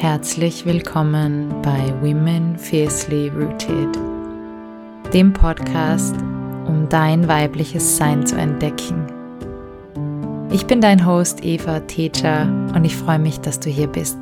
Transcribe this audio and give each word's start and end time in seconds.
Herzlich 0.00 0.64
willkommen 0.64 1.60
bei 1.60 1.92
Women 2.00 2.56
Fiercely 2.56 3.30
Rooted, 3.30 3.98
dem 5.12 5.32
Podcast, 5.32 6.14
um 6.68 6.86
dein 6.88 7.26
weibliches 7.26 7.96
Sein 7.96 8.24
zu 8.24 8.36
entdecken. 8.36 9.08
Ich 10.52 10.66
bin 10.66 10.80
dein 10.80 11.04
Host 11.04 11.44
Eva 11.44 11.80
Teja 11.80 12.44
und 12.76 12.84
ich 12.84 12.94
freue 12.94 13.18
mich, 13.18 13.40
dass 13.40 13.58
du 13.58 13.70
hier 13.70 13.88
bist. 13.88 14.18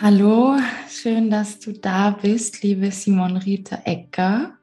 Hallo, 0.00 0.56
schön, 0.88 1.28
dass 1.28 1.58
du 1.58 1.74
da 1.74 2.12
bist, 2.12 2.62
liebe 2.62 2.90
Simon 2.90 3.36
Rita 3.36 3.80
Ecker. 3.84 4.54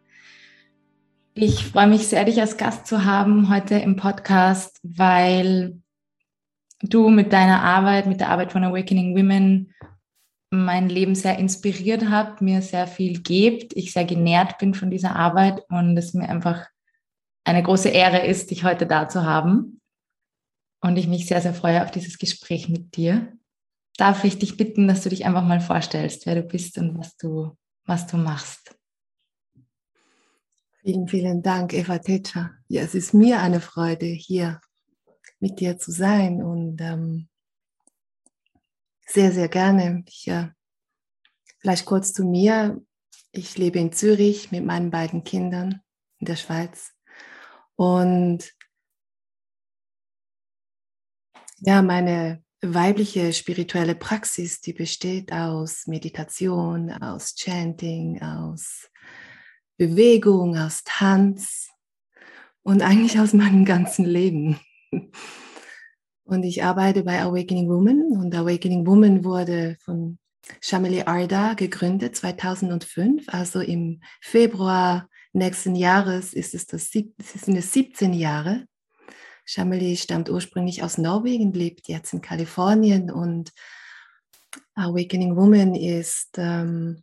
Ich 1.34 1.64
freue 1.64 1.88
mich 1.88 2.08
sehr, 2.08 2.26
dich 2.26 2.42
als 2.42 2.58
Gast 2.58 2.86
zu 2.86 3.06
haben 3.06 3.50
heute 3.50 3.76
im 3.76 3.96
Podcast, 3.96 4.82
weil 4.84 5.82
du 6.82 7.08
mit 7.08 7.32
deiner 7.32 7.64
Arbeit, 7.64 8.06
mit 8.06 8.20
der 8.20 8.28
Arbeit 8.28 8.52
von 8.52 8.66
Awakening 8.66 9.16
Women 9.16 9.74
mein 10.50 10.90
Leben 10.90 11.16
sehr 11.16 11.40
inspiriert 11.40 12.10
habt, 12.10 12.42
mir 12.42 12.62
sehr 12.62 12.86
viel 12.86 13.22
gebt, 13.22 13.72
ich 13.78 13.94
sehr 13.94 14.04
genährt 14.04 14.58
bin 14.58 14.74
von 14.74 14.92
dieser 14.92 15.16
Arbeit 15.16 15.64
und 15.70 15.96
es 15.96 16.14
mir 16.14 16.28
einfach 16.28 16.68
eine 17.46 17.64
große 17.64 17.88
Ehre 17.88 18.26
ist, 18.26 18.52
dich 18.52 18.66
heute 18.66 18.86
da 18.86 19.08
zu 19.08 19.24
haben. 19.24 19.80
Und 20.82 20.98
ich 20.98 21.08
mich 21.08 21.28
sehr, 21.28 21.40
sehr 21.40 21.54
freue 21.54 21.82
auf 21.82 21.92
dieses 21.92 22.18
Gespräch 22.18 22.68
mit 22.68 22.98
dir. 22.98 23.32
Darf 23.96 24.26
ich 24.26 24.38
dich 24.38 24.58
bitten, 24.58 24.90
dass 24.90 25.04
du 25.04 25.10
dich 25.10 25.26
einfach 25.26 25.46
mal 25.46 25.62
vorstellst, 25.62 26.26
wer 26.26 26.36
du 26.36 26.44
bist 26.44 26.78
und 26.78 26.98
was 26.98 27.16
du, 27.16 27.56
was 27.86 28.06
du 28.08 28.18
machst? 28.18 28.76
Vielen, 30.84 31.08
vielen 31.08 31.44
Dank, 31.44 31.74
Eva 31.74 32.00
Techa. 32.00 32.56
Ja, 32.68 32.82
es 32.82 32.96
ist 32.96 33.14
mir 33.14 33.40
eine 33.40 33.62
Freude, 33.62 34.08
hier 34.08 34.60
mit 35.40 35.60
dir 35.60 35.78
zu 35.78 35.92
sein 35.92 36.42
und 36.42 36.82
ähm, 36.82 37.30
sehr, 39.06 39.32
sehr 39.32 39.48
gerne. 39.48 40.04
Ich, 40.08 40.28
äh, 40.28 40.50
vielleicht 41.60 41.86
kurz 41.86 42.14
zu 42.14 42.26
mir. 42.26 42.82
Ich 43.32 43.60
lebe 43.60 43.78
in 43.78 43.92
Zürich 43.92 44.52
mit 44.52 44.66
meinen 44.66 44.90
beiden 44.90 45.24
Kindern 45.24 45.82
in 46.18 46.26
der 46.26 46.36
Schweiz 46.36 46.92
und 47.76 48.52
ja, 51.60 51.84
meine 51.84 52.44
weibliche 52.64 53.34
spirituelle 53.34 53.94
Praxis, 53.94 54.62
die 54.62 54.74
besteht 54.74 55.32
aus 55.32 55.86
Meditation, 55.86 56.92
aus 56.92 57.36
Chanting, 57.36 58.20
aus 58.22 58.91
Bewegung, 59.82 60.60
aus 60.60 60.84
Tanz 60.86 61.72
und 62.62 62.84
eigentlich 62.84 63.20
aus 63.20 63.34
meinem 63.34 63.66
ganzen 63.66 64.06
Leben. 64.06 64.60
Und 66.24 66.44
ich 66.44 66.64
arbeite 66.64 67.02
bei 67.02 67.20
Awakening 67.20 67.68
Woman 67.68 68.12
und 68.16 68.36
Awakening 68.36 68.86
Woman 68.86 69.24
wurde 69.26 69.78
von 69.84 70.20
Shamili 70.62 71.02
Arda 71.02 71.56
gegründet 71.56 72.16
2005, 72.16 73.28
also 73.30 73.60
im 73.60 74.02
Februar 74.22 75.10
nächsten 75.34 75.74
Jahres 75.74 76.36
ist 76.36 76.54
es 76.54 76.68
das, 76.68 76.92
sind 76.92 77.16
es 77.58 77.74
17 77.74 78.14
Jahre. 78.14 78.68
Shamili 79.46 79.98
stammt 79.98 80.30
ursprünglich 80.30 80.84
aus 80.84 81.00
Norwegen, 81.00 81.54
lebt 81.54 81.88
jetzt 81.88 82.14
in 82.14 82.22
Kalifornien 82.22 83.10
und 83.10 83.52
Awakening 84.76 85.36
Woman 85.36 85.74
ist 85.74 86.38
ähm, 86.38 87.02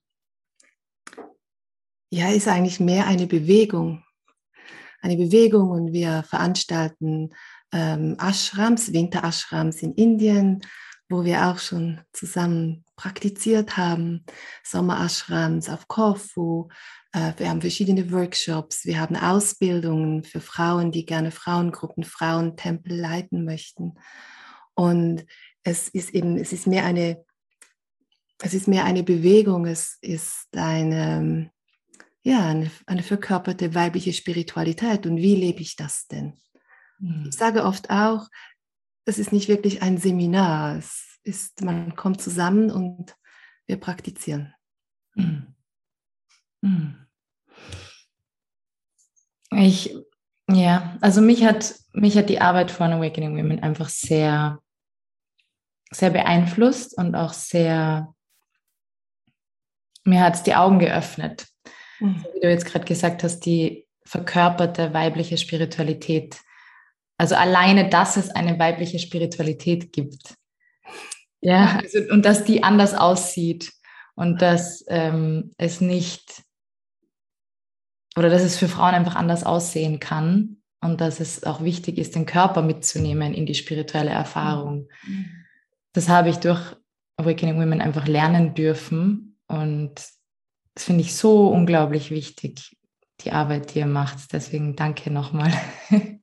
ja, 2.11 2.31
ist 2.31 2.49
eigentlich 2.49 2.81
mehr 2.81 3.07
eine 3.07 3.27
Bewegung. 3.27 4.05
Eine 5.01 5.17
Bewegung 5.17 5.71
und 5.71 5.93
wir 5.93 6.25
veranstalten 6.25 7.31
ähm, 7.73 8.17
Ashrams, 8.21 8.93
Winterashrams 8.93 9.83
in 9.83 9.95
Indien, 9.95 10.61
wo 11.09 11.25
wir 11.25 11.47
auch 11.47 11.59
schon 11.59 12.01
zusammen 12.13 12.85
praktiziert 12.97 13.77
haben, 13.77 14.25
Sommerashrams 14.65 15.69
auf 15.69 15.89
Korfu. 15.89 16.69
Äh, 17.13 17.33
wir 17.37 17.49
haben 17.49 17.61
verschiedene 17.61 18.11
Workshops, 18.11 18.85
wir 18.85 19.01
haben 19.01 19.17
Ausbildungen 19.17 20.25
für 20.25 20.41
Frauen, 20.41 20.91
die 20.91 21.07
gerne 21.07 21.31
Frauengruppen, 21.31 22.05
Frauentempel 22.05 22.97
leiten 22.97 23.45
möchten. 23.45 23.95
Und 24.75 25.25
es 25.63 25.89
ist 25.89 26.11
eben, 26.11 26.37
es 26.37 26.53
ist 26.53 26.67
mehr 26.67 26.85
eine, 26.85 27.25
es 28.41 28.55
ist 28.55 28.69
mehr 28.69 28.85
eine 28.85 29.03
Bewegung, 29.03 29.67
es 29.67 29.99
ist 30.01 30.49
eine, 30.55 31.51
ja, 32.23 32.49
eine, 32.49 32.71
eine 32.87 33.03
verkörperte 33.03 33.75
weibliche 33.75 34.13
Spiritualität. 34.13 35.07
Und 35.07 35.17
wie 35.17 35.37
lebe 35.37 35.61
ich 35.61 35.77
das 35.77 36.07
denn? 36.09 36.39
Mhm. 36.99 37.27
Ich 37.29 37.37
sage 37.37 37.65
oft 37.65 37.91
auch, 37.91 38.29
es 39.05 39.19
ist 39.19 39.33
nicht 39.33 39.49
wirklich 39.49 39.83
ein 39.83 39.99
Seminar. 39.99 40.77
Es 40.77 41.19
ist, 41.23 41.63
man 41.63 41.95
kommt 41.97 42.21
zusammen 42.21 42.71
und 42.71 43.17
wir 43.67 43.79
praktizieren. 43.79 44.55
Mhm. 45.15 45.55
Mhm. 46.61 47.07
Ich, 49.51 49.97
ja, 50.51 50.97
also 51.01 51.21
mich 51.21 51.45
hat, 51.45 51.75
mich 51.93 52.17
hat 52.17 52.29
die 52.29 52.41
Arbeit 52.41 52.71
von 52.71 52.93
Awakening 52.93 53.37
Women 53.37 53.63
einfach 53.63 53.89
sehr, 53.89 54.61
sehr 55.91 56.11
beeinflusst 56.11 56.97
und 56.99 57.15
auch 57.15 57.33
sehr, 57.33 58.15
mir 60.05 60.21
hat 60.21 60.35
es 60.35 60.43
die 60.43 60.55
Augen 60.55 60.79
geöffnet 60.79 61.49
Mhm. 62.01 62.25
Wie 62.35 62.41
du 62.41 62.49
jetzt 62.49 62.67
gerade 62.67 62.85
gesagt 62.85 63.23
hast, 63.23 63.41
die 63.41 63.87
verkörperte 64.05 64.95
weibliche 64.95 65.37
Spiritualität. 65.37 66.39
Also 67.19 67.35
alleine, 67.35 67.89
dass 67.89 68.17
es 68.17 68.31
eine 68.31 68.59
weibliche 68.59 68.99
Spiritualität 68.99 69.93
gibt. 69.93 70.35
Ja, 71.41 71.81
also, 71.83 71.99
und 72.13 72.25
dass 72.25 72.45
die 72.45 72.63
anders 72.63 72.95
aussieht 72.95 73.73
und 74.15 74.43
dass 74.43 74.85
ähm, 74.89 75.53
es 75.59 75.81
nicht 75.81 76.43
oder 78.17 78.31
dass 78.31 78.43
es 78.43 78.57
für 78.57 78.69
Frauen 78.69 78.95
einfach 78.95 79.15
anders 79.15 79.45
aussehen 79.45 80.01
kann 80.01 80.57
und 80.81 81.01
dass 81.01 81.21
es 81.21 81.45
auch 81.45 81.63
wichtig 81.63 81.99
ist, 81.99 82.17
den 82.17 82.27
Körper 82.27 82.63
mitzunehmen 82.63 83.33
in 83.35 83.47
die 83.47 83.55
spirituelle 83.55 84.11
Erfahrung. 84.11 84.89
Mhm. 85.07 85.27
Das 85.93 86.09
habe 86.09 86.31
ich 86.31 86.37
durch 86.37 86.61
Awakening 87.17 87.61
Women 87.61 87.81
einfach 87.81 88.07
lernen 88.07 88.55
dürfen 88.55 89.39
und 89.47 89.95
das 90.79 90.85
finde 90.85 91.01
ich 91.01 91.17
so 91.17 91.49
unglaublich 91.49 92.13
wichtig, 92.13 92.79
die 93.23 93.33
Arbeit, 93.33 93.75
die 93.75 93.81
ihr 93.81 93.87
macht. 93.87 94.33
Deswegen 94.33 94.77
danke 94.77 95.11
nochmal. 95.11 95.53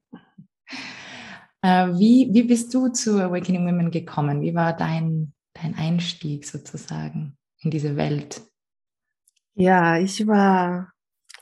Äh, 1.61 1.97
wie, 1.97 2.29
wie 2.31 2.43
bist 2.43 2.71
du 2.75 2.89
zu 2.89 3.19
Awakening 3.19 3.66
Women 3.66 3.89
gekommen? 3.89 4.41
Wie 4.41 4.53
war 4.53 4.73
dein, 4.77 5.33
dein 5.53 5.73
Einstieg 5.73 6.45
sozusagen 6.45 7.39
in 7.57 7.71
diese 7.71 7.95
Welt? 7.95 8.43
Ja, 9.55 9.97
ich 9.97 10.27
war, 10.27 10.93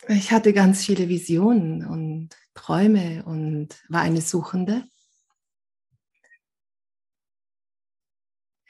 ich 0.07 0.31
hatte 0.31 0.53
ganz 0.53 0.85
viele 0.85 1.09
Visionen 1.09 1.85
und 1.85 2.29
Träume 2.53 3.25
und 3.25 3.83
war 3.89 3.99
eine 3.99 4.21
Suchende. 4.21 4.85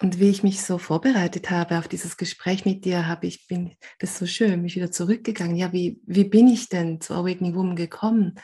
Und 0.04 0.20
wie 0.20 0.30
ich 0.30 0.44
mich 0.44 0.62
so 0.62 0.80
vorbereitet 0.80 1.50
habe 1.50 1.80
auf 1.80 1.88
dieses 1.88 2.18
Gespräch 2.18 2.66
mit 2.66 2.84
dir, 2.84 3.08
habe 3.08 3.26
ich, 3.26 3.48
bin 3.48 3.78
das 4.00 4.18
so 4.18 4.26
schön, 4.26 4.62
mich 4.62 4.76
wieder 4.76 4.92
zurückgegangen. 4.92 5.56
Ja, 5.56 5.72
wie, 5.72 6.02
wie 6.06 6.26
bin 6.26 6.50
ich 6.50 6.68
denn 6.68 7.00
zu 7.00 7.14
Awakening 7.14 7.56
Woman 7.56 7.78
gekommen? 7.78 8.36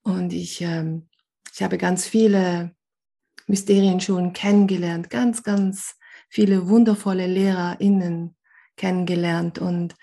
Und 0.00 0.32
ich, 0.32 0.62
ähm, 0.62 1.10
ich 1.52 1.62
habe 1.62 1.76
ganz 1.76 2.06
viele 2.06 2.74
Mysterien 3.46 4.00
schon 4.00 4.32
kennengelernt, 4.32 5.10
ganz, 5.10 5.42
ganz 5.42 5.96
viele 6.30 6.68
wundervolle 6.68 7.26
LehrerInnen 7.26 8.34
kennengelernt 8.78 9.58
und 9.58 9.96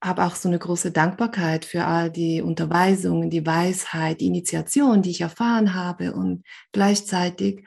habe 0.00 0.24
auch 0.24 0.36
so 0.36 0.48
eine 0.48 0.60
große 0.60 0.92
Dankbarkeit 0.92 1.64
für 1.64 1.84
all 1.84 2.12
die 2.12 2.42
Unterweisungen, 2.42 3.28
die 3.28 3.44
Weisheit, 3.44 4.20
die 4.20 4.26
Initiation, 4.26 5.02
die 5.02 5.10
ich 5.10 5.22
erfahren 5.22 5.74
habe 5.74 6.12
und 6.12 6.44
gleichzeitig 6.70 7.66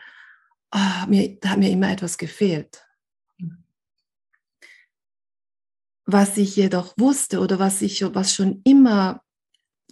oh, 0.72 1.08
mir, 1.08 1.40
da 1.40 1.50
hat 1.50 1.60
mir 1.60 1.72
immer 1.72 1.92
etwas 1.92 2.18
gefehlt. 2.18 2.84
Was 6.06 6.38
ich 6.38 6.56
jedoch 6.56 6.94
wusste 6.98 7.40
oder 7.40 7.60
was, 7.60 7.82
ich, 7.82 8.02
was 8.16 8.34
schon 8.34 8.62
immer 8.64 9.22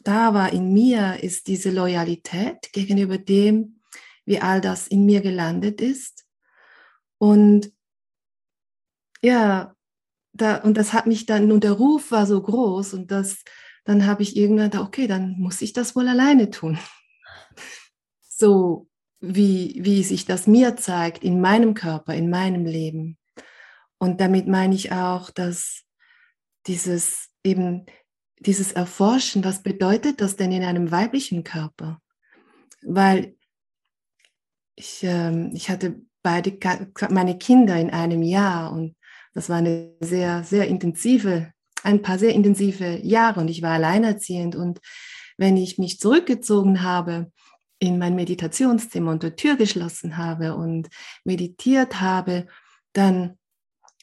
da 0.06 0.33
war 0.33 0.54
in 0.54 0.72
mir, 0.72 1.24
ist 1.24 1.48
diese 1.48 1.72
Loyalität 1.72 2.72
gegenüber 2.72 3.18
dem, 3.18 3.81
wie 4.25 4.39
all 4.39 4.62
das 4.62 4.88
in 4.88 5.06
mir 5.06 5.22
gelandet 5.22 5.81
ist. 5.81 6.25
Und 7.18 7.74
ja, 9.21 9.75
da, 10.33 10.57
und 10.57 10.78
das 10.78 10.94
hat 10.94 11.07
mich 11.07 11.25
dann, 11.25 11.51
und 11.51 11.63
der 11.63 11.71
Ruf 11.71 12.12
war 12.12 12.28
so 12.28 12.42
groß 12.42 12.94
und 12.94 13.10
das, 13.10 13.44
dann 13.83 14.06
habe 14.06 14.21
ich 14.21 14.36
irgendwann 14.36 14.69
gedacht, 14.69 14.88
okay, 14.88 15.07
dann 15.07 15.36
muss 15.39 15.62
ich 15.62 15.74
das 15.74 15.95
wohl 15.95 16.07
alleine 16.07 16.50
tun. 16.50 16.78
So, 18.38 18.89
wie, 19.27 19.80
wie 19.81 20.04
sich 20.04 20.25
das 20.25 20.48
mir 20.48 20.75
zeigt 20.77 21.24
in 21.24 21.42
meinem 21.42 21.74
Körper, 21.74 22.13
in 22.13 22.30
meinem 22.30 22.66
Leben. 22.66 23.18
Und 23.98 24.22
damit 24.22 24.48
meine 24.48 24.75
ich 24.75 24.92
auch, 24.92 25.30
dass 25.30 25.83
dieses 26.68 27.30
eben 27.44 27.86
dieses 28.39 28.72
Erforschen, 28.74 29.44
was 29.44 29.63
bedeutet 29.63 30.22
das 30.22 30.36
denn 30.36 30.51
in 30.51 30.63
einem 30.63 30.92
weiblichen 30.92 31.44
Körper? 31.44 32.01
Weil 32.81 33.36
ich, 34.75 35.04
ähm, 35.04 35.51
ich 35.54 35.69
hatte 35.69 36.01
beide 36.21 36.57
meine 37.10 37.38
Kinder 37.38 37.80
in 37.80 37.92
einem 37.92 38.21
Jahr 38.24 38.71
und 38.74 38.95
das 39.33 39.50
war 39.50 39.57
eine 39.57 39.94
sehr, 40.00 40.44
sehr 40.44 40.68
intensive, 40.68 41.51
ein 41.83 42.01
paar 42.01 42.18
sehr 42.18 42.33
intensive 42.33 43.00
Jahre 43.04 43.39
und 43.42 43.48
ich 43.48 43.62
war 43.62 43.74
alleinerziehend 43.74 44.56
und 44.56 44.80
wenn 45.38 45.57
ich 45.57 45.78
mich 45.78 46.00
zurückgezogen 46.00 46.81
habe 46.81 47.31
in 47.86 47.98
mein 47.98 48.16
Meditationszimmer 48.16 49.12
und 49.12 49.24
die 49.24 49.32
Tür 49.32 49.56
geschlossen 49.56 50.18
habe 50.18 50.56
und 50.56 50.90
meditiert 51.24 52.02
habe, 52.02 52.48
dann 52.94 53.38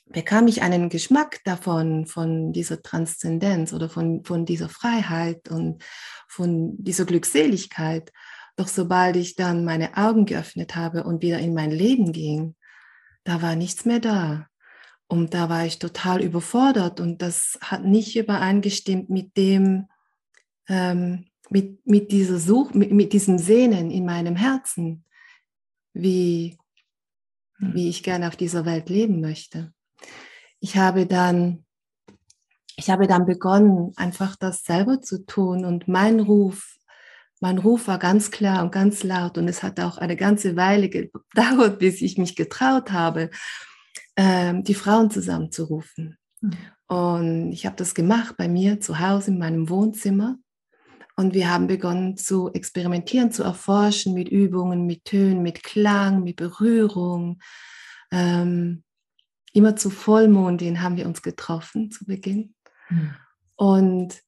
bekam 0.06 0.46
ich 0.46 0.62
einen 0.62 0.88
Geschmack 0.88 1.40
davon, 1.44 2.06
von 2.06 2.52
dieser 2.52 2.82
Transzendenz 2.82 3.73
oder 3.73 3.88
von, 3.88 4.25
von 4.25 4.44
dieser 4.44 4.69
Freiheit 4.69 5.49
und 5.50 5.82
von 6.29 6.76
dieser 6.82 7.05
Glückseligkeit. 7.05 8.12
Doch 8.56 8.69
sobald 8.69 9.17
ich 9.17 9.34
dann 9.34 9.64
meine 9.64 9.96
Augen 9.96 10.26
geöffnet 10.26 10.76
habe 10.76 11.05
und 11.05 11.23
wieder 11.23 11.38
in 11.38 11.55
mein 11.55 11.70
Leben 11.70 12.12
ging, 12.12 12.55
da 13.25 13.40
war 13.43 13.56
nichts 13.56 13.85
mehr 13.85 14.00
da. 14.00 14.46
Und 15.08 15.35
da 15.35 15.49
war 15.49 15.67
ich 15.67 15.78
total 15.78 16.23
überfordert 16.23 17.00
und 17.00 17.20
das 17.20 17.58
hat 17.61 17.85
nicht 17.85 18.17
übereingestimmt 18.17 19.11
mit 19.11 19.37
dem, 19.37 19.88
ähm, 20.69 21.26
mit, 21.52 21.87
mit 21.87 22.10
dieser 22.10 22.38
Such, 22.38 22.72
mit, 22.72 22.93
mit 22.93 23.12
diesem 23.12 23.38
Sehnen 23.38 23.90
in 23.90 24.06
meinem 24.06 24.37
Herzen, 24.37 25.04
wie, 25.93 26.58
hm. 27.58 27.75
wie 27.75 27.88
ich 27.90 28.02
gerne 28.02 28.28
auf 28.28 28.37
dieser 28.37 28.64
Welt 28.64 28.88
leben 28.88 29.20
möchte. 29.20 29.72
Ich 30.60 30.76
habe 30.78 31.06
dann, 31.06 31.66
ich 32.76 32.88
habe 32.88 33.06
dann 33.06 33.26
begonnen, 33.26 33.93
einfach 33.96 34.34
das 34.37 34.64
selber 34.64 35.02
zu 35.02 35.26
tun 35.26 35.66
und 35.66 35.88
mein 35.88 36.20
Ruf, 36.20 36.78
mein 37.40 37.58
Ruf 37.58 37.87
war 37.87 37.99
ganz 37.99 38.31
klar 38.31 38.62
und 38.62 38.72
ganz 38.72 39.02
laut 39.02 39.37
und 39.37 39.46
es 39.46 39.62
hat 39.62 39.78
auch 39.78 39.99
eine 39.99 40.16
ganze 40.16 40.56
Weile 40.56 40.88
gedauert, 41.34 41.78
bis 41.78 42.00
ich 42.00 42.16
mich 42.16 42.34
getraut 42.34 42.93
habe, 42.93 43.28
ähm, 44.16 44.64
die 44.64 44.75
Frauen 44.75 45.10
zusammenzurufen. 45.10 46.16
Mhm. 46.40 46.56
Und 46.87 47.52
ich 47.52 47.66
habe 47.66 47.76
das 47.76 47.94
gemacht 47.94 48.37
bei 48.38 48.49
mir 48.49 48.81
zu 48.81 49.00
Hause 49.00 49.32
in 49.32 49.38
meinem 49.38 49.69
Wohnzimmer 49.69 50.38
und 51.17 51.35
wir 51.35 51.50
haben 51.50 51.67
begonnen 51.67 52.17
zu 52.17 52.50
experimentieren, 52.53 53.31
zu 53.31 53.43
erforschen 53.43 54.14
mit 54.14 54.29
Übungen, 54.29 54.87
mit 54.87 55.05
Tönen, 55.05 55.43
mit 55.43 55.62
Klang, 55.62 56.23
mit 56.23 56.37
Berührung. 56.37 57.41
Ähm, 58.11 58.82
immer 59.53 59.76
zu 59.76 59.91
Vollmond, 59.91 60.61
den 60.61 60.81
haben 60.82 60.97
wir 60.97 61.06
uns 61.06 61.23
getroffen 61.23 61.91
zu 61.91 62.06
Beginn. 62.06 62.55
Mhm. 62.88 63.14
Und 63.56 64.23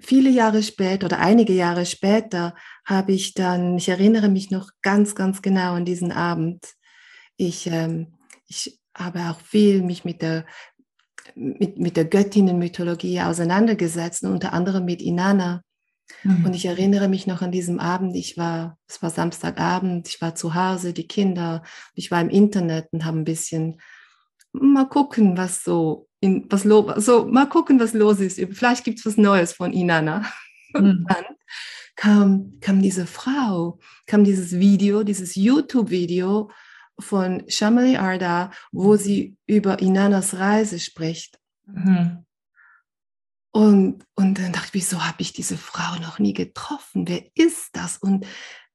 viele 0.00 0.30
Jahre 0.30 0.62
später 0.62 1.06
oder 1.06 1.18
einige 1.18 1.54
Jahre 1.54 1.86
später 1.86 2.54
habe 2.84 3.12
ich 3.12 3.34
dann, 3.34 3.78
ich 3.78 3.88
erinnere 3.88 4.28
mich 4.28 4.50
noch 4.50 4.70
ganz, 4.82 5.14
ganz 5.14 5.42
genau 5.42 5.74
an 5.74 5.84
diesen 5.84 6.12
Abend. 6.12 6.64
Ich, 7.36 7.66
ähm, 7.66 8.14
ich 8.46 8.78
habe 8.96 9.30
auch 9.30 9.40
viel 9.40 9.82
mich 9.82 10.04
mit 10.04 10.22
der, 10.22 10.44
mit, 11.34 11.78
mit 11.78 11.96
der 11.96 12.04
Göttinnenmythologie 12.04 13.22
auseinandergesetzt, 13.22 14.24
unter 14.24 14.52
anderem 14.52 14.84
mit 14.84 15.00
Inanna. 15.00 15.62
Mhm. 16.22 16.44
Und 16.46 16.54
ich 16.54 16.66
erinnere 16.66 17.08
mich 17.08 17.26
noch 17.26 17.42
an 17.42 17.52
diesem 17.52 17.78
Abend, 17.80 18.16
ich 18.16 18.36
war, 18.36 18.78
es 18.86 19.02
war 19.02 19.10
Samstagabend, 19.10 20.08
ich 20.08 20.20
war 20.20 20.34
zu 20.34 20.54
Hause, 20.54 20.92
die 20.92 21.06
Kinder, 21.06 21.62
ich 21.94 22.10
war 22.10 22.20
im 22.20 22.30
Internet 22.30 22.88
und 22.92 23.04
habe 23.04 23.18
ein 23.18 23.24
bisschen 23.24 23.80
mal 24.52 24.88
gucken, 24.88 25.36
was 25.36 25.64
so, 25.64 26.08
in, 26.20 26.46
was 26.50 26.64
lo, 26.64 26.94
so 26.98 27.26
mal 27.26 27.48
gucken, 27.48 27.80
was 27.80 27.92
los 27.92 28.20
ist. 28.20 28.40
Vielleicht 28.52 28.84
gibt 28.84 28.98
es 28.98 29.06
was 29.06 29.16
Neues 29.16 29.52
von 29.52 29.72
Inanna. 29.72 30.24
Und 30.74 30.86
mhm. 30.86 31.06
dann 31.08 31.24
kam, 31.94 32.58
kam 32.60 32.82
diese 32.82 33.06
Frau, 33.06 33.78
kam 34.06 34.24
dieses 34.24 34.58
Video, 34.58 35.04
dieses 35.04 35.36
YouTube-Video 35.36 36.50
von 36.98 37.44
Shamali 37.48 37.96
Arda, 37.96 38.50
wo 38.72 38.96
sie 38.96 39.36
über 39.46 39.80
Inanas 39.80 40.36
Reise 40.36 40.80
spricht. 40.80 41.38
Mhm. 41.66 42.24
Und, 43.56 44.04
und 44.16 44.40
dann 44.40 44.52
dachte 44.52 44.66
ich, 44.66 44.74
wieso 44.74 45.06
habe 45.06 45.22
ich 45.22 45.32
diese 45.32 45.56
Frau 45.56 46.00
noch 46.00 46.18
nie 46.18 46.32
getroffen? 46.32 47.06
Wer 47.06 47.22
ist 47.36 47.68
das? 47.74 47.98
Und 47.98 48.26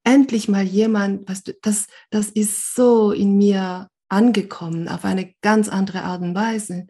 endlich 0.05 0.47
mal 0.47 0.63
jemand, 0.63 1.27
weißt 1.27 1.49
du, 1.49 1.53
das, 1.61 1.87
das 2.11 2.29
ist 2.29 2.75
so 2.75 3.11
in 3.11 3.37
mir 3.37 3.89
angekommen, 4.07 4.87
auf 4.87 5.03
eine 5.03 5.33
ganz 5.41 5.67
andere 5.67 6.03
Art 6.03 6.21
und 6.21 6.33
Weise. 6.33 6.87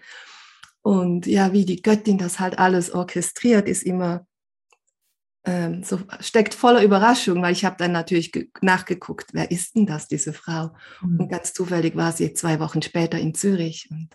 Und 0.84 1.26
ja, 1.26 1.52
wie 1.52 1.66
die 1.66 1.82
Göttin 1.82 2.20
das 2.20 2.40
halt 2.40 2.60
alles 2.60 2.94
orchestriert, 2.94 3.68
ist 3.68 3.82
immer 3.82 4.28
ähm, 5.44 5.84
so, 5.84 6.00
steckt 6.20 6.54
voller 6.54 6.84
Überraschung, 6.84 7.42
weil 7.42 7.54
ich 7.54 7.66
habe 7.66 7.78
dann 7.80 7.92
natürlich 7.92 8.32
nachgeguckt, 8.62 9.34
wer 9.34 9.50
ist 9.50 9.76
denn 9.76 9.88
das, 9.88 10.08
diese 10.08 10.34
Frau? 10.34 10.76
Mhm. 11.02 11.22
Und 11.22 11.30
ganz 11.30 11.54
zufällig 11.54 11.96
war 11.96 12.12
sie 12.12 12.36
zwei 12.36 12.60
Wochen 12.60 12.84
später 12.84 13.18
in 13.18 13.34
Zürich. 13.34 13.88
Und 13.90 14.10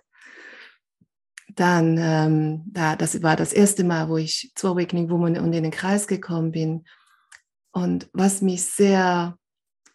dann, 1.54 1.96
ähm, 1.98 2.62
da, 2.66 2.96
das 2.96 3.22
war 3.22 3.36
das 3.36 3.52
erste 3.52 3.84
Mal, 3.84 4.08
wo 4.08 4.16
ich 4.16 4.52
zu 4.54 4.68
Awakening 4.68 5.10
Woman 5.10 5.38
und 5.38 5.52
in 5.52 5.62
den 5.62 5.70
Kreis 5.70 6.06
gekommen 6.06 6.52
bin. 6.52 6.84
Und 7.72 8.08
was 8.12 8.40
mich 8.42 8.64
sehr 8.64 9.36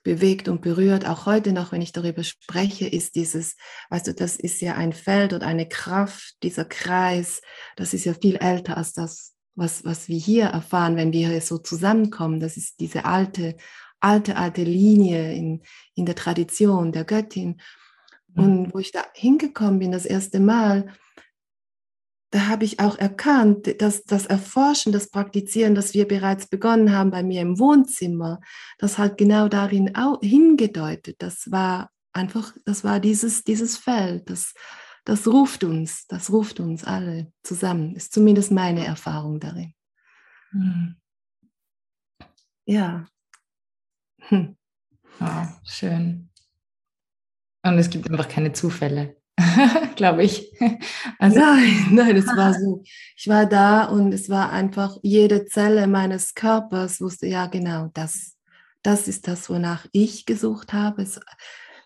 bewegt 0.03 0.47
und 0.47 0.61
berührt, 0.61 1.07
auch 1.07 1.25
heute 1.25 1.51
noch, 1.51 1.71
wenn 1.71 1.81
ich 1.81 1.91
darüber 1.91 2.23
spreche, 2.23 2.88
ist 2.88 3.15
dieses, 3.15 3.56
weißt 3.89 4.07
du, 4.07 4.13
das 4.13 4.38
ist 4.38 4.61
ja 4.61 4.75
ein 4.75 4.94
Feld 4.94 5.33
und 5.33 5.44
eine 5.44 5.67
Kraft, 5.67 6.41
dieser 6.44 6.65
Kreis, 6.65 7.41
das 7.75 7.94
ist 7.94 8.06
ja 8.06 8.13
viel 8.13 8.38
älter 8.38 8.77
als 8.77 8.94
das, 8.94 9.35
was, 9.56 9.83
was 9.83 10.07
wir 10.07 10.17
hier 10.17 10.45
erfahren, 10.45 10.95
wenn 10.95 11.11
wir 11.11 11.29
hier 11.29 11.41
so 11.41 11.57
zusammenkommen. 11.57 12.39
Das 12.39 12.56
ist 12.56 12.79
diese 12.79 13.06
alte, 13.06 13.57
alte, 14.00 14.38
alte 14.38 14.63
Linie 14.63 15.33
in, 15.33 15.63
in 15.95 16.06
der 16.06 16.15
Tradition 16.15 16.91
der 16.91 17.03
Göttin. 17.03 17.61
Mhm. 18.33 18.44
Und 18.44 18.73
wo 18.73 18.79
ich 18.79 18.91
da 18.91 19.03
hingekommen 19.13 19.79
bin, 19.79 19.91
das 19.91 20.06
erste 20.06 20.39
Mal, 20.39 20.94
da 22.31 22.48
habe 22.48 22.64
ich 22.64 22.80
auch 22.80 22.98
erkannt, 22.98 23.81
dass 23.81 24.04
das 24.04 24.26
Erforschen, 24.26 24.92
das 24.92 25.10
Praktizieren, 25.10 25.74
das 25.74 25.94
wir 25.94 26.08
bereits 26.08 26.48
begonnen 26.48 26.92
haben 26.92 27.10
bei 27.10 27.24
mir 27.24 27.42
im 27.42 27.58
Wohnzimmer, 27.58 28.40
das 28.78 28.98
hat 28.98 29.18
genau 29.18 29.48
darin 29.48 29.94
hingedeutet. 30.22 31.16
Das 31.20 31.52
war 31.52 31.90
einfach, 32.14 32.54
das 32.66 32.84
war 32.84 33.00
dieses, 33.00 33.44
dieses 33.44 33.78
Feld, 33.78 34.30
das, 34.30 34.54
das 35.06 35.28
ruft 35.28 35.64
uns, 35.64 36.06
das 36.08 36.31
ruft 36.31 36.60
uns 36.60 36.84
alle 36.84 37.31
zusammen, 37.42 37.96
ist 37.96 38.14
zumindest 38.14 38.52
meine 38.52 38.86
Erfahrung 38.86 39.40
darin. 39.40 39.74
Mhm. 40.52 40.95
Ja. 42.66 43.07
Hm. 44.19 44.56
Oh, 45.19 45.45
schön. 45.64 46.30
Und 47.64 47.78
es 47.80 47.90
gibt 47.90 48.09
einfach 48.09 48.30
keine 48.30 48.54
Zufälle. 48.54 49.19
glaube 49.96 50.24
ich. 50.24 50.52
Also, 51.18 51.40
nein, 51.40 51.88
nein, 51.92 52.16
es 52.16 52.28
war 52.28 52.54
so. 52.60 52.84
Ich 53.16 53.28
war 53.28 53.46
da 53.46 53.86
und 53.86 54.14
es 54.14 54.30
war 54.30 54.52
einfach, 54.52 54.98
jede 55.02 55.46
Zelle 55.46 55.88
meines 55.88 56.36
Körpers 56.36 57.02
wusste, 57.02 57.28
ja 57.28 57.48
genau, 57.48 57.90
das, 57.94 58.38
das 58.81 59.08
ist 59.08 59.28
das, 59.28 59.50
wonach 59.50 59.86
ich 59.92 60.26
gesucht 60.26 60.74
habe. 60.74 61.02
Es, 61.02 61.19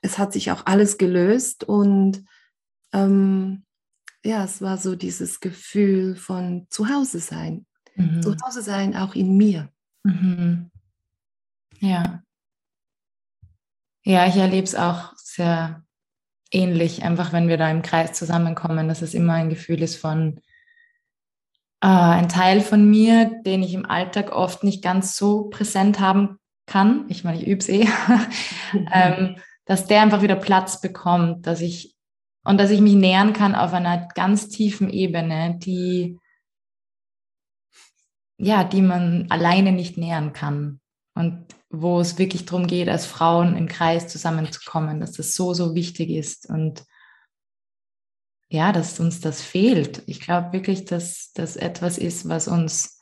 es 0.02 0.18
hat 0.18 0.34
sich 0.34 0.52
auch 0.52 0.66
alles 0.66 0.98
gelöst 0.98 1.64
und 1.64 2.24
ähm, 2.92 3.64
ja, 4.24 4.44
es 4.44 4.62
war 4.62 4.78
so 4.78 4.96
dieses 4.96 5.40
Gefühl 5.40 6.16
von 6.16 6.68
Zuhause 6.70 7.20
sein. 7.20 7.66
Mhm. 7.96 8.22
Zuhause 8.22 8.62
sein 8.62 8.96
auch 8.96 9.16
in 9.16 9.36
mir. 9.36 9.70
Mhm. 10.04 10.72
Ja. 11.80 12.24
Ja, 14.06 14.28
ich 14.28 14.36
erlebe 14.36 14.66
es 14.66 14.76
auch 14.76 15.14
sehr 15.18 15.84
ähnlich, 16.54 17.04
einfach 17.04 17.34
wenn 17.34 17.48
wir 17.48 17.58
da 17.58 17.70
im 17.70 17.82
Kreis 17.82 18.14
zusammenkommen, 18.14 18.88
dass 18.88 19.02
es 19.02 19.14
immer 19.14 19.34
ein 19.34 19.50
Gefühl 19.50 19.82
ist 19.82 19.98
von 19.98 20.40
äh, 21.82 21.88
ein 21.88 22.30
Teil 22.30 22.62
von 22.62 22.90
mir, 22.90 23.42
den 23.46 23.64
ich 23.64 23.74
im 23.74 23.86
Alltag 23.86 24.32
oft 24.32 24.64
nicht 24.64 24.84
ganz 24.84 25.16
so 25.18 25.50
präsent 25.50 26.00
haben 26.00 26.38
kann. 26.66 27.06
Ich 27.10 27.24
meine, 27.24 27.42
ich 27.42 27.48
übe 27.48 27.60
es 27.60 27.70
eh, 27.70 27.88
ähm, 28.94 29.36
dass 29.66 29.88
der 29.88 30.02
einfach 30.02 30.22
wieder 30.22 30.36
Platz 30.36 30.82
bekommt, 30.82 31.48
dass 31.48 31.62
ich 31.62 31.96
und 32.46 32.60
dass 32.60 32.72
ich 32.72 32.82
mich 32.82 32.96
nähern 32.96 33.32
kann 33.32 33.56
auf 33.56 33.74
einer 33.74 34.10
ganz 34.16 34.50
tiefen 34.50 34.90
Ebene, 34.90 35.58
die 35.60 36.20
ja, 38.38 38.64
die 38.64 38.82
man 38.82 39.28
alleine 39.30 39.72
nicht 39.72 39.98
nähern 39.98 40.34
kann. 40.34 40.82
Und 41.16 41.46
wo 41.76 42.00
es 42.00 42.20
wirklich 42.20 42.46
darum 42.46 42.68
geht, 42.68 42.88
als 42.88 43.08
Frauen 43.08 43.58
im 43.58 43.68
Kreis 43.68 44.08
zusammenzukommen, 44.08 45.00
dass 45.00 45.14
das 45.14 45.34
so, 45.34 45.56
so 45.56 45.74
wichtig 45.74 46.12
ist 46.12 46.48
und 46.48 46.86
ja, 48.48 48.72
dass 48.72 49.00
uns 49.00 49.20
das 49.22 49.42
fehlt. 49.42 50.04
Ich 50.06 50.22
glaube 50.22 50.54
wirklich, 50.54 50.86
dass 50.86 51.34
das 51.34 51.56
etwas 51.56 51.98
ist, 51.98 52.30
was 52.30 52.48
uns 52.48 53.02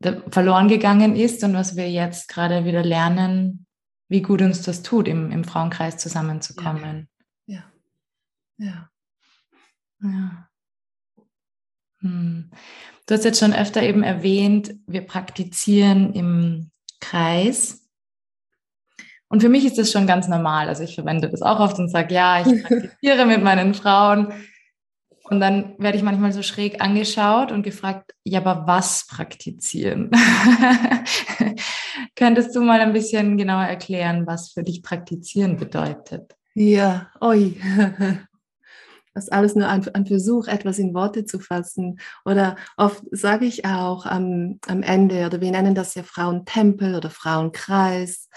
verloren 0.00 0.68
gegangen 0.68 1.16
ist 1.16 1.42
und 1.42 1.54
was 1.54 1.74
wir 1.74 1.90
jetzt 1.90 2.28
gerade 2.28 2.64
wieder 2.64 2.84
lernen, 2.84 3.66
wie 4.08 4.22
gut 4.22 4.42
uns 4.42 4.62
das 4.62 4.82
tut, 4.82 5.08
im, 5.08 5.32
im 5.32 5.42
Frauenkreis 5.42 5.96
zusammenzukommen. 5.96 7.08
Ja. 7.46 7.64
Ja. 8.58 8.90
ja. 10.02 10.48
Hm. 11.98 12.50
Du 13.06 13.14
hast 13.14 13.24
jetzt 13.24 13.40
schon 13.40 13.52
öfter 13.52 13.82
eben 13.82 14.04
erwähnt, 14.04 14.74
wir 14.86 15.02
praktizieren 15.02 16.12
im 16.12 16.71
Kreis. 17.02 17.86
Und 19.28 19.42
für 19.42 19.48
mich 19.48 19.64
ist 19.64 19.78
das 19.78 19.92
schon 19.92 20.06
ganz 20.06 20.28
normal. 20.28 20.68
Also 20.68 20.82
ich 20.82 20.94
verwende 20.94 21.28
das 21.28 21.42
auch 21.42 21.60
oft 21.60 21.78
und 21.78 21.88
sage, 21.88 22.14
ja, 22.14 22.40
ich 22.40 22.62
praktiziere 22.64 23.26
mit 23.26 23.42
meinen 23.42 23.74
Frauen. 23.74 24.32
Und 25.24 25.40
dann 25.40 25.74
werde 25.78 25.96
ich 25.96 26.02
manchmal 26.02 26.32
so 26.32 26.42
schräg 26.42 26.82
angeschaut 26.82 27.52
und 27.52 27.62
gefragt, 27.62 28.12
ja, 28.24 28.40
aber 28.40 28.66
was 28.66 29.06
praktizieren? 29.06 30.10
Könntest 32.16 32.54
du 32.54 32.60
mal 32.60 32.80
ein 32.80 32.92
bisschen 32.92 33.36
genauer 33.36 33.64
erklären, 33.64 34.26
was 34.26 34.50
für 34.50 34.62
dich 34.62 34.82
praktizieren 34.82 35.56
bedeutet? 35.56 36.34
Ja, 36.54 37.10
oi. 37.20 37.56
Das 39.14 39.24
ist 39.24 39.32
alles 39.32 39.54
nur 39.54 39.68
ein, 39.68 39.86
ein, 39.94 40.06
Versuch, 40.06 40.48
etwas 40.48 40.78
in 40.78 40.94
Worte 40.94 41.24
zu 41.24 41.38
fassen. 41.38 42.00
Oder 42.24 42.56
oft 42.76 43.02
sage 43.10 43.44
ich 43.44 43.66
auch 43.66 44.06
am, 44.06 44.58
am 44.66 44.82
Ende, 44.82 45.26
oder 45.26 45.40
wir 45.40 45.50
nennen 45.50 45.74
das 45.74 45.94
ja 45.94 46.02
Frauentempel 46.02 46.94
oder 46.94 47.10
Frauenkreis. 47.10 48.28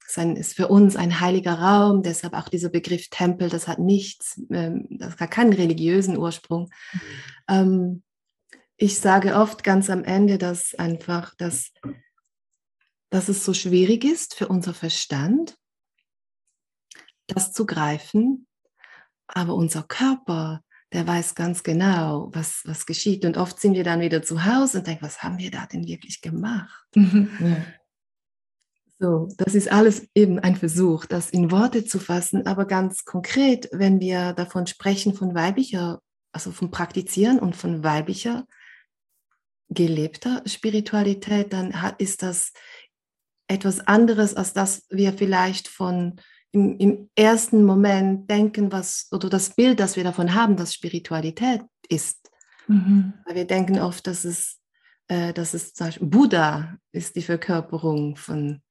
Das 0.00 0.08
ist, 0.08 0.18
ein, 0.18 0.36
ist 0.36 0.54
für 0.54 0.68
uns 0.68 0.96
ein 0.96 1.20
heiliger 1.20 1.58
Raum, 1.58 2.02
deshalb 2.02 2.34
auch 2.34 2.48
dieser 2.48 2.70
Begriff 2.70 3.08
Tempel, 3.10 3.50
das 3.50 3.68
hat 3.68 3.78
nichts, 3.78 4.40
ähm, 4.50 4.86
das 4.90 5.18
hat 5.18 5.30
keinen 5.30 5.52
religiösen 5.52 6.16
Ursprung. 6.16 6.70
Mhm. 6.92 7.00
Ähm, 7.48 8.02
ich 8.76 8.98
sage 8.98 9.36
oft 9.36 9.62
ganz 9.62 9.90
am 9.90 10.02
Ende, 10.02 10.38
dass 10.38 10.74
einfach, 10.74 11.34
dass, 11.36 11.72
dass 13.10 13.28
es 13.28 13.44
so 13.44 13.54
schwierig 13.54 14.04
ist 14.04 14.34
für 14.34 14.48
unser 14.48 14.74
Verstand, 14.74 15.56
das 17.26 17.52
zu 17.52 17.66
greifen, 17.66 18.46
aber 19.34 19.54
unser 19.54 19.82
Körper, 19.82 20.62
der 20.92 21.06
weiß 21.06 21.34
ganz 21.34 21.62
genau, 21.62 22.30
was, 22.32 22.62
was 22.64 22.86
geschieht. 22.86 23.24
Und 23.24 23.36
oft 23.36 23.58
sind 23.60 23.74
wir 23.74 23.84
dann 23.84 24.00
wieder 24.00 24.22
zu 24.22 24.44
Hause 24.44 24.78
und 24.78 24.86
denken, 24.86 25.04
was 25.04 25.22
haben 25.22 25.38
wir 25.38 25.50
da 25.50 25.66
denn 25.66 25.86
wirklich 25.86 26.20
gemacht? 26.20 26.86
Ja. 26.94 27.64
So, 28.98 29.26
das 29.36 29.56
ist 29.56 29.72
alles 29.72 30.06
eben 30.14 30.38
ein 30.38 30.54
Versuch, 30.54 31.06
das 31.06 31.30
in 31.30 31.50
Worte 31.50 31.84
zu 31.84 31.98
fassen, 31.98 32.46
aber 32.46 32.66
ganz 32.66 33.04
konkret, 33.04 33.68
wenn 33.72 33.98
wir 33.98 34.32
davon 34.32 34.68
sprechen 34.68 35.12
von 35.14 35.34
weiblicher, 35.34 36.00
also 36.30 36.52
vom 36.52 36.70
Praktizieren 36.70 37.40
und 37.40 37.56
von 37.56 37.82
weiblicher 37.82 38.46
gelebter 39.70 40.44
Spiritualität, 40.46 41.52
dann 41.52 41.74
ist 41.98 42.22
das 42.22 42.52
etwas 43.48 43.80
anderes, 43.80 44.34
als 44.34 44.52
das 44.52 44.86
wir 44.88 45.12
vielleicht 45.14 45.66
von 45.66 46.20
im, 46.52 46.76
im 46.78 47.10
ersten 47.14 47.64
Moment 47.64 48.30
denken, 48.30 48.70
was 48.70 49.08
oder 49.10 49.28
das 49.28 49.50
Bild, 49.54 49.80
das 49.80 49.96
wir 49.96 50.04
davon 50.04 50.34
haben, 50.34 50.56
dass 50.56 50.74
Spiritualität 50.74 51.62
ist. 51.88 52.30
Mhm. 52.68 53.14
Weil 53.26 53.34
wir 53.34 53.46
denken 53.46 53.78
oft, 53.80 54.06
dass 54.06 54.24
es, 54.24 54.60
äh, 55.08 55.32
dass 55.32 55.54
es 55.54 55.74
zum 55.74 55.86
Beispiel 55.86 56.08
Buddha 56.08 56.76
ist 56.92 57.16
die 57.16 57.22
Verkörperung 57.22 58.16
von, 58.16 58.62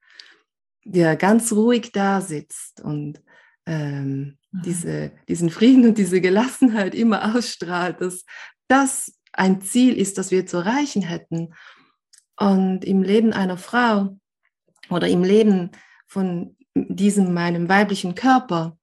der 0.83 1.15
ganz 1.15 1.51
ruhig 1.51 1.91
da 1.91 2.21
sitzt 2.21 2.81
und 2.81 3.21
ähm, 3.65 4.37
mhm. 4.51 4.61
diese, 4.63 5.11
diesen 5.27 5.49
Frieden 5.49 5.85
und 5.85 5.97
diese 5.97 6.21
Gelassenheit 6.21 6.95
immer 6.95 7.35
ausstrahlt, 7.35 8.01
dass 8.01 8.25
das 8.67 9.13
ein 9.33 9.61
Ziel 9.61 9.97
ist, 9.97 10.17
das 10.17 10.31
wir 10.31 10.45
zu 10.45 10.57
erreichen 10.57 11.01
hätten. 11.01 11.53
Und 12.37 12.83
im 12.85 13.03
Leben 13.03 13.33
einer 13.33 13.57
Frau 13.57 14.17
oder 14.89 15.07
im 15.07 15.23
Leben 15.23 15.71
von 16.07 16.57
diesem 16.75 17.33
meinem 17.33 17.69
weiblichen 17.69 18.15
Körper 18.15 18.77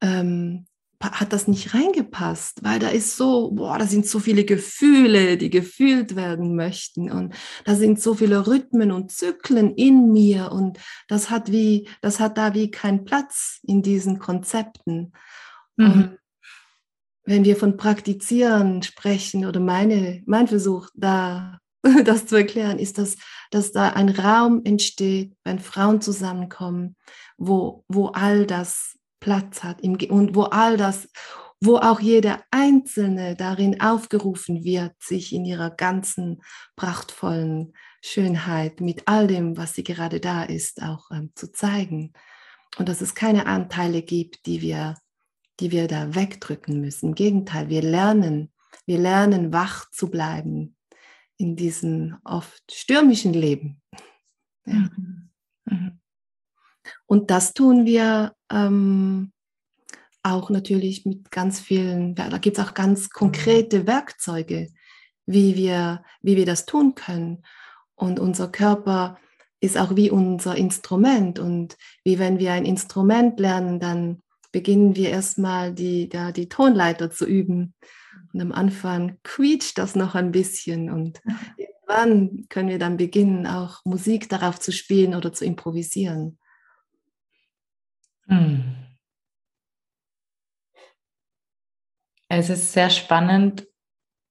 ähm, 0.00 0.66
hat 1.00 1.32
das 1.32 1.48
nicht 1.48 1.74
reingepasst, 1.74 2.64
weil 2.64 2.78
da 2.78 2.88
ist 2.88 3.16
so, 3.16 3.50
boah, 3.52 3.78
da 3.78 3.86
sind 3.86 4.06
so 4.06 4.18
viele 4.20 4.44
Gefühle, 4.44 5.36
die 5.36 5.50
gefühlt 5.50 6.16
werden 6.16 6.56
möchten 6.56 7.10
und 7.10 7.34
da 7.64 7.74
sind 7.74 8.00
so 8.00 8.14
viele 8.14 8.46
Rhythmen 8.46 8.90
und 8.90 9.12
Zyklen 9.12 9.74
in 9.74 10.12
mir 10.12 10.50
und 10.52 10.78
das 11.08 11.30
hat 11.30 11.52
wie, 11.52 11.88
das 12.00 12.20
hat 12.20 12.38
da 12.38 12.54
wie 12.54 12.70
keinen 12.70 13.04
Platz 13.04 13.60
in 13.64 13.82
diesen 13.82 14.18
Konzepten. 14.18 15.12
Mhm. 15.76 16.16
Wenn 17.24 17.44
wir 17.44 17.56
von 17.56 17.76
Praktizieren 17.76 18.82
sprechen 18.82 19.46
oder 19.46 19.60
meine, 19.60 20.22
mein 20.26 20.46
Versuch 20.46 20.88
da 20.94 21.58
das 22.04 22.26
zu 22.26 22.36
erklären, 22.36 22.78
ist, 22.78 22.98
dass, 22.98 23.16
dass 23.50 23.72
da 23.72 23.90
ein 23.90 24.08
Raum 24.08 24.62
entsteht, 24.64 25.36
wenn 25.44 25.58
Frauen 25.58 26.00
zusammenkommen, 26.00 26.96
wo, 27.36 27.84
wo 27.88 28.08
all 28.08 28.46
das 28.46 28.98
Platz 29.20 29.62
hat 29.62 29.82
und 29.82 30.34
wo 30.34 30.42
all 30.44 30.76
das, 30.76 31.08
wo 31.60 31.76
auch 31.76 32.00
jeder 32.00 32.42
Einzelne 32.50 33.36
darin 33.36 33.80
aufgerufen 33.80 34.64
wird, 34.64 34.92
sich 35.02 35.32
in 35.32 35.44
ihrer 35.44 35.70
ganzen 35.70 36.42
prachtvollen 36.76 37.72
Schönheit 38.02 38.80
mit 38.80 39.02
all 39.06 39.26
dem, 39.26 39.56
was 39.56 39.74
sie 39.74 39.84
gerade 39.84 40.20
da 40.20 40.42
ist, 40.42 40.82
auch 40.82 41.10
ähm, 41.10 41.30
zu 41.34 41.52
zeigen. 41.52 42.12
Und 42.76 42.88
dass 42.88 43.00
es 43.00 43.14
keine 43.14 43.46
Anteile 43.46 44.02
gibt, 44.02 44.46
die 44.46 44.60
wir, 44.60 44.96
die 45.60 45.70
wir 45.70 45.86
da 45.88 46.14
wegdrücken 46.14 46.80
müssen. 46.80 47.10
Im 47.10 47.14
Gegenteil, 47.14 47.68
wir 47.68 47.82
lernen, 47.82 48.52
wir 48.84 48.98
lernen 48.98 49.52
wach 49.52 49.90
zu 49.90 50.10
bleiben, 50.10 50.76
in 51.36 51.56
diesem 51.56 52.16
oft 52.24 52.62
stürmischen 52.70 53.32
Leben. 53.32 53.82
Ja. 54.66 54.74
Mhm. 54.74 55.30
Mhm. 55.66 56.00
Und 57.06 57.30
das 57.30 57.54
tun 57.54 57.86
wir 57.86 58.34
ähm, 58.50 59.32
auch 60.22 60.50
natürlich 60.50 61.04
mit 61.04 61.30
ganz 61.30 61.60
vielen, 61.60 62.14
da 62.14 62.38
gibt 62.38 62.58
es 62.58 62.64
auch 62.64 62.74
ganz 62.74 63.10
konkrete 63.10 63.86
Werkzeuge, 63.86 64.68
wie 65.26 65.54
wir, 65.54 66.02
wie 66.22 66.36
wir 66.36 66.46
das 66.46 66.66
tun 66.66 66.94
können. 66.94 67.44
Und 67.94 68.18
unser 68.18 68.48
Körper 68.48 69.18
ist 69.60 69.78
auch 69.78 69.96
wie 69.96 70.10
unser 70.10 70.56
Instrument. 70.56 71.38
Und 71.38 71.76
wie 72.04 72.18
wenn 72.18 72.38
wir 72.38 72.52
ein 72.52 72.64
Instrument 72.64 73.38
lernen, 73.40 73.80
dann 73.80 74.22
beginnen 74.52 74.96
wir 74.96 75.10
erstmal 75.10 75.72
die, 75.72 76.08
da 76.08 76.32
die 76.32 76.48
Tonleiter 76.48 77.10
zu 77.10 77.26
üben. 77.26 77.74
Und 78.34 78.40
am 78.40 78.52
Anfang 78.52 79.18
quietscht 79.22 79.78
das 79.78 79.94
noch 79.94 80.16
ein 80.16 80.32
bisschen 80.32 80.90
und 80.90 81.22
irgendwann 81.56 82.46
können 82.48 82.68
wir 82.68 82.80
dann 82.80 82.96
beginnen, 82.96 83.46
auch 83.46 83.84
Musik 83.84 84.28
darauf 84.28 84.58
zu 84.58 84.72
spielen 84.72 85.14
oder 85.14 85.32
zu 85.32 85.44
improvisieren. 85.44 86.36
Hm. 88.26 88.74
Es 92.28 92.50
ist 92.50 92.72
sehr 92.72 92.90
spannend, 92.90 93.68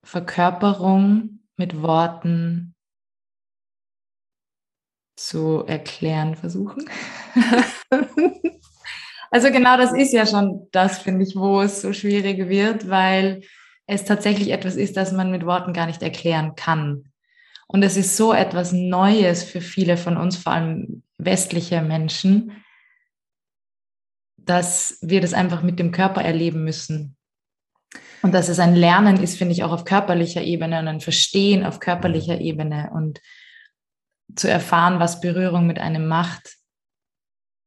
Verkörperung 0.03 1.39
mit 1.55 1.81
Worten 1.81 2.75
zu 5.15 5.63
erklären 5.65 6.35
versuchen. 6.35 6.89
also 9.31 9.49
genau 9.49 9.77
das 9.77 9.93
ist 9.93 10.11
ja 10.11 10.25
schon 10.25 10.67
das, 10.73 10.97
finde 10.97 11.23
ich, 11.23 11.37
wo 11.37 11.61
es 11.61 11.81
so 11.81 11.93
schwierig 11.93 12.49
wird, 12.49 12.89
weil 12.89 13.43
es 13.87 14.05
tatsächlich 14.05 14.51
etwas 14.51 14.75
ist, 14.75 14.97
das 14.97 15.11
man 15.11 15.31
mit 15.31 15.45
Worten 15.45 15.73
gar 15.73 15.87
nicht 15.87 16.01
erklären 16.01 16.55
kann. 16.55 17.11
Und 17.67 17.83
es 17.83 17.97
ist 17.97 18.17
so 18.17 18.33
etwas 18.33 18.71
Neues 18.71 19.43
für 19.43 19.61
viele 19.61 19.97
von 19.97 20.17
uns, 20.17 20.37
vor 20.37 20.53
allem 20.53 21.03
westliche 21.17 21.81
Menschen, 21.81 22.63
dass 24.37 24.97
wir 25.01 25.21
das 25.21 25.33
einfach 25.33 25.63
mit 25.63 25.79
dem 25.79 25.91
Körper 25.91 26.21
erleben 26.21 26.63
müssen. 26.63 27.15
Und 28.21 28.33
dass 28.33 28.47
es 28.47 28.59
ein 28.59 28.75
Lernen 28.75 29.21
ist, 29.21 29.37
finde 29.37 29.53
ich, 29.53 29.63
auch 29.63 29.71
auf 29.71 29.85
körperlicher 29.85 30.41
Ebene 30.41 30.79
und 30.79 30.87
ein 30.87 31.01
Verstehen 31.01 31.65
auf 31.65 31.79
körperlicher 31.79 32.39
Ebene 32.39 32.89
und 32.93 33.21
zu 34.35 34.49
erfahren, 34.49 34.99
was 34.99 35.19
Berührung 35.19 35.67
mit 35.67 35.79
einem 35.79 36.07
macht 36.07 36.57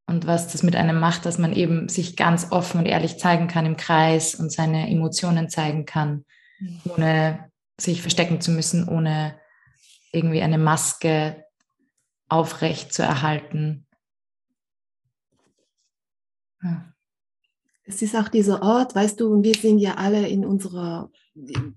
und 0.06 0.26
was 0.26 0.48
das 0.48 0.62
mit 0.62 0.76
einem 0.76 1.00
macht, 1.00 1.26
dass 1.26 1.38
man 1.38 1.52
eben 1.52 1.88
sich 1.88 2.16
ganz 2.16 2.52
offen 2.52 2.78
und 2.78 2.86
ehrlich 2.86 3.18
zeigen 3.18 3.48
kann 3.48 3.66
im 3.66 3.76
Kreis 3.76 4.34
und 4.34 4.52
seine 4.52 4.88
Emotionen 4.88 5.48
zeigen 5.48 5.84
kann, 5.84 6.24
mhm. 6.60 6.80
ohne 6.84 7.50
sich 7.78 8.00
verstecken 8.00 8.40
zu 8.40 8.52
müssen, 8.52 8.88
ohne 8.88 9.38
irgendwie 10.12 10.42
eine 10.42 10.58
Maske 10.58 11.44
aufrecht 12.28 12.92
zu 12.94 13.02
erhalten. 13.02 13.86
Ja. 16.62 16.92
Es 17.84 18.02
ist 18.02 18.16
auch 18.16 18.28
dieser 18.28 18.62
Ort, 18.62 18.94
weißt 18.94 19.20
du, 19.20 19.42
wir 19.42 19.54
sind 19.54 19.78
ja 19.78 19.94
alle 19.94 20.26
in 20.26 20.44
unserer, 20.44 21.10
in 21.34 21.76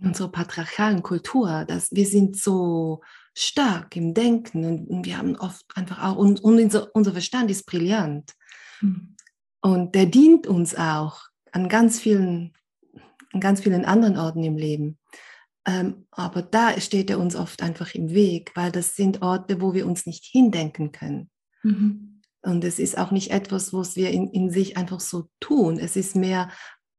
unserer 0.00 0.28
patriarchalen 0.28 1.02
Kultur, 1.02 1.64
dass 1.66 1.90
wir 1.92 2.06
sind 2.06 2.36
so 2.36 3.02
stark 3.36 3.94
im 3.96 4.14
Denken 4.14 4.64
und, 4.64 4.88
und 4.88 5.04
wir 5.04 5.18
haben 5.18 5.36
oft 5.36 5.64
einfach 5.74 6.02
auch, 6.02 6.16
und, 6.16 6.42
und 6.42 6.58
unser, 6.58 6.94
unser 6.94 7.12
Verstand 7.12 7.50
ist 7.50 7.66
brillant. 7.66 8.32
Mhm. 8.80 9.16
Und 9.60 9.94
der 9.94 10.06
dient 10.06 10.46
uns 10.46 10.74
auch 10.74 11.20
an 11.52 11.68
ganz 11.68 12.00
vielen, 12.00 12.54
an 13.32 13.40
ganz 13.40 13.60
vielen 13.60 13.84
anderen 13.84 14.16
Orten 14.16 14.42
im 14.42 14.56
Leben. 14.56 14.98
Ähm, 15.66 16.06
aber 16.10 16.42
da 16.42 16.80
steht 16.80 17.10
er 17.10 17.18
uns 17.18 17.36
oft 17.36 17.62
einfach 17.62 17.94
im 17.94 18.10
Weg, 18.10 18.52
weil 18.54 18.72
das 18.72 18.96
sind 18.96 19.22
Orte, 19.22 19.60
wo 19.60 19.74
wir 19.74 19.86
uns 19.86 20.06
nicht 20.06 20.24
hindenken 20.24 20.92
können. 20.92 21.30
Mhm. 21.62 22.22
Und 22.42 22.64
es 22.64 22.78
ist 22.78 22.96
auch 22.96 23.10
nicht 23.10 23.32
etwas, 23.32 23.72
was 23.72 23.96
wir 23.96 24.10
in, 24.10 24.30
in 24.30 24.50
sich 24.50 24.76
einfach 24.76 25.00
so 25.00 25.28
tun. 25.40 25.78
Es 25.78 25.96
ist 25.96 26.14
mehr 26.14 26.48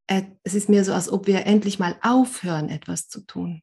es 0.07 0.55
ist 0.55 0.69
mehr 0.69 0.85
so, 0.85 0.93
als 0.93 1.11
ob 1.11 1.27
wir 1.27 1.45
endlich 1.45 1.79
mal 1.79 1.97
aufhören, 2.01 2.69
etwas 2.69 3.09
zu 3.09 3.25
tun. 3.25 3.61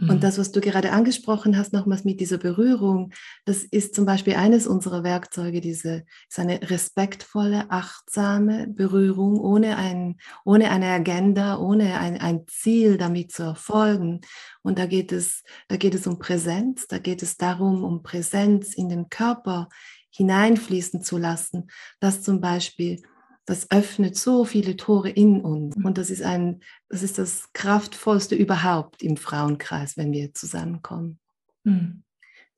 Und 0.00 0.16
mhm. 0.16 0.20
das, 0.20 0.38
was 0.38 0.52
du 0.52 0.60
gerade 0.60 0.92
angesprochen 0.92 1.56
hast, 1.56 1.72
nochmals 1.72 2.04
mit 2.04 2.20
dieser 2.20 2.38
Berührung, 2.38 3.12
das 3.44 3.64
ist 3.64 3.94
zum 3.94 4.06
Beispiel 4.06 4.34
eines 4.34 4.66
unserer 4.66 5.02
Werkzeuge, 5.02 5.60
diese 5.60 6.04
ist 6.28 6.38
eine 6.38 6.60
respektvolle, 6.70 7.70
achtsame 7.70 8.68
Berührung 8.68 9.40
ohne, 9.40 9.76
ein, 9.76 10.16
ohne 10.44 10.70
eine 10.70 10.86
Agenda, 10.86 11.58
ohne 11.58 11.98
ein, 11.98 12.20
ein 12.20 12.46
Ziel 12.46 12.96
damit 12.96 13.32
zu 13.32 13.42
erfolgen. 13.42 14.20
Und 14.62 14.78
da 14.78 14.86
geht, 14.86 15.12
es, 15.12 15.42
da 15.68 15.76
geht 15.76 15.94
es 15.94 16.06
um 16.06 16.18
Präsenz, 16.18 16.86
da 16.86 16.98
geht 16.98 17.22
es 17.22 17.36
darum, 17.36 17.82
um 17.82 18.02
Präsenz 18.02 18.74
in 18.74 18.88
den 18.88 19.08
Körper 19.08 19.68
hineinfließen 20.10 21.02
zu 21.02 21.18
lassen, 21.18 21.70
dass 22.00 22.22
zum 22.22 22.40
Beispiel 22.40 23.02
das 23.48 23.70
öffnet 23.70 24.14
so 24.14 24.44
viele 24.44 24.76
Tore 24.76 25.08
in 25.08 25.40
uns. 25.40 25.74
Mhm. 25.74 25.86
Und 25.86 25.96
das 25.96 26.10
ist 26.10 26.20
ein, 26.20 26.60
das 26.90 27.02
ist 27.02 27.16
das 27.16 27.50
kraftvollste 27.54 28.34
überhaupt 28.34 29.02
im 29.02 29.16
Frauenkreis, 29.16 29.96
wenn 29.96 30.12
wir 30.12 30.34
zusammenkommen. 30.34 31.18
Mhm. 31.64 32.04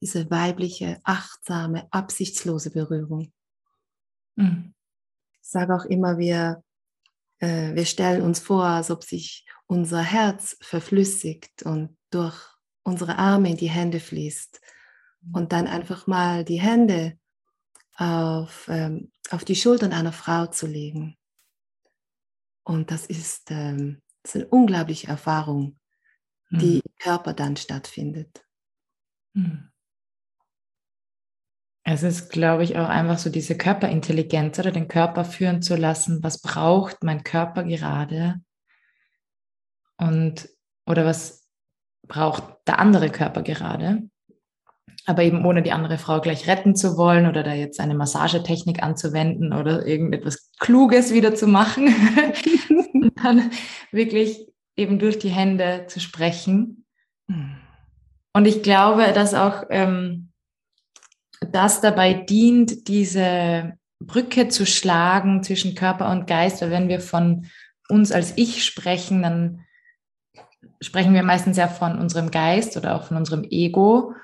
Diese 0.00 0.28
weibliche, 0.32 0.98
achtsame, 1.04 1.86
absichtslose 1.92 2.72
Berührung. 2.72 3.32
Mhm. 4.34 4.74
Ich 5.40 5.48
sage 5.48 5.76
auch 5.76 5.84
immer, 5.84 6.18
wir, 6.18 6.64
äh, 7.38 7.72
wir 7.72 7.86
stellen 7.86 8.22
uns 8.22 8.40
vor, 8.40 8.64
als 8.64 8.90
ob 8.90 9.04
sich 9.04 9.46
unser 9.68 10.02
Herz 10.02 10.56
verflüssigt 10.60 11.62
und 11.62 11.96
durch 12.10 12.36
unsere 12.82 13.16
Arme 13.16 13.50
in 13.50 13.56
die 13.56 13.70
Hände 13.70 14.00
fließt. 14.00 14.60
Mhm. 15.20 15.34
Und 15.36 15.52
dann 15.52 15.68
einfach 15.68 16.08
mal 16.08 16.44
die 16.44 16.60
Hände 16.60 17.16
auf, 18.00 18.66
ähm, 18.68 19.12
auf 19.30 19.44
die 19.44 19.56
Schultern 19.56 19.92
einer 19.92 20.12
Frau 20.12 20.46
zu 20.46 20.66
legen. 20.66 21.16
Und 22.64 22.90
das 22.90 23.04
ist, 23.06 23.50
ähm, 23.50 24.00
das 24.22 24.34
ist 24.34 24.42
eine 24.42 24.50
unglaubliche 24.50 25.08
Erfahrung, 25.08 25.78
die 26.50 26.76
mhm. 26.76 26.82
im 26.84 26.94
Körper 26.98 27.34
dann 27.34 27.56
stattfindet. 27.56 28.44
Mhm. 29.34 29.70
Es 31.82 32.02
ist, 32.02 32.30
glaube 32.30 32.62
ich, 32.64 32.76
auch 32.76 32.88
einfach 32.88 33.18
so 33.18 33.30
diese 33.30 33.56
Körperintelligenz 33.56 34.58
oder 34.58 34.70
den 34.70 34.88
Körper 34.88 35.24
führen 35.24 35.60
zu 35.60 35.76
lassen. 35.76 36.22
Was 36.22 36.40
braucht 36.40 37.02
mein 37.02 37.24
Körper 37.24 37.64
gerade? 37.64 38.40
Und, 39.96 40.48
oder 40.86 41.04
was 41.04 41.46
braucht 42.06 42.44
der 42.66 42.78
andere 42.78 43.10
Körper 43.10 43.42
gerade? 43.42 44.08
Aber 45.06 45.22
eben 45.22 45.44
ohne 45.44 45.62
die 45.62 45.72
andere 45.72 45.98
Frau 45.98 46.20
gleich 46.20 46.46
retten 46.46 46.76
zu 46.76 46.96
wollen 46.96 47.26
oder 47.26 47.42
da 47.42 47.54
jetzt 47.54 47.80
eine 47.80 47.94
Massagetechnik 47.94 48.82
anzuwenden 48.82 49.52
oder 49.52 49.86
irgendetwas 49.86 50.50
Kluges 50.58 51.12
wieder 51.12 51.34
zu 51.34 51.46
machen, 51.46 51.88
dann 53.22 53.50
wirklich 53.92 54.46
eben 54.76 54.98
durch 54.98 55.18
die 55.18 55.30
Hände 55.30 55.86
zu 55.88 56.00
sprechen. 56.00 56.86
Und 58.32 58.46
ich 58.46 58.62
glaube, 58.62 59.12
dass 59.14 59.34
auch 59.34 59.64
ähm, 59.70 60.30
das 61.40 61.80
dabei 61.80 62.14
dient, 62.14 62.88
diese 62.88 63.74
Brücke 64.00 64.48
zu 64.48 64.66
schlagen 64.66 65.42
zwischen 65.42 65.74
Körper 65.74 66.10
und 66.10 66.26
Geist, 66.26 66.62
weil 66.62 66.70
wenn 66.70 66.88
wir 66.88 67.00
von 67.00 67.46
uns 67.88 68.12
als 68.12 68.32
Ich 68.36 68.64
sprechen, 68.64 69.22
dann 69.22 69.64
sprechen 70.80 71.14
wir 71.14 71.22
meistens 71.22 71.56
ja 71.56 71.68
von 71.68 71.98
unserem 71.98 72.30
Geist 72.30 72.76
oder 72.76 72.94
auch 72.94 73.04
von 73.04 73.16
unserem 73.16 73.44
Ego. 73.50 74.14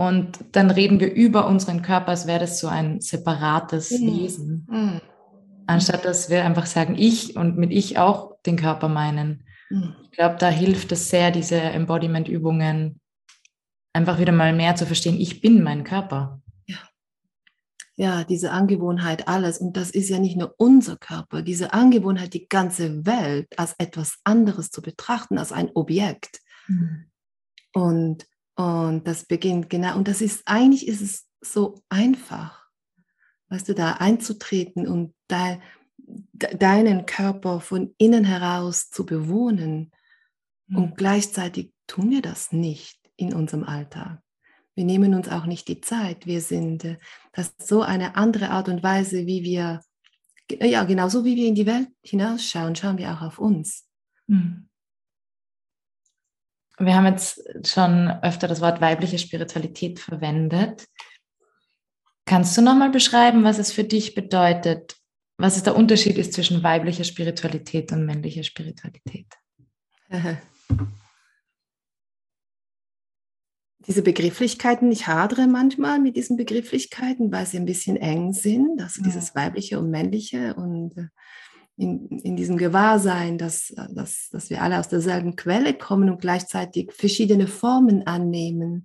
Und 0.00 0.38
dann 0.52 0.70
reden 0.70 0.98
wir 0.98 1.12
über 1.12 1.46
unseren 1.46 1.82
Körper, 1.82 2.08
als 2.08 2.26
wäre 2.26 2.40
das 2.40 2.58
so 2.58 2.68
ein 2.68 3.02
separates 3.02 3.90
mhm. 3.90 4.06
Wesen. 4.06 4.66
Mhm. 4.70 5.00
Anstatt 5.66 6.06
dass 6.06 6.30
wir 6.30 6.42
einfach 6.42 6.64
sagen, 6.64 6.94
ich 6.96 7.36
und 7.36 7.58
mit 7.58 7.70
ich 7.70 7.98
auch 7.98 8.40
den 8.46 8.56
Körper 8.56 8.88
meinen. 8.88 9.44
Mhm. 9.68 9.94
Ich 10.04 10.12
glaube, 10.12 10.36
da 10.38 10.48
hilft 10.48 10.90
es 10.92 11.10
sehr, 11.10 11.30
diese 11.30 11.60
Embodiment-Übungen 11.60 12.98
einfach 13.92 14.18
wieder 14.18 14.32
mal 14.32 14.54
mehr 14.54 14.74
zu 14.74 14.86
verstehen, 14.86 15.20
ich 15.20 15.42
bin 15.42 15.62
mein 15.62 15.84
Körper. 15.84 16.40
Ja. 16.64 16.78
ja, 17.96 18.24
diese 18.24 18.52
Angewohnheit, 18.52 19.28
alles. 19.28 19.58
Und 19.58 19.76
das 19.76 19.90
ist 19.90 20.08
ja 20.08 20.18
nicht 20.18 20.38
nur 20.38 20.54
unser 20.56 20.96
Körper, 20.96 21.42
diese 21.42 21.74
Angewohnheit, 21.74 22.32
die 22.32 22.48
ganze 22.48 23.04
Welt 23.04 23.48
als 23.58 23.74
etwas 23.76 24.18
anderes 24.24 24.70
zu 24.70 24.80
betrachten, 24.80 25.36
als 25.36 25.52
ein 25.52 25.68
Objekt. 25.74 26.40
Mhm. 26.68 27.04
Und 27.74 28.29
und 28.60 29.06
das 29.06 29.24
beginnt 29.24 29.70
genau, 29.70 29.96
und 29.96 30.06
das 30.06 30.20
ist, 30.20 30.42
eigentlich 30.44 30.86
ist 30.86 31.00
es 31.00 31.26
so 31.40 31.82
einfach, 31.88 32.68
weißt 33.48 33.70
du, 33.70 33.74
da 33.74 33.92
einzutreten 33.92 34.86
und 34.86 35.14
de, 35.30 35.56
de, 35.96 36.58
deinen 36.58 37.06
Körper 37.06 37.60
von 37.60 37.94
innen 37.96 38.24
heraus 38.24 38.90
zu 38.90 39.06
bewohnen. 39.06 39.92
Mhm. 40.66 40.76
Und 40.76 40.96
gleichzeitig 40.98 41.72
tun 41.86 42.10
wir 42.10 42.20
das 42.20 42.52
nicht 42.52 43.00
in 43.16 43.32
unserem 43.32 43.64
Alltag. 43.64 44.20
Wir 44.74 44.84
nehmen 44.84 45.14
uns 45.14 45.30
auch 45.30 45.46
nicht 45.46 45.66
die 45.68 45.80
Zeit. 45.80 46.26
Wir 46.26 46.42
sind, 46.42 46.84
äh, 46.84 46.98
das 47.32 47.54
ist 47.58 47.66
so 47.66 47.80
eine 47.80 48.14
andere 48.14 48.50
Art 48.50 48.68
und 48.68 48.82
Weise, 48.82 49.26
wie 49.26 49.42
wir, 49.42 49.80
ja, 50.50 50.84
genauso 50.84 51.24
wie 51.24 51.36
wir 51.36 51.48
in 51.48 51.54
die 51.54 51.66
Welt 51.66 51.88
hinausschauen, 52.02 52.76
schauen 52.76 52.98
wir 52.98 53.10
auch 53.10 53.22
auf 53.22 53.38
uns. 53.38 53.88
Mhm. 54.26 54.68
Wir 56.80 56.94
haben 56.94 57.06
jetzt 57.06 57.42
schon 57.66 58.10
öfter 58.22 58.48
das 58.48 58.62
Wort 58.62 58.80
weibliche 58.80 59.18
Spiritualität 59.18 60.00
verwendet. 60.00 60.86
Kannst 62.24 62.56
du 62.56 62.62
nochmal 62.62 62.90
beschreiben, 62.90 63.44
was 63.44 63.58
es 63.58 63.70
für 63.70 63.84
dich 63.84 64.14
bedeutet? 64.14 64.96
Was 65.36 65.56
ist 65.56 65.66
der 65.66 65.76
Unterschied 65.76 66.16
ist 66.16 66.32
zwischen 66.32 66.62
weiblicher 66.62 67.04
Spiritualität 67.04 67.92
und 67.92 68.06
männlicher 68.06 68.44
Spiritualität? 68.44 69.26
Diese 73.86 74.02
Begrifflichkeiten, 74.02 74.90
ich 74.92 75.06
hadere 75.06 75.46
manchmal 75.46 75.98
mit 75.98 76.16
diesen 76.16 76.36
Begrifflichkeiten, 76.36 77.32
weil 77.32 77.46
sie 77.46 77.56
ein 77.56 77.64
bisschen 77.64 77.96
eng 77.96 78.32
sind, 78.34 78.80
also 78.80 79.02
dieses 79.02 79.34
weibliche 79.34 79.78
und 79.78 79.90
männliche 79.90 80.54
und 80.54 80.96
äh, 80.98 81.08
in, 81.80 82.08
in 82.18 82.36
diesem 82.36 82.58
Gewahrsein, 82.58 83.38
dass, 83.38 83.72
dass, 83.94 84.28
dass 84.28 84.50
wir 84.50 84.62
alle 84.62 84.78
aus 84.78 84.88
derselben 84.88 85.34
Quelle 85.34 85.72
kommen 85.72 86.10
und 86.10 86.20
gleichzeitig 86.20 86.92
verschiedene 86.92 87.46
Formen 87.46 88.06
annehmen. 88.06 88.84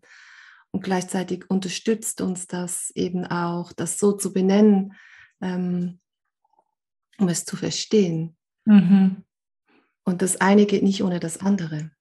Und 0.72 0.82
gleichzeitig 0.82 1.50
unterstützt 1.50 2.22
uns 2.22 2.48
das 2.48 2.92
eben 2.96 3.26
auch, 3.26 3.74
das 3.74 4.00
so 4.00 4.14
zu 4.14 4.32
benennen, 4.32 4.94
ähm, 5.42 6.00
um 7.18 7.28
es 7.28 7.44
zu 7.44 7.58
verstehen. 7.58 8.38
Mhm. 8.64 9.24
Und 10.06 10.22
das 10.22 10.40
eine 10.40 10.66
geht 10.66 10.84
nicht 10.84 11.04
ohne 11.04 11.20
das 11.20 11.40
andere. 11.40 11.92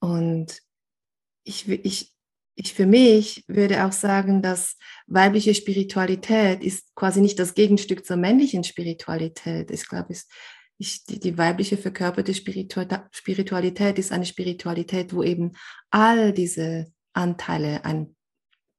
Und 0.00 0.58
ich, 1.44 1.68
ich, 1.68 2.13
ich 2.56 2.72
für 2.72 2.86
mich 2.86 3.44
würde 3.48 3.84
auch 3.84 3.92
sagen, 3.92 4.42
dass 4.42 4.76
weibliche 5.06 5.54
Spiritualität 5.54 6.62
ist 6.62 6.94
quasi 6.94 7.20
nicht 7.20 7.38
das 7.38 7.54
Gegenstück 7.54 8.06
zur 8.06 8.16
männlichen 8.16 8.64
Spiritualität. 8.64 9.70
Ich 9.70 9.88
glaube, 9.88 10.12
es, 10.12 10.28
ich, 10.78 11.04
die, 11.04 11.18
die, 11.18 11.36
weibliche 11.36 11.76
verkörperte 11.76 12.34
Spiritualität 12.34 13.98
ist 13.98 14.12
eine 14.12 14.26
Spiritualität, 14.26 15.12
wo 15.12 15.22
eben 15.22 15.52
all 15.90 16.32
diese 16.32 16.86
Anteile 17.12 17.84
ein, 17.84 18.14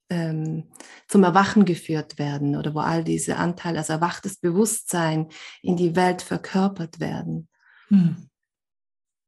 ähm, 0.09 0.69
zum 1.07 1.23
Erwachen 1.23 1.65
geführt 1.65 2.17
werden 2.17 2.55
oder 2.55 2.73
wo 2.73 2.79
all 2.79 3.03
diese 3.03 3.37
Anteile 3.37 3.79
als 3.79 3.89
erwachtes 3.89 4.37
Bewusstsein 4.37 5.27
in 5.61 5.75
die 5.75 5.95
Welt 5.95 6.21
verkörpert 6.21 6.99
werden. 6.99 7.49
Hm. 7.89 8.29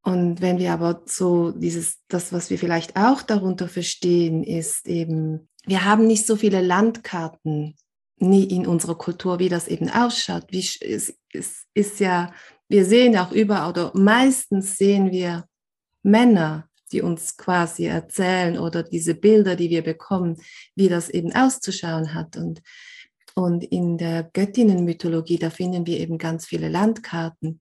Und 0.07 0.39
wenn 0.39 0.57
wir 0.57 0.71
aber 0.71 1.01
so 1.05 1.51
dieses, 1.51 1.97
das, 2.07 2.31
was 2.31 2.49
wir 2.49 2.57
vielleicht 2.57 2.95
auch 2.95 3.21
darunter 3.21 3.67
verstehen, 3.67 4.41
ist 4.41 4.87
eben, 4.87 5.49
wir 5.65 5.83
haben 5.83 6.07
nicht 6.07 6.25
so 6.25 6.37
viele 6.37 6.61
Landkarten 6.61 7.75
nie 8.15 8.45
in 8.45 8.65
unserer 8.65 8.97
Kultur, 8.97 9.39
wie 9.39 9.49
das 9.49 9.67
eben 9.67 9.89
ausschaut. 9.89 10.45
Wie, 10.49 10.59
es, 10.59 11.13
es 11.33 11.65
ist 11.73 11.99
ja, 11.99 12.31
wir 12.69 12.85
sehen 12.85 13.17
auch 13.17 13.33
überall 13.33 13.71
oder 13.71 13.91
meistens 13.95 14.77
sehen 14.77 15.11
wir 15.11 15.43
Männer, 16.03 16.69
die 16.93 17.01
uns 17.01 17.35
quasi 17.35 17.87
erzählen 17.87 18.57
oder 18.57 18.83
diese 18.83 19.13
Bilder, 19.13 19.57
die 19.57 19.69
wir 19.69 19.83
bekommen, 19.83 20.37
wie 20.73 20.87
das 20.87 21.09
eben 21.09 21.35
auszuschauen 21.35 22.13
hat. 22.13 22.37
Und, 22.37 22.61
und 23.35 23.61
in 23.61 23.97
der 23.97 24.23
Göttinnenmythologie, 24.23 25.37
da 25.37 25.49
finden 25.49 25.85
wir 25.85 25.99
eben 25.99 26.17
ganz 26.17 26.45
viele 26.45 26.69
Landkarten 26.69 27.59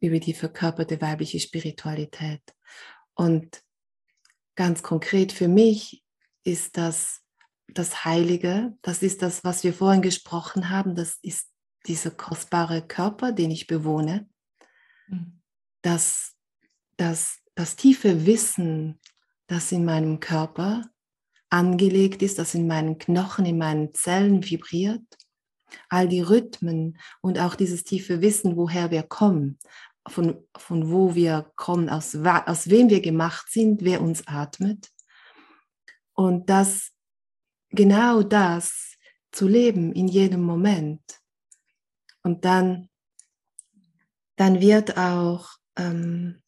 über 0.00 0.18
die 0.18 0.34
verkörperte 0.34 1.00
weibliche 1.00 1.40
Spiritualität. 1.40 2.42
Und 3.14 3.62
ganz 4.56 4.82
konkret 4.82 5.32
für 5.32 5.48
mich 5.48 6.02
ist 6.44 6.76
das 6.76 7.20
das 7.74 8.04
Heilige, 8.04 8.76
das 8.82 9.02
ist 9.02 9.22
das, 9.22 9.44
was 9.44 9.64
wir 9.64 9.72
vorhin 9.72 10.02
gesprochen 10.02 10.70
haben, 10.70 10.94
das 10.94 11.18
ist 11.22 11.48
dieser 11.86 12.10
kostbare 12.10 12.82
Körper, 12.82 13.32
den 13.32 13.50
ich 13.50 13.66
bewohne, 13.66 14.28
mhm. 15.08 15.40
das, 15.82 16.34
das, 16.96 17.38
das 17.54 17.76
tiefe 17.76 18.26
Wissen, 18.26 19.00
das 19.46 19.72
in 19.72 19.84
meinem 19.84 20.20
Körper 20.20 20.90
angelegt 21.48 22.22
ist, 22.22 22.38
das 22.38 22.54
in 22.54 22.66
meinen 22.66 22.98
Knochen, 22.98 23.44
in 23.44 23.58
meinen 23.58 23.94
Zellen 23.94 24.44
vibriert, 24.44 25.02
all 25.88 26.08
die 26.08 26.20
Rhythmen 26.20 26.98
und 27.20 27.38
auch 27.38 27.54
dieses 27.54 27.84
tiefe 27.84 28.20
Wissen, 28.20 28.56
woher 28.56 28.90
wir 28.90 29.02
kommen, 29.02 29.58
von, 30.10 30.46
von 30.56 30.90
wo 30.90 31.14
wir 31.14 31.50
kommen, 31.56 31.88
aus, 31.88 32.14
aus 32.14 32.68
wem 32.68 32.90
wir 32.90 33.00
gemacht 33.00 33.50
sind, 33.50 33.82
wer 33.82 34.00
uns 34.00 34.26
atmet. 34.26 34.90
Und 36.12 36.50
das, 36.50 36.92
genau 37.70 38.22
das 38.22 38.96
zu 39.32 39.48
leben 39.48 39.92
in 39.92 40.08
jedem 40.08 40.42
Moment. 40.42 41.02
Und 42.22 42.44
dann, 42.44 42.88
dann 44.36 44.60
wird 44.60 44.96
auch, 44.98 45.48
ähm, 45.76 46.42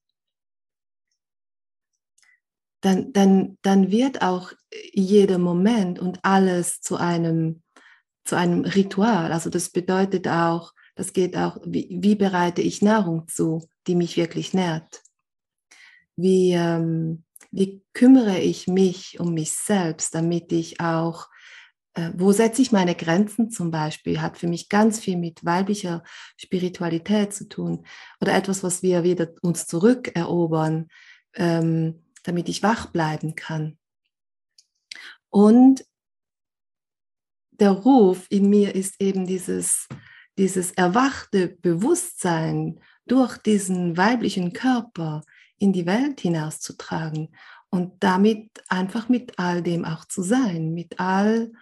dann, 2.81 3.13
dann, 3.13 3.59
dann 3.63 3.91
wird 3.91 4.23
auch 4.23 4.53
jeder 4.93 5.39
Moment 5.39 6.01
und 6.01 6.19
alles 6.25 6.81
zu 6.81 6.97
einem, 6.97 7.63
zu 8.25 8.37
einem 8.37 8.65
Ritual. 8.65 9.33
Also 9.33 9.51
das 9.51 9.71
bedeutet 9.71 10.27
auch, 10.27 10.73
das 10.95 11.13
geht 11.13 11.37
auch, 11.37 11.59
wie, 11.65 11.89
wie 11.91 12.15
bereite 12.15 12.63
ich 12.63 12.83
Nahrung 12.83 13.27
zu, 13.29 13.67
die 13.87 13.95
mich 13.95 14.17
wirklich 14.17 14.53
nährt? 14.53 15.03
Wie, 16.17 16.53
ähm, 16.53 17.25
wie 17.51 17.83
kümmere 17.93 18.39
ich 18.39 18.69
mich 18.69 19.19
um 19.19 19.35
mich 19.35 19.53
selbst, 19.53 20.15
damit 20.15 20.53
ich 20.53 20.81
auch, 20.81 21.29
äh, 21.95 22.11
wo 22.15 22.33
setze 22.33 22.63
ich 22.63 22.73
meine 22.73 22.95
Grenzen 22.95 23.51
zum 23.51 23.71
Beispiel, 23.71 24.21
hat 24.21 24.39
für 24.39 24.47
mich 24.47 24.69
ganz 24.69 25.01
viel 25.01 25.17
mit 25.17 25.45
weiblicher 25.45 26.03
Spiritualität 26.37 27.33
zu 27.33 27.49
tun 27.49 27.87
oder 28.21 28.35
etwas, 28.35 28.63
was 28.63 28.83
wir 28.83 29.03
wieder 29.03 29.33
uns 29.41 29.67
zurückerobern, 29.67 30.89
ähm, 31.35 32.05
damit 32.23 32.49
ich 32.49 32.63
wach 32.63 32.87
bleiben 32.87 33.35
kann. 33.35 33.79
Und 35.31 35.87
der 37.53 37.71
Ruf 37.71 38.27
in 38.29 38.51
mir 38.51 38.75
ist 38.75 39.01
eben 39.01 39.27
dieses, 39.27 39.89
dieses 40.39 40.73
erwachte 40.73 41.49
Bewusstsein 41.49 42.81
durch 43.07 43.37
diesen 43.39 43.97
weiblichen 43.97 44.53
Körper 44.53 45.23
in 45.59 45.73
die 45.73 45.87
Welt 45.87 46.21
hinauszutragen 46.21 47.35
und 47.71 48.03
damit 48.03 48.51
einfach 48.69 49.09
mit 49.09 49.39
all 49.39 49.63
dem 49.63 49.85
auch 49.85 50.05
zu 50.05 50.23
sein, 50.23 50.75
mit 50.75 50.99
all 51.01 51.53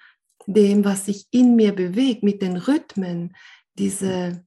dem, 0.46 0.84
was 0.84 1.06
sich 1.06 1.26
in 1.30 1.54
mir 1.54 1.72
bewegt, 1.72 2.22
mit 2.22 2.42
den 2.42 2.56
Rhythmen, 2.56 3.36
diese, 3.78 4.44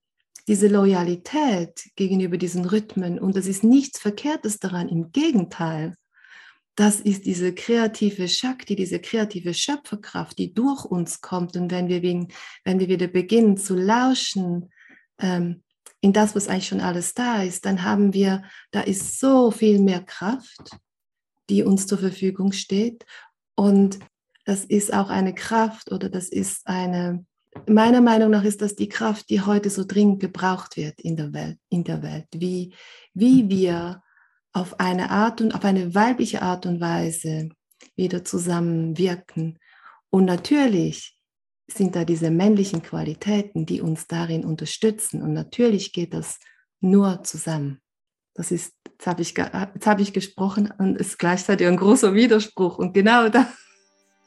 diese 0.48 0.68
Loyalität 0.68 1.90
gegenüber 1.96 2.38
diesen 2.38 2.66
Rhythmen. 2.66 3.20
Und 3.20 3.38
es 3.38 3.48
ist 3.48 3.64
nichts 3.64 4.00
Verkehrtes 4.00 4.60
daran, 4.60 4.90
im 4.90 5.12
Gegenteil 5.12 5.96
das 6.76 7.00
ist 7.00 7.26
diese 7.26 7.54
kreative 7.54 8.28
Shakti, 8.28 8.76
diese 8.76 9.00
kreative 9.00 9.54
Schöpferkraft, 9.54 10.38
die 10.40 10.54
durch 10.54 10.86
uns 10.86 11.22
kommt. 11.22 11.56
Und 11.56 11.72
wenn 11.72 11.88
wir, 11.88 12.02
wenn 12.02 12.80
wir 12.80 12.88
wieder 12.88 13.08
beginnen 13.08 13.58
zu 13.58 13.76
lauschen 13.76 14.72
ähm, 15.20 15.64
in 16.02 16.14
das, 16.14 16.36
was 16.36 16.48
eigentlich 16.48 16.68
schon 16.68 16.82
alles 16.82 17.14
da 17.14 17.44
ist, 17.44 17.66
dann 17.66 17.84
haben 17.84 18.14
wir, 18.14 18.44
da 18.72 18.82
ist 18.82 19.20
so 19.20 19.52
viel 19.52 19.80
mehr 19.80 20.02
Kraft, 20.02 20.72
die 21.50 21.64
uns 21.64 21.86
zur 21.86 22.00
Verfügung 22.00 22.52
steht. 22.52 23.06
Und 23.56 24.00
das 24.46 24.66
ist 24.66 24.94
auch 24.94 25.10
eine 25.10 25.36
Kraft 25.36 25.92
oder 25.92 26.10
das 26.10 26.28
ist 26.30 26.68
eine, 26.68 27.26
meiner 27.68 28.02
Meinung 28.02 28.32
nach 28.32 28.44
ist 28.44 28.62
das 28.62 28.76
die 28.76 28.90
Kraft, 28.90 29.30
die 29.30 29.42
heute 29.42 29.70
so 29.70 29.86
dringend 29.86 30.20
gebraucht 30.20 30.76
wird 30.76 31.00
in 31.00 31.16
der 31.16 31.34
Welt, 31.34 31.60
in 31.70 31.84
der 31.84 32.02
Welt. 32.02 32.28
Wie, 32.34 32.74
wie 33.14 33.48
wir 33.48 34.03
auf 34.54 34.80
eine 34.80 35.10
Art 35.10 35.42
und 35.42 35.54
auf 35.56 35.66
eine 35.66 35.94
weibliche 35.96 36.42
Art 36.42 36.66
und 36.66 36.80
Weise 36.80 37.50
wieder 37.96 38.24
zusammenwirken. 38.24 39.60
Und 40.10 40.26
natürlich 40.26 41.18
sind 41.68 41.96
da 41.96 42.06
diese 42.06 42.30
männlichen 42.30 42.84
Qualitäten, 42.84 43.66
die 43.66 43.82
uns 43.82 44.08
darin 44.08 44.46
unterstützen. 44.46 45.22
Und 45.22 45.34
natürlich 45.34 45.92
geht 45.92 46.14
das 46.14 46.40
nur 46.80 47.24
zusammen. 47.24 47.80
Das 48.36 48.52
ist, 48.52 48.74
jetzt 48.88 49.08
habe 49.08 49.22
ich, 49.22 49.36
jetzt 49.38 49.88
habe 49.88 50.02
ich 50.02 50.14
gesprochen 50.14 50.72
und 50.78 50.98
ist 50.98 51.18
gleichzeitig 51.18 51.68
ein 51.68 51.78
großer 51.78 52.14
Widerspruch. 52.14 52.78
Und 52.78 52.94
genau 52.94 53.30
da, 53.30 53.52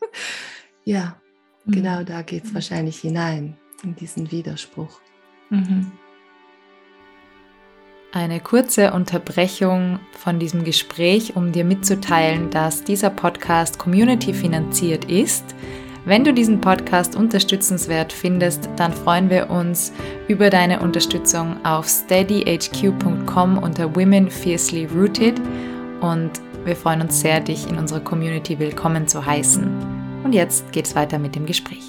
ja, 0.85 1.21
mhm. 1.65 1.73
genau 1.73 2.03
da 2.03 2.23
geht 2.23 2.45
es 2.45 2.55
wahrscheinlich 2.55 2.99
hinein, 2.99 3.57
in 3.83 3.95
diesen 3.95 4.31
Widerspruch. 4.31 5.01
Mhm. 5.51 5.93
Eine 8.17 8.41
kurze 8.41 8.95
Unterbrechung 8.95 10.01
von 10.13 10.39
diesem 10.39 10.65
Gespräch, 10.65 11.37
um 11.37 11.53
dir 11.53 11.67
mitzuteilen, 11.67 12.49
dass 12.49 12.83
dieser 12.83 13.11
Podcast 13.11 13.79
community 13.79 14.33
finanziert 14.33 15.05
ist. 15.05 15.45
Wenn 16.07 16.25
du 16.25 16.33
diesen 16.33 16.63
Podcast 16.63 17.15
unterstützenswert 17.15 18.15
findest, 18.15 18.71
dann 18.77 18.95
freuen 18.95 19.29
wir 19.29 19.51
uns 19.51 19.93
über 20.29 20.49
deine 20.49 20.81
Unterstützung 20.81 21.63
auf 21.63 21.87
steadyhq.com 21.87 23.59
unter 23.59 23.95
Women 23.95 24.31
Fiercely 24.31 24.87
Rooted 24.87 25.39
und 26.01 26.31
wir 26.65 26.75
freuen 26.75 27.03
uns 27.03 27.21
sehr, 27.21 27.41
dich 27.41 27.69
in 27.69 27.77
unserer 27.77 28.01
Community 28.01 28.59
willkommen 28.59 29.07
zu 29.07 29.27
heißen. 29.27 30.23
Und 30.25 30.33
jetzt 30.33 30.73
geht's 30.73 30.97
weiter 30.97 31.19
mit 31.19 31.35
dem 31.35 31.45
Gespräch. 31.45 31.85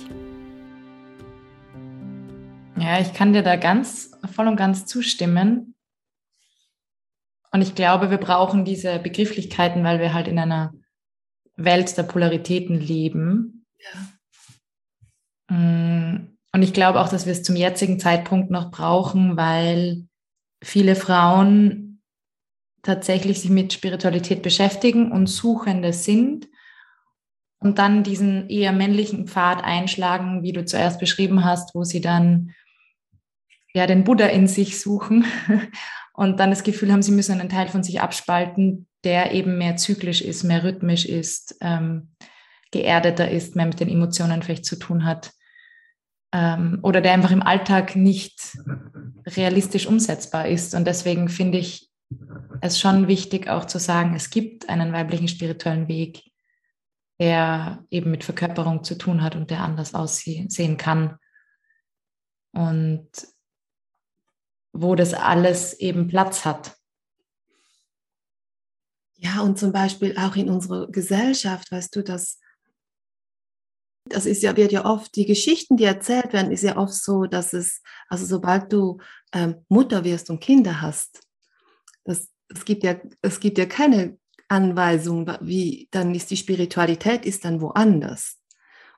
Ja, 2.78 3.00
ich 3.00 3.14
kann 3.14 3.32
dir 3.32 3.44
da 3.44 3.56
ganz 3.56 4.12
voll 4.36 4.48
und 4.48 4.58
ganz 4.58 4.86
zustimmen. 4.86 5.74
Und 7.58 7.64
ich 7.64 7.74
glaube, 7.74 8.12
wir 8.12 8.20
brauchen 8.20 8.66
diese 8.66 9.00
Begrifflichkeiten, 9.00 9.84
weil 9.84 10.00
wir 10.00 10.14
halt 10.14 10.28
in 10.28 10.38
einer 10.38 10.76
Welt 11.56 11.98
der 11.98 12.04
Polaritäten 12.04 12.80
leben. 12.80 13.66
Ja. 15.50 15.56
Mm, 15.58 16.38
und 16.54 16.62
ich 16.62 16.72
glaube 16.72 17.00
auch, 17.00 17.10
dass 17.10 17.26
wir 17.26 17.32
es 17.32 17.42
zum 17.42 17.56
jetzigen 17.56 18.00
Zeitpunkt 18.00 18.52
noch 18.52 18.70
brauchen, 18.70 19.38
weil 19.38 20.06
viele 20.64 20.96
Frauen 20.96 22.00
tatsächlich 22.84 23.42
sich 23.42 23.50
mit 23.50 23.74
Spiritualität 23.74 24.44
beschäftigen 24.44 25.12
und 25.12 25.26
Suchende 25.26 25.94
sind 25.94 26.48
und 27.58 27.80
dann 27.80 28.04
diesen 28.04 28.52
eher 28.52 28.72
männlichen 28.72 29.28
Pfad 29.28 29.64
einschlagen, 29.64 30.44
wie 30.44 30.52
du 30.52 30.64
zuerst 30.64 31.00
beschrieben 31.00 31.44
hast, 31.44 31.74
wo 31.74 31.84
sie 31.84 32.02
dann 32.02 32.54
ja 33.74 33.88
den 33.88 34.04
Buddha 34.04 34.28
in 34.28 34.46
sich 34.48 34.80
suchen 34.80 35.26
und 36.18 36.40
dann 36.40 36.50
das 36.50 36.64
Gefühl 36.64 36.92
haben, 36.92 37.04
sie 37.04 37.12
müssen 37.12 37.40
einen 37.40 37.48
Teil 37.48 37.68
von 37.68 37.84
sich 37.84 38.02
abspalten, 38.02 38.88
der 39.04 39.34
eben 39.34 39.60
mehr 39.60 39.78
zyklisch 39.78 40.22
ist, 40.22 40.44
mehr 40.44 40.64
rhythmisch 40.64 41.06
ist, 41.06 41.56
ähm, 41.62 42.10
geerdeter 42.72 43.30
ist, 43.30 43.56
mehr 43.56 43.68
mit 43.68 43.80
den 43.80 43.88
Emotionen 43.88 44.42
vielleicht 44.42 44.66
zu 44.66 44.78
tun 44.78 45.06
hat 45.06 45.32
ähm, 46.34 46.80
oder 46.82 47.02
der 47.02 47.14
einfach 47.14 47.30
im 47.30 47.44
Alltag 47.44 47.96
nicht 47.96 48.58
realistisch 49.28 49.86
umsetzbar 49.86 50.48
ist. 50.48 50.74
Und 50.74 50.86
deswegen 50.86 51.30
finde 51.30 51.60
ich 51.60 51.88
es 52.62 52.80
schon 52.80 53.08
wichtig 53.08 53.48
auch 53.48 53.66
zu 53.66 53.78
sagen, 53.78 54.16
es 54.16 54.32
gibt 54.32 54.70
einen 54.70 54.94
weiblichen 54.94 55.28
spirituellen 55.28 55.88
Weg, 55.88 56.24
der 57.20 57.86
eben 57.92 58.10
mit 58.10 58.24
Verkörperung 58.24 58.84
zu 58.84 58.96
tun 58.96 59.22
hat 59.22 59.36
und 59.36 59.52
der 59.52 59.62
anders 59.62 59.94
aussehen 59.94 60.78
kann. 60.78 61.20
Und 62.54 63.08
wo 64.82 64.96
das 64.96 65.14
alles 65.14 65.74
eben 65.80 66.08
Platz 66.08 66.46
hat. 66.46 66.78
Ja, 69.16 69.42
und 69.42 69.58
zum 69.58 69.72
Beispiel 69.72 70.16
auch 70.18 70.36
in 70.36 70.50
unserer 70.50 70.88
Gesellschaft, 70.88 71.72
weißt 71.72 71.96
du, 71.96 72.04
dass 72.04 72.40
das 74.10 74.26
ist 74.26 74.44
ja, 74.44 74.56
wird 74.56 74.72
ja 74.72 74.86
oft, 74.86 75.16
die 75.16 75.26
Geschichten, 75.26 75.78
die 75.78 75.84
erzählt 75.84 76.34
werden, 76.34 76.52
ist 76.52 76.64
ja 76.64 76.78
oft 76.78 76.94
so, 76.94 77.26
dass 77.26 77.54
es, 77.54 77.82
also 78.08 78.26
sobald 78.26 78.72
du 78.72 79.00
ähm, 79.34 79.66
Mutter 79.68 80.04
wirst 80.04 80.30
und 80.30 80.40
Kinder 80.40 80.82
hast, 80.82 81.22
das, 82.06 82.30
es, 82.48 82.64
gibt 82.64 82.84
ja, 82.84 82.96
es 83.22 83.40
gibt 83.40 83.58
ja 83.58 83.66
keine 83.66 84.18
Anweisung, 84.48 85.30
wie 85.42 85.90
dann 85.92 86.16
ist 86.16 86.32
die 86.32 86.38
Spiritualität 86.38 87.26
ist 87.26 87.44
dann 87.44 87.60
woanders. 87.60 88.38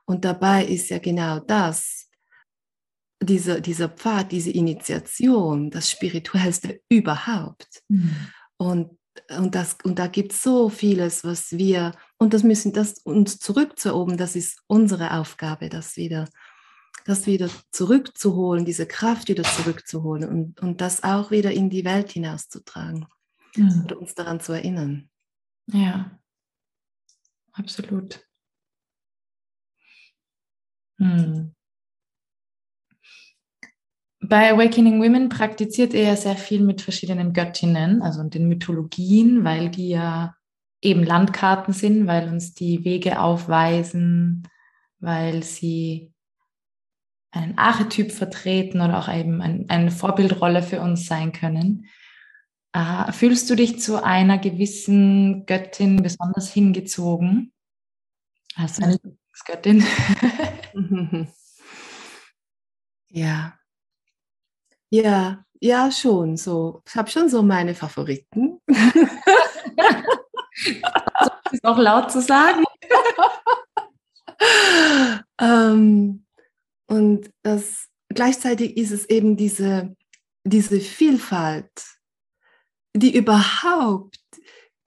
Und 0.06 0.26
dabei 0.26 0.66
ist 0.66 0.90
ja 0.90 1.00
genau 1.00 1.40
das, 1.40 1.99
diese, 3.22 3.62
dieser 3.62 3.90
Pfad, 3.90 4.32
diese 4.32 4.52
Initiation, 4.52 5.70
das 5.70 5.92
Spirituellste 5.92 6.82
überhaupt. 6.90 7.84
Mhm. 7.90 8.16
Und, 8.58 8.98
und, 9.38 9.56
das, 9.56 9.78
und 9.84 10.00
da 10.00 10.08
gibt 10.08 10.34
es 10.34 10.44
so 10.44 10.70
vieles, 10.70 11.24
was 11.24 11.52
wir, 11.52 11.94
und 12.18 12.34
das 12.34 12.44
müssen 12.44 12.74
das 12.74 13.00
uns 13.00 13.40
zurückzuoben, 13.40 14.18
das 14.18 14.36
ist 14.36 14.62
unsere 14.68 15.14
Aufgabe, 15.18 15.70
das 15.70 15.98
wieder, 15.98 16.30
das 17.06 17.28
wieder 17.28 17.50
zurückzuholen, 17.72 18.66
diese 18.66 18.86
Kraft 18.86 19.28
wieder 19.28 19.44
zurückzuholen 19.44 20.28
und, 20.28 20.62
und 20.62 20.82
das 20.82 21.04
auch 21.04 21.32
wieder 21.32 21.52
in 21.52 21.70
die 21.70 21.86
Welt 21.86 22.12
hinauszutragen 22.12 23.06
mhm. 23.56 23.82
und 23.82 23.92
uns 23.94 24.16
daran 24.16 24.40
zu 24.40 24.54
erinnern. 24.54 25.10
Ja, 25.68 26.20
absolut. 27.52 28.26
Hm. 30.98 31.56
Bei 34.22 34.52
Awakening 34.52 35.02
Women 35.02 35.30
praktiziert 35.30 35.94
er 35.94 36.18
sehr 36.18 36.36
viel 36.36 36.62
mit 36.62 36.82
verschiedenen 36.82 37.34
Göttinnen, 37.34 38.02
also 38.02 38.24
den 38.24 38.48
Mythologien, 38.50 39.46
weil 39.46 39.70
die 39.70 39.90
ja 39.90 40.36
eben 40.82 41.04
Landkarten 41.04 41.74
sind, 41.74 42.06
weil 42.08 42.28
uns 42.28 42.54
die 42.54 42.84
Wege 42.84 43.22
aufweisen, 43.22 44.48
weil 45.00 45.44
sie 45.44 46.14
einen 47.32 47.58
Archetyp 47.58 48.12
vertreten 48.12 48.82
oder 48.82 49.00
auch 49.00 49.14
eben 49.14 49.42
ein, 49.42 49.70
eine 49.70 49.92
Vorbildrolle 49.92 50.64
für 50.64 50.82
uns 50.82 51.06
sein 51.06 51.32
können. 51.32 51.86
Äh, 52.74 53.12
fühlst 53.12 53.50
du 53.50 53.56
dich 53.56 53.80
zu 53.80 54.04
einer 54.04 54.38
gewissen 54.38 55.46
Göttin 55.46 56.02
besonders 56.02 56.52
hingezogen? 56.52 57.54
Hast 58.56 58.80
du 58.80 58.84
eine 58.84 58.94
Lieblingsgöttin? 58.94 59.86
ja. 63.10 63.59
Ja, 64.90 65.44
ja, 65.62 65.92
schon 65.92 66.38
so. 66.38 66.82
Ich 66.88 66.96
habe 66.96 67.10
schon 67.10 67.30
so 67.30 67.44
meine 67.44 67.76
Favoriten. 67.76 68.60
das 68.68 68.80
ist 71.52 71.64
auch 71.64 71.78
laut 71.78 72.12
zu 72.12 72.22
sagen. 72.22 72.64
ähm, 75.40 76.26
und 76.88 77.30
das, 77.44 77.88
gleichzeitig 78.10 78.78
ist 78.78 78.92
es 78.92 79.06
eben 79.10 79.38
diese, 79.38 79.96
diese 80.44 80.80
Vielfalt, 80.80 81.72
die 82.96 83.16
überhaupt 83.16 84.20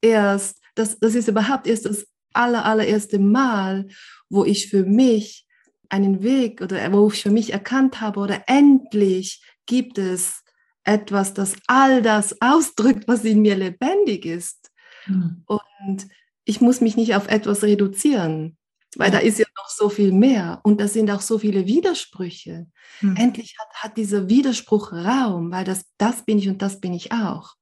erst, 0.01 0.59
das, 0.75 0.99
das 0.99 1.15
ist 1.15 1.29
überhaupt 1.29 1.67
erst 1.67 1.85
das 1.85 2.07
aller, 2.33 2.65
allererste 2.65 3.19
Mal, 3.19 3.89
wo 4.31 4.45
ich 4.45 4.69
für 4.69 4.85
mich 4.85 5.47
einen 5.91 6.23
Weg 6.23 6.63
oder 6.63 6.91
wo 6.93 7.09
ich 7.09 7.23
für 7.23 7.31
mich 7.31 7.53
erkannt 7.53 8.01
habe 8.01 8.19
oder 8.21 8.45
endlich 8.47 9.43
gibt 9.67 9.99
es 9.99 10.43
etwas, 10.85 11.35
das 11.35 11.57
all 11.67 12.03
das 12.03 12.41
ausdrückt, 12.41 13.07
was 13.07 13.25
in 13.25 13.43
mir 13.43 13.57
lebendig 13.57 14.25
ist. 14.25 14.71
Mhm. 15.07 15.45
Und 15.47 16.09
ich 16.45 16.61
muss 16.61 16.81
mich 16.81 16.97
nicht 16.97 17.15
auf 17.15 17.29
etwas 17.29 17.63
reduzieren. 17.63 18.57
Weil 18.97 19.11
da 19.11 19.19
ist 19.19 19.39
ja 19.39 19.47
noch 19.57 19.71
so 19.71 19.89
viel 19.89 20.13
mehr 20.13 20.61
und 20.65 20.79
da 20.79 20.87
sind 20.87 21.11
auch 21.11 21.23
so 21.23 21.39
viele 21.39 21.67
Widersprüche. 21.67 22.67
Hm. 22.99 23.17
Endlich 23.17 23.57
hat, 23.59 23.75
hat 23.83 23.97
dieser 23.97 24.29
Widerspruch 24.29 24.93
Raum, 24.93 25.51
weil 25.51 25.65
das, 25.65 25.87
das 25.97 26.27
bin 26.27 26.39
ich 26.39 26.49
und 26.49 26.61
das 26.61 26.79
bin 26.79 26.93
ich 26.93 27.11
auch. 27.11 27.55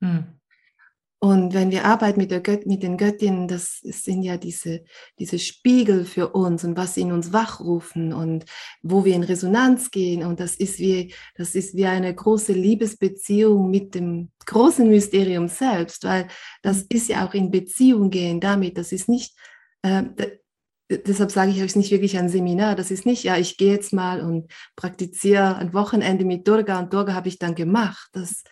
Hm. 0.00 0.39
Und 1.22 1.52
wenn 1.52 1.70
wir 1.70 1.84
arbeiten 1.84 2.18
mit, 2.18 2.30
der 2.30 2.40
Göt 2.40 2.66
mit 2.66 2.82
den 2.82 2.96
Göttinnen, 2.96 3.46
das 3.46 3.80
sind 3.82 4.22
ja 4.22 4.38
diese, 4.38 4.84
diese 5.18 5.38
Spiegel 5.38 6.06
für 6.06 6.30
uns 6.30 6.64
und 6.64 6.78
was 6.78 6.94
sie 6.94 7.02
in 7.02 7.12
uns 7.12 7.30
wachrufen 7.30 8.14
und 8.14 8.46
wo 8.82 9.04
wir 9.04 9.14
in 9.14 9.22
Resonanz 9.22 9.90
gehen. 9.90 10.24
Und 10.24 10.40
das 10.40 10.56
ist 10.56 10.78
wie, 10.78 11.12
das 11.36 11.54
ist 11.54 11.76
wie 11.76 11.84
eine 11.84 12.14
große 12.14 12.54
Liebesbeziehung 12.54 13.70
mit 13.70 13.94
dem 13.94 14.30
großen 14.46 14.88
Mysterium 14.88 15.48
selbst, 15.48 16.04
weil 16.04 16.26
das 16.62 16.78
hm. 16.78 16.86
ist 16.88 17.08
ja 17.10 17.28
auch 17.28 17.34
in 17.34 17.50
Beziehung 17.50 18.08
gehen 18.08 18.40
damit. 18.40 18.78
Das 18.78 18.90
ist 18.90 19.06
nicht, 19.06 19.36
äh, 19.82 20.04
deshalb 20.88 21.32
sage 21.32 21.50
ich, 21.50 21.58
es 21.58 21.64
ist 21.64 21.76
nicht 21.76 21.90
wirklich 21.90 22.16
ein 22.16 22.30
Seminar. 22.30 22.76
Das 22.76 22.90
ist 22.90 23.04
nicht, 23.04 23.24
ja, 23.24 23.36
ich 23.36 23.58
gehe 23.58 23.74
jetzt 23.74 23.92
mal 23.92 24.22
und 24.22 24.50
praktiziere 24.74 25.56
ein 25.56 25.74
Wochenende 25.74 26.24
mit 26.24 26.48
Durga 26.48 26.78
und 26.78 26.94
Durga 26.94 27.12
habe 27.12 27.28
ich 27.28 27.38
dann 27.38 27.54
gemacht. 27.54 28.08
Das 28.14 28.42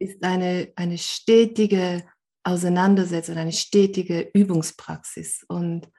ist 0.00 0.24
eine, 0.24 0.72
eine 0.74 0.98
stetige 0.98 2.02
Auseinandersetzung, 2.46 3.36
eine 3.36 3.52
stetige 3.52 4.30
Übungspraxis. 4.32 5.44
Und 5.48 5.90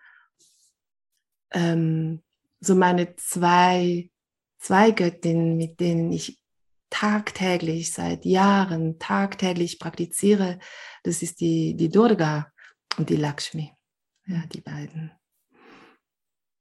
ähm, 1.52 2.24
so 2.62 2.74
meine 2.74 3.16
zwei, 3.18 4.10
zwei 4.58 4.92
Göttinnen, 4.92 5.58
mit 5.58 5.82
denen 5.82 6.12
ich 6.14 6.42
tagtäglich, 6.90 7.92
seit 7.92 8.24
Jahren 8.24 8.98
tagtäglich 8.98 9.78
praktiziere, 9.78 10.60
das 11.04 11.22
ist 11.22 11.42
die, 11.42 11.76
die 11.76 11.90
Durga 11.90 12.52
und 12.98 13.10
die 13.10 13.18
Lakshmi. 13.18 13.74
Ja, 14.26 14.46
die 14.46 14.62
beiden. 14.62 15.12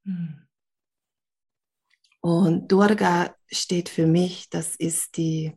Hm. 0.05 0.49
Und 2.21 2.73
Durga 2.73 3.37
steht 3.47 3.89
für 3.89 4.09
mich, 4.09 4.51
das 4.51 4.75
ist 4.75 5.17
die, 5.17 5.57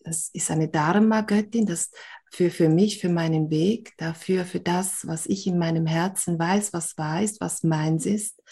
das 0.00 0.30
ist 0.32 0.50
eine 0.50 0.68
Dharma-Göttin, 0.68 1.66
das 1.66 1.92
für, 2.30 2.50
für 2.50 2.68
mich, 2.68 3.00
für 3.00 3.08
meinen 3.08 3.50
Weg, 3.50 3.92
dafür, 3.98 4.44
für 4.44 4.60
das, 4.60 5.06
was 5.06 5.26
ich 5.26 5.46
in 5.46 5.58
meinem 5.58 5.86
Herzen 5.86 6.38
weiß, 6.38 6.72
was 6.72 6.96
weiß, 6.96 7.40
was 7.40 7.62
meins 7.64 8.06
ist. 8.06 8.42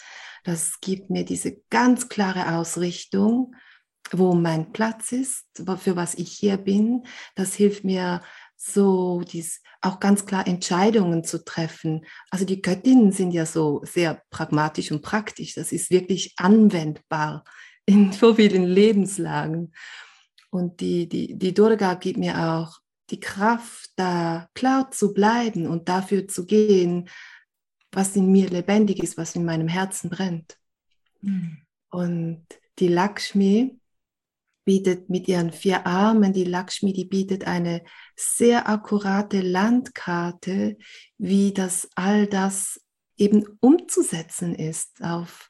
Das 0.43 0.79
gibt 0.81 1.09
mir 1.09 1.25
diese 1.25 1.61
ganz 1.69 2.09
klare 2.09 2.57
Ausrichtung, 2.57 3.55
wo 4.11 4.33
mein 4.33 4.71
Platz 4.71 5.11
ist, 5.11 5.45
für 5.77 5.95
was 5.95 6.15
ich 6.15 6.31
hier 6.31 6.57
bin. 6.57 7.03
Das 7.35 7.53
hilft 7.53 7.83
mir 7.83 8.21
so 8.55 9.21
dies 9.21 9.61
auch 9.81 9.99
ganz 9.99 10.25
klar 10.25 10.45
Entscheidungen 10.45 11.23
zu 11.23 11.43
treffen. 11.45 12.05
Also 12.29 12.43
die 12.43 12.61
Göttinnen 12.61 13.11
sind 13.13 13.31
ja 13.31 13.45
so 13.45 13.81
sehr 13.83 14.21
pragmatisch 14.29 14.91
und 14.91 15.01
praktisch. 15.01 15.53
Das 15.53 15.71
ist 15.71 15.89
wirklich 15.89 16.33
anwendbar 16.37 17.45
in 17.85 18.11
so 18.11 18.35
vielen 18.35 18.65
Lebenslagen. 18.65 19.73
Und 20.49 20.81
die, 20.81 21.07
die, 21.07 21.37
die 21.37 21.53
Durga 21.53 21.93
gibt 21.93 22.17
mir 22.17 22.37
auch 22.37 22.79
die 23.11 23.19
Kraft, 23.19 23.91
da 23.95 24.47
klar 24.53 24.91
zu 24.91 25.13
bleiben 25.13 25.67
und 25.67 25.89
dafür 25.89 26.27
zu 26.27 26.45
gehen, 26.45 27.09
was 27.91 28.15
in 28.15 28.31
mir 28.31 28.49
lebendig 28.49 29.01
ist, 29.01 29.17
was 29.17 29.35
in 29.35 29.45
meinem 29.45 29.67
Herzen 29.67 30.09
brennt. 30.09 30.57
Mhm. 31.21 31.57
Und 31.89 32.45
die 32.77 32.87
Lakshmi, 32.87 33.79
bietet 34.69 35.09
mit 35.09 35.27
ihren 35.27 35.51
vier 35.51 35.87
Armen, 35.87 36.31
die 36.31 36.43
Lakshmi, 36.43 36.93
die 36.93 37.05
bietet 37.05 37.47
eine 37.47 37.83
sehr 38.15 38.69
akkurate 38.69 39.41
Landkarte, 39.41 40.77
wie 41.17 41.53
das 41.55 41.89
all 41.95 42.27
das 42.27 42.79
eben 43.17 43.45
umzusetzen 43.61 44.53
ist 44.53 45.03
auf, 45.03 45.49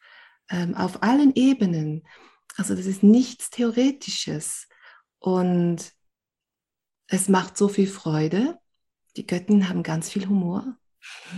ähm, 0.49 0.73
auf 0.73 1.03
allen 1.03 1.35
Ebenen. 1.35 2.07
Also 2.55 2.75
das 2.75 2.85
ist 2.85 3.03
nichts 3.03 3.49
Theoretisches 3.49 4.69
und 5.19 5.91
es 7.09 7.27
macht 7.27 7.57
so 7.57 7.67
viel 7.67 7.87
Freude. 7.87 8.57
Die 9.17 9.25
Götten 9.25 9.67
haben 9.67 9.83
ganz 9.83 10.09
viel 10.09 10.27
Humor. 10.29 10.77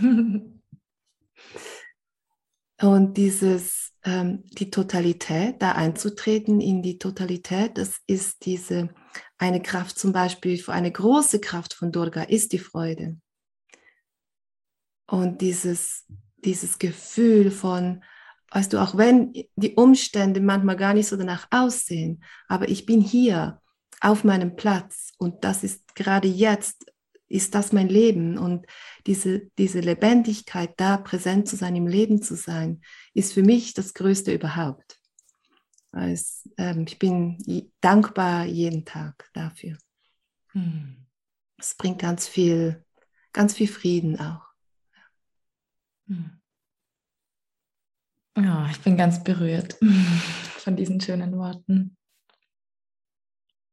und 2.80 3.16
dieses 3.16 3.92
ähm, 4.04 4.44
die 4.58 4.70
Totalität, 4.70 5.62
da 5.62 5.72
einzutreten 5.72 6.60
in 6.60 6.82
die 6.82 6.98
Totalität, 6.98 7.78
das 7.78 8.00
ist 8.06 8.44
diese, 8.44 8.90
eine 9.38 9.62
Kraft 9.62 9.98
zum 9.98 10.12
Beispiel, 10.12 10.62
eine 10.66 10.92
große 10.92 11.40
Kraft 11.40 11.74
von 11.74 11.92
Durga 11.92 12.22
ist 12.22 12.52
die 12.52 12.58
Freude. 12.58 13.18
Und 15.06 15.40
dieses, 15.40 16.04
dieses 16.36 16.78
Gefühl 16.78 17.50
von, 17.50 18.02
weißt 18.50 18.72
du, 18.72 18.82
auch 18.82 18.96
wenn 18.96 19.32
die 19.56 19.74
Umstände 19.74 20.40
manchmal 20.40 20.76
gar 20.76 20.94
nicht 20.94 21.08
so 21.08 21.16
danach 21.16 21.46
aussehen, 21.50 22.22
aber 22.48 22.68
ich 22.68 22.84
bin 22.86 23.00
hier 23.00 23.61
auf 24.02 24.24
meinem 24.24 24.56
Platz 24.56 25.12
und 25.18 25.44
das 25.44 25.64
ist 25.64 25.94
gerade 25.94 26.28
jetzt 26.28 26.92
ist 27.32 27.54
das 27.54 27.72
mein 27.72 27.88
Leben? 27.88 28.36
Und 28.36 28.66
diese, 29.06 29.50
diese 29.56 29.80
Lebendigkeit, 29.80 30.74
da 30.76 30.98
präsent 30.98 31.48
zu 31.48 31.56
sein, 31.56 31.74
im 31.74 31.86
Leben 31.86 32.20
zu 32.20 32.36
sein, 32.36 32.82
ist 33.14 33.32
für 33.32 33.42
mich 33.42 33.72
das 33.72 33.94
Größte 33.94 34.34
überhaupt. 34.34 35.00
Es, 35.92 36.46
ähm, 36.58 36.84
ich 36.86 36.98
bin 36.98 37.38
dankbar 37.80 38.44
jeden 38.44 38.84
Tag 38.84 39.30
dafür. 39.32 39.78
Hm. 40.48 41.06
Es 41.56 41.74
bringt 41.74 42.00
ganz 42.00 42.28
viel, 42.28 42.84
ganz 43.32 43.54
viel 43.54 43.68
Frieden 43.68 44.20
auch. 44.20 44.44
Hm. 46.06 46.38
Ja, 48.36 48.68
ich 48.70 48.80
bin 48.80 48.96
ganz 48.98 49.24
berührt 49.24 49.78
von 50.58 50.76
diesen 50.76 51.00
schönen 51.00 51.36
Worten. 51.38 51.96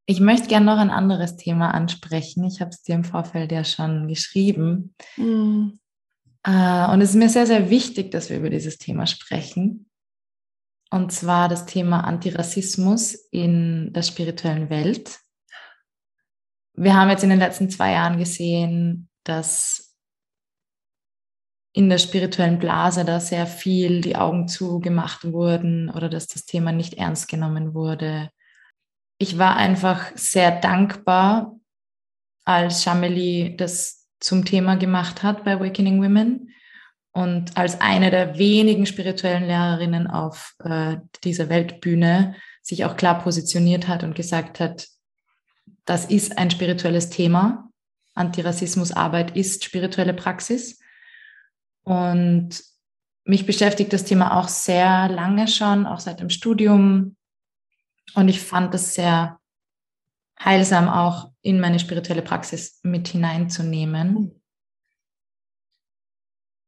Ich 0.09 0.19
möchte 0.19 0.47
gerne 0.47 0.65
noch 0.65 0.79
ein 0.79 0.89
anderes 0.89 1.35
Thema 1.35 1.71
ansprechen. 1.71 2.43
Ich 2.43 2.61
habe 2.61 2.71
es 2.71 2.81
dir 2.81 2.95
im 2.95 3.03
Vorfeld 3.03 3.51
ja 3.51 3.63
schon 3.63 4.07
geschrieben. 4.07 4.95
Mhm. 5.15 5.79
Und 6.43 7.01
es 7.01 7.11
ist 7.11 7.15
mir 7.15 7.29
sehr, 7.29 7.45
sehr 7.45 7.69
wichtig, 7.69 8.09
dass 8.09 8.31
wir 8.31 8.37
über 8.37 8.49
dieses 8.49 8.79
Thema 8.79 9.05
sprechen. 9.05 9.87
Und 10.89 11.11
zwar 11.11 11.47
das 11.47 11.67
Thema 11.67 12.05
Antirassismus 12.05 13.13
in 13.29 13.93
der 13.93 14.01
spirituellen 14.01 14.71
Welt. 14.71 15.19
Wir 16.73 16.95
haben 16.95 17.11
jetzt 17.11 17.23
in 17.23 17.29
den 17.29 17.37
letzten 17.37 17.69
zwei 17.69 17.91
Jahren 17.91 18.17
gesehen, 18.17 19.09
dass 19.23 19.95
in 21.71 21.87
der 21.87 21.99
spirituellen 21.99 22.57
Blase 22.57 23.05
da 23.05 23.19
sehr 23.19 23.45
viel 23.45 24.01
die 24.01 24.15
Augen 24.15 24.47
zugemacht 24.47 25.31
wurden 25.31 25.91
oder 25.91 26.09
dass 26.09 26.25
das 26.25 26.45
Thema 26.45 26.71
nicht 26.71 26.95
ernst 26.95 27.27
genommen 27.27 27.75
wurde 27.75 28.31
ich 29.19 29.37
war 29.37 29.55
einfach 29.57 30.11
sehr 30.15 30.59
dankbar, 30.59 31.59
als 32.45 32.83
Shameli 32.83 33.55
das 33.55 34.07
zum 34.19 34.45
Thema 34.45 34.75
gemacht 34.75 35.21
hat 35.21 35.43
bei 35.43 35.53
Awakening 35.53 36.01
Women 36.01 36.49
und 37.11 37.57
als 37.57 37.81
eine 37.81 38.11
der 38.11 38.37
wenigen 38.37 38.85
spirituellen 38.85 39.45
Lehrerinnen 39.45 40.07
auf 40.07 40.55
äh, 40.63 40.97
dieser 41.23 41.49
Weltbühne 41.49 42.35
sich 42.61 42.85
auch 42.85 42.95
klar 42.95 43.21
positioniert 43.21 43.87
hat 43.87 44.03
und 44.03 44.15
gesagt 44.15 44.59
hat, 44.59 44.87
das 45.85 46.05
ist 46.05 46.37
ein 46.37 46.49
spirituelles 46.49 47.09
Thema. 47.09 47.69
Antirassismusarbeit 48.13 49.35
ist 49.35 49.63
spirituelle 49.63 50.13
Praxis. 50.13 50.79
Und 51.83 52.61
mich 53.23 53.45
beschäftigt 53.45 53.91
das 53.91 54.03
Thema 54.05 54.37
auch 54.37 54.47
sehr 54.47 55.09
lange 55.09 55.47
schon, 55.47 55.85
auch 55.85 55.99
seit 55.99 56.19
dem 56.19 56.29
Studium. 56.29 57.15
Und 58.15 58.27
ich 58.27 58.41
fand 58.41 58.73
es 58.73 58.93
sehr 58.93 59.39
heilsam, 60.43 60.87
auch 60.87 61.31
in 61.41 61.59
meine 61.59 61.79
spirituelle 61.79 62.21
Praxis 62.21 62.79
mit 62.83 63.07
hineinzunehmen. 63.09 64.15
Hm. 64.15 64.39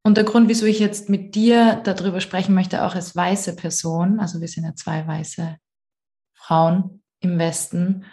Und 0.04 0.18
der 0.18 0.24
Grund, 0.24 0.50
wieso 0.50 0.66
ich 0.66 0.80
jetzt 0.80 1.10
mit 1.10 1.36
dir 1.36 1.80
darüber 1.84 2.22
sprechen 2.22 2.56
möchte, 2.56 2.84
auch 2.84 2.96
als 2.96 3.16
weiße 3.16 3.56
Person, 3.56 4.20
also 4.20 4.42
wir 4.42 4.48
sind 4.48 4.64
ja 4.64 4.74
zwei 4.74 5.06
weiße 5.06 5.58
Frauen 6.34 7.04
im 7.20 7.38
Westen, 7.38 8.06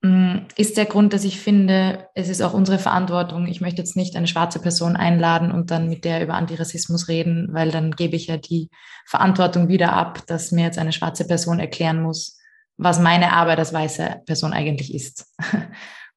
mm, 0.00 0.46
ist 0.56 0.78
der 0.78 0.86
Grund, 0.86 1.12
dass 1.12 1.24
ich 1.24 1.38
finde, 1.38 2.08
es 2.14 2.30
ist 2.30 2.40
auch 2.40 2.54
unsere 2.54 2.78
Verantwortung. 2.78 3.46
Ich 3.46 3.60
möchte 3.60 3.82
jetzt 3.82 3.94
nicht 3.94 4.16
eine 4.16 4.26
schwarze 4.26 4.58
Person 4.58 4.96
einladen 4.96 5.52
und 5.52 5.70
dann 5.70 5.90
mit 5.90 6.06
der 6.06 6.22
über 6.22 6.32
Antirassismus 6.32 7.08
reden, 7.08 7.48
weil 7.52 7.70
dann 7.70 7.90
gebe 7.90 8.16
ich 8.16 8.28
ja 8.28 8.38
die 8.38 8.70
Verantwortung 9.04 9.68
wieder 9.68 9.92
ab, 9.92 10.26
dass 10.26 10.50
mir 10.50 10.64
jetzt 10.64 10.78
eine 10.78 10.92
schwarze 10.92 11.26
Person 11.26 11.60
erklären 11.60 12.02
muss, 12.02 12.37
was 12.78 13.00
meine 13.00 13.32
Arbeit 13.32 13.58
als 13.58 13.72
weiße 13.72 14.22
Person 14.24 14.52
eigentlich 14.52 14.94
ist. 14.94 15.26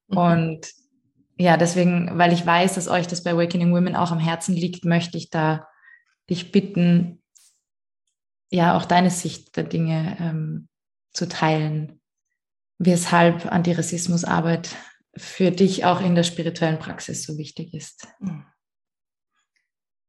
Mhm. 0.07 0.17
Und 0.17 0.67
ja, 1.37 1.57
deswegen, 1.57 2.17
weil 2.17 2.33
ich 2.33 2.45
weiß, 2.45 2.75
dass 2.75 2.87
euch 2.87 3.07
das 3.07 3.23
bei 3.23 3.31
Awakening 3.31 3.73
Women 3.73 3.95
auch 3.95 4.11
am 4.11 4.19
Herzen 4.19 4.55
liegt, 4.55 4.85
möchte 4.85 5.17
ich 5.17 5.29
da 5.29 5.67
dich 6.29 6.51
bitten, 6.51 7.23
ja, 8.51 8.77
auch 8.77 8.85
deine 8.85 9.09
Sicht 9.09 9.55
der 9.55 9.63
Dinge 9.63 10.17
ähm, 10.19 10.67
zu 11.13 11.27
teilen, 11.27 11.99
weshalb 12.77 13.51
Antirassismusarbeit 13.51 14.75
für 15.15 15.51
dich 15.51 15.85
auch 15.85 16.01
in 16.01 16.15
der 16.15 16.23
spirituellen 16.23 16.79
Praxis 16.79 17.23
so 17.23 17.37
wichtig 17.37 17.73
ist. 17.73 18.07
Hm. 18.19 18.45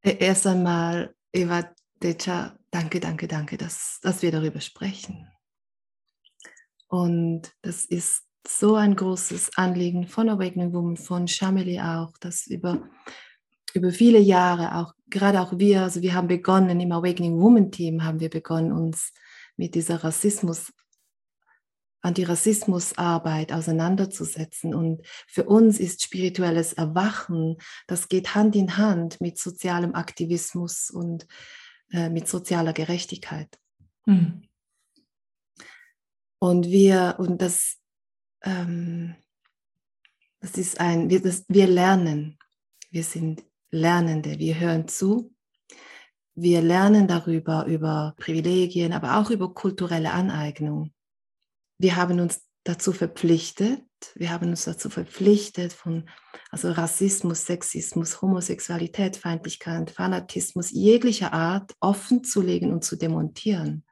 E-, 0.05 0.17
erst 0.19 0.47
einmal, 0.47 1.15
Eva 1.33 1.73
Decha, 2.03 2.59
danke, 2.71 3.01
danke, 3.01 3.29
danke, 3.29 3.57
dass, 3.57 4.01
dass 4.03 4.23
wir 4.23 4.33
darüber 4.33 4.61
sprechen. 4.61 5.29
Und 6.93 7.55
das 7.63 7.87
ist 7.87 8.23
so 8.47 8.75
ein 8.75 8.95
großes 8.95 9.57
Anliegen 9.57 10.07
von 10.07 10.29
Awakening 10.29 10.75
Woman, 10.75 10.99
von 10.99 11.27
Shamili 11.27 11.81
auch, 11.81 12.13
dass 12.19 12.47
über, 12.47 12.87
über 13.73 13.91
viele 13.93 14.19
Jahre 14.19 14.75
auch, 14.77 14.93
gerade 15.09 15.41
auch 15.41 15.59
wir, 15.59 15.85
also 15.85 16.03
wir 16.03 16.13
haben 16.13 16.29
begonnen 16.29 16.79
im 16.81 16.93
Awakening 16.93 17.41
Woman 17.41 17.73
Team, 17.73 18.05
haben 18.05 18.21
wir 18.21 18.29
begonnen, 18.29 18.73
uns 18.73 19.15
mit 19.57 19.75
dieser 19.75 20.05
Rassismus, 20.05 20.71
Antirassismusarbeit 22.03 23.55
auseinanderzusetzen. 23.55 24.75
Und 24.75 25.01
für 25.27 25.45
uns 25.45 25.81
ist 25.81 26.03
spirituelles 26.03 26.75
Erwachen, 26.75 27.57
das 27.87 28.11
geht 28.11 28.35
Hand 28.35 28.55
in 28.55 28.77
Hand 28.77 29.19
mit 29.23 29.39
sozialem 29.39 29.95
Aktivismus 29.95 30.91
und 30.91 31.27
äh, 31.91 32.11
mit 32.11 32.29
sozialer 32.29 32.75
Gerechtigkeit. 32.75 33.49
Mhm. 34.05 34.43
Und 36.43 36.67
wir, 36.67 37.17
und 37.19 37.41
das 37.41 37.79
ähm, 38.43 39.15
das 40.43 40.59
ist 40.59 40.81
ein, 40.81 41.09
wir, 41.09 41.23
das, 41.23 41.45
wir 41.49 41.69
lernen. 41.69 42.37
Wir 42.91 43.05
sind 43.05 43.45
Lernende, 43.71 44.39
wir 44.39 44.59
hören 44.59 44.89
zu. 44.89 45.33
Wir 46.35 46.61
lernen 46.61 47.07
darüber, 47.07 47.67
über 47.67 48.15
Privilegien, 48.19 48.93
aber 48.93 49.19
auch 49.19 49.31
über 49.31 49.55
kulturelle 49.55 50.11
Aneignung. 50.11 50.93
Wir 51.79 51.95
haben 51.95 52.19
uns 52.19 52.43
dazu 52.65 52.93
verpflichtet, 52.93 53.83
wir 54.17 54.31
haben 54.31 54.49
uns 54.49 54.65
dazu 54.65 54.91
verpflichtet, 54.91 55.73
von 55.73 56.09
also 56.51 56.73
Rassismus, 56.73 57.47
Sexismus, 57.47 58.21
Homosexualität, 58.21 59.17
Feindlichkeit, 59.17 59.91
Fanatismus 59.93 60.71
jeglicher 60.71 61.33
Art 61.33 61.77
offen 61.79 62.25
zu 62.25 62.41
legen 62.41 62.73
und 62.73 62.83
zu 62.83 62.97
demontieren. 62.97 63.85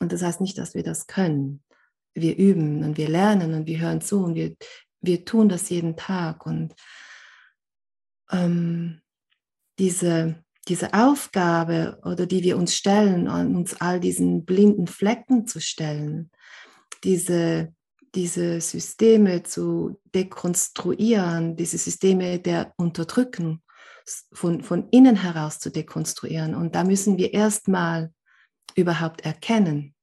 Und 0.00 0.12
das 0.12 0.22
heißt 0.22 0.40
nicht, 0.40 0.58
dass 0.58 0.74
wir 0.74 0.82
das 0.82 1.06
können 1.06 1.64
wir 2.14 2.36
üben 2.36 2.84
und 2.84 2.96
wir 2.96 3.08
lernen 3.08 3.54
und 3.54 3.66
wir 3.66 3.80
hören 3.80 4.00
zu 4.00 4.22
und 4.22 4.34
wir, 4.34 4.54
wir 5.00 5.24
tun 5.24 5.48
das 5.48 5.68
jeden 5.68 5.96
Tag. 5.96 6.46
Und 6.46 6.74
ähm, 8.30 9.00
diese, 9.78 10.42
diese 10.68 10.94
Aufgabe 10.94 11.98
oder 12.04 12.26
die 12.26 12.42
wir 12.42 12.56
uns 12.56 12.74
stellen, 12.74 13.28
uns 13.28 13.80
all 13.80 14.00
diesen 14.00 14.44
blinden 14.44 14.86
Flecken 14.86 15.46
zu 15.46 15.60
stellen, 15.60 16.30
diese, 17.02 17.74
diese 18.14 18.60
Systeme 18.60 19.42
zu 19.42 20.00
dekonstruieren, 20.14 21.56
diese 21.56 21.78
Systeme 21.78 22.38
der 22.38 22.72
Unterdrücken 22.76 23.60
von, 24.32 24.62
von 24.62 24.88
innen 24.90 25.16
heraus 25.16 25.58
zu 25.58 25.70
dekonstruieren. 25.70 26.54
Und 26.54 26.76
da 26.76 26.84
müssen 26.84 27.18
wir 27.18 27.34
erstmal 27.34 28.13
überhaupt 28.74 29.22
erkennen, 29.22 29.94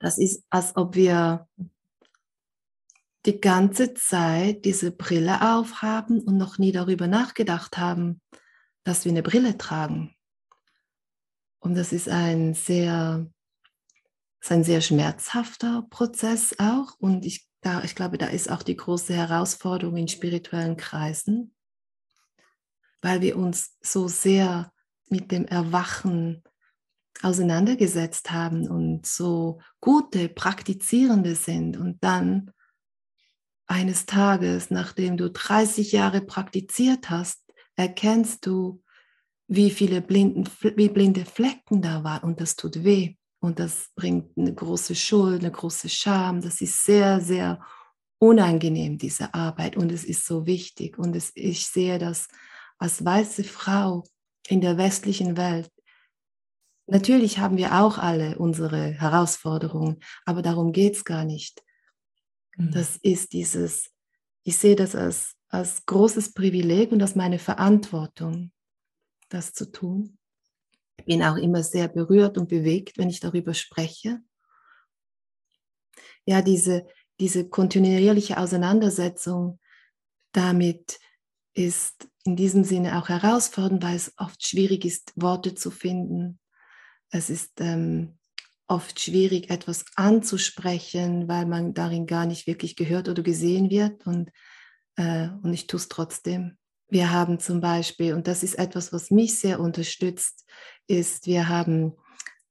das 0.00 0.18
ist, 0.18 0.44
als 0.50 0.76
ob 0.76 0.94
wir 0.94 1.46
die 3.26 3.40
ganze 3.40 3.92
Zeit 3.94 4.64
diese 4.64 4.90
Brille 4.90 5.54
aufhaben 5.54 6.20
und 6.20 6.38
noch 6.38 6.58
nie 6.58 6.72
darüber 6.72 7.06
nachgedacht 7.06 7.76
haben, 7.76 8.20
dass 8.82 9.04
wir 9.04 9.12
eine 9.12 9.22
Brille 9.22 9.58
tragen. 9.58 10.16
Und 11.58 11.74
das 11.74 11.92
ist 11.92 12.08
ein 12.08 12.54
sehr, 12.54 13.30
ist 14.40 14.50
ein 14.50 14.64
sehr 14.64 14.80
schmerzhafter 14.80 15.86
Prozess 15.90 16.54
auch. 16.58 16.94
Und 16.98 17.26
ich, 17.26 17.46
da, 17.60 17.84
ich 17.84 17.94
glaube, 17.94 18.16
da 18.16 18.26
ist 18.26 18.50
auch 18.50 18.62
die 18.62 18.76
große 18.76 19.12
Herausforderung 19.12 19.98
in 19.98 20.08
spirituellen 20.08 20.78
Kreisen, 20.78 21.54
weil 23.02 23.20
wir 23.20 23.36
uns 23.36 23.76
so 23.82 24.08
sehr 24.08 24.72
mit 25.10 25.30
dem 25.30 25.44
Erwachen 25.44 26.42
auseinandergesetzt 27.22 28.30
haben 28.30 28.68
und 28.68 29.06
so 29.06 29.60
gute 29.80 30.28
Praktizierende 30.28 31.34
sind 31.34 31.76
und 31.76 32.02
dann 32.02 32.50
eines 33.66 34.06
Tages, 34.06 34.70
nachdem 34.70 35.16
du 35.16 35.30
30 35.30 35.92
Jahre 35.92 36.20
praktiziert 36.22 37.08
hast, 37.08 37.44
erkennst 37.76 38.46
du, 38.46 38.82
wie 39.46 39.70
viele 39.70 40.00
blinden, 40.00 40.44
wie 40.76 40.88
blinde 40.88 41.24
Flecken 41.24 41.82
da 41.82 42.04
waren 42.04 42.30
und 42.30 42.40
das 42.40 42.56
tut 42.56 42.84
weh 42.84 43.16
und 43.40 43.58
das 43.58 43.88
bringt 43.94 44.36
eine 44.36 44.54
große 44.54 44.94
Schuld, 44.94 45.40
eine 45.40 45.50
große 45.50 45.88
Scham. 45.88 46.40
Das 46.40 46.60
ist 46.60 46.84
sehr, 46.84 47.20
sehr 47.20 47.60
unangenehm, 48.18 48.98
diese 48.98 49.32
Arbeit 49.34 49.76
und 49.76 49.90
es 49.92 50.04
ist 50.04 50.26
so 50.26 50.46
wichtig 50.46 50.98
und 50.98 51.16
es, 51.16 51.32
ich 51.34 51.66
sehe 51.66 51.98
das 51.98 52.28
als 52.78 53.04
weiße 53.04 53.44
Frau 53.44 54.04
in 54.48 54.60
der 54.60 54.76
westlichen 54.78 55.36
Welt 55.36 55.70
Natürlich 56.90 57.38
haben 57.38 57.56
wir 57.56 57.80
auch 57.80 57.98
alle 57.98 58.36
unsere 58.38 58.90
Herausforderungen, 58.90 60.00
aber 60.24 60.42
darum 60.42 60.72
geht 60.72 60.96
es 60.96 61.04
gar 61.04 61.24
nicht. 61.24 61.62
Mhm. 62.56 62.72
Das 62.72 62.96
ist 62.96 63.32
dieses, 63.32 63.90
ich 64.42 64.56
sehe 64.56 64.74
das 64.74 64.96
als, 64.96 65.36
als 65.48 65.86
großes 65.86 66.34
Privileg 66.34 66.90
und 66.90 67.00
als 67.00 67.14
meine 67.14 67.38
Verantwortung, 67.38 68.52
das 69.28 69.52
zu 69.52 69.70
tun. 69.70 70.18
Ich 70.98 71.04
bin 71.04 71.22
auch 71.22 71.36
immer 71.36 71.62
sehr 71.62 71.88
berührt 71.88 72.36
und 72.36 72.48
bewegt, 72.48 72.98
wenn 72.98 73.08
ich 73.08 73.20
darüber 73.20 73.54
spreche. 73.54 74.20
Ja, 76.26 76.42
diese, 76.42 76.86
diese 77.20 77.48
kontinuierliche 77.48 78.36
Auseinandersetzung 78.36 79.60
damit 80.32 80.98
ist 81.54 82.08
in 82.24 82.36
diesem 82.36 82.64
Sinne 82.64 82.98
auch 82.98 83.08
herausfordernd, 83.08 83.82
weil 83.82 83.96
es 83.96 84.12
oft 84.16 84.44
schwierig 84.46 84.84
ist, 84.84 85.12
Worte 85.16 85.54
zu 85.54 85.70
finden, 85.70 86.38
es 87.10 87.30
ist 87.30 87.60
ähm, 87.60 88.18
oft 88.70 89.00
schwierig, 89.00 89.50
etwas 89.50 89.84
anzusprechen, 89.96 91.28
weil 91.28 91.44
man 91.44 91.74
darin 91.74 92.06
gar 92.06 92.24
nicht 92.24 92.46
wirklich 92.46 92.76
gehört 92.76 93.08
oder 93.08 93.22
gesehen 93.22 93.68
wird. 93.68 94.06
Und, 94.06 94.30
äh, 94.96 95.28
und 95.42 95.52
ich 95.52 95.66
tue 95.66 95.78
es 95.78 95.88
trotzdem. 95.88 96.56
Wir 96.88 97.12
haben 97.12 97.40
zum 97.40 97.60
Beispiel, 97.60 98.14
und 98.14 98.26
das 98.26 98.42
ist 98.42 98.54
etwas, 98.54 98.92
was 98.92 99.10
mich 99.10 99.38
sehr 99.38 99.60
unterstützt, 99.60 100.48
ist, 100.86 101.26
wir 101.26 101.48
haben, 101.48 101.94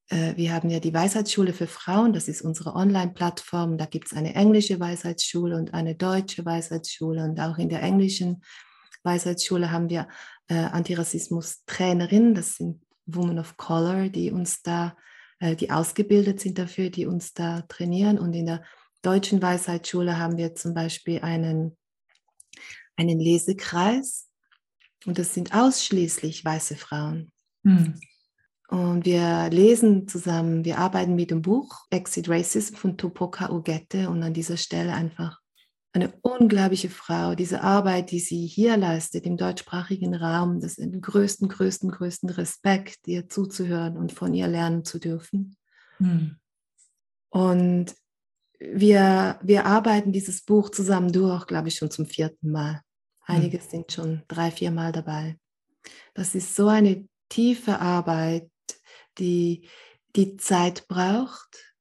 äh, 0.10 0.36
wir 0.36 0.54
haben 0.54 0.70
ja 0.70 0.80
die 0.80 0.94
Weisheitsschule 0.94 1.54
für 1.54 1.68
Frauen, 1.68 2.12
das 2.12 2.28
ist 2.28 2.42
unsere 2.42 2.76
Online-Plattform. 2.76 3.78
Da 3.78 3.86
gibt 3.86 4.08
es 4.08 4.18
eine 4.18 4.36
englische 4.36 4.80
Weisheitsschule 4.80 5.56
und 5.56 5.74
eine 5.74 5.96
deutsche 5.96 6.46
Weisheitsschule. 6.46 7.24
Und 7.24 7.40
auch 7.40 7.58
in 7.58 7.70
der 7.70 7.82
englischen 7.82 8.42
Weisheitsschule 9.04 9.72
haben 9.72 9.90
wir 9.90 10.10
äh, 10.48 10.56
Antirassismus-Trainerinnen, 10.56 12.36
das 12.36 12.56
sind 12.56 12.82
Women 13.16 13.40
of 13.40 13.58
Color, 13.58 14.10
die 14.10 14.32
uns 14.32 14.62
da, 14.62 14.96
äh, 15.40 15.56
die 15.56 15.72
ausgebildet 15.72 16.40
sind 16.40 16.58
dafür, 16.58 16.90
die 16.90 17.06
uns 17.06 17.34
da 17.34 17.62
trainieren. 17.62 18.20
Und 18.20 18.34
in 18.34 18.46
der 18.46 18.64
deutschen 19.02 19.42
Weisheitsschule 19.42 20.18
haben 20.18 20.38
wir 20.38 20.56
zum 20.56 20.74
Beispiel 20.74 21.20
einen, 21.20 21.78
einen 22.96 23.20
Lesekreis. 23.20 24.28
Und 25.06 25.18
das 25.18 25.34
sind 25.34 25.54
ausschließlich 25.54 26.44
weiße 26.44 26.76
Frauen. 26.76 27.32
Hm. 27.64 28.00
Und 28.70 29.06
wir 29.06 29.50
lesen 29.50 30.08
zusammen, 30.08 30.64
wir 30.64 30.78
arbeiten 30.78 31.16
mit 31.16 31.32
dem 31.32 31.42
Buch 31.42 31.86
Exit 31.90 32.30
Racism 32.30 32.76
von 32.76 32.98
Tupoka 32.98 33.50
Ugette 33.50 34.10
und 34.10 34.22
an 34.22 34.34
dieser 34.34 34.58
Stelle 34.58 34.94
einfach 34.94 35.40
eine 35.92 36.14
unglaubliche 36.22 36.90
Frau. 36.90 37.36
Diese 37.36 37.62
Arbeit, 37.62 38.12
die 38.12 38.20
sie 38.20 38.46
hier 38.46 38.78
leistet 38.78 39.26
im 39.26 39.38
deutschsprachigen 39.38 40.16
Raum, 40.16 40.60
das 40.60 40.78
ist 40.78 40.94
den 40.94 41.02
größten, 41.02 41.50
größten, 41.50 41.90
größten 41.90 42.30
Respekt, 42.30 43.08
ihr 43.08 43.28
zuzuhören 43.28 43.98
und 43.98 44.12
von 44.12 44.34
ihr 44.34 44.48
lernen 44.48 44.86
zu 44.86 45.00
dürfen. 45.00 45.56
Mhm. 45.98 46.38
Und 47.30 47.96
wir, 48.60 49.40
wir 49.42 49.66
arbeiten 49.66 50.12
dieses 50.12 50.44
Buch 50.44 50.70
zusammen 50.70 51.12
durch, 51.12 51.48
glaube 51.48 51.70
ich, 51.70 51.76
schon 51.76 51.92
zum 51.92 52.06
vierten 52.06 52.52
Mal. 52.52 52.82
Einige 53.22 53.58
mhm. 53.58 53.64
sind 53.70 53.92
schon 53.92 54.24
drei, 54.28 54.52
vier 54.52 54.72
Mal 54.72 54.92
dabei. 54.92 55.38
Das 56.14 56.36
ist 56.36 56.56
so 56.56 56.68
eine 56.68 57.08
tiefe 57.30 57.80
Arbeit, 57.80 58.50
die 59.18 59.68
die 60.16 60.38
Zeit 60.38 60.88
braucht. 60.88 61.74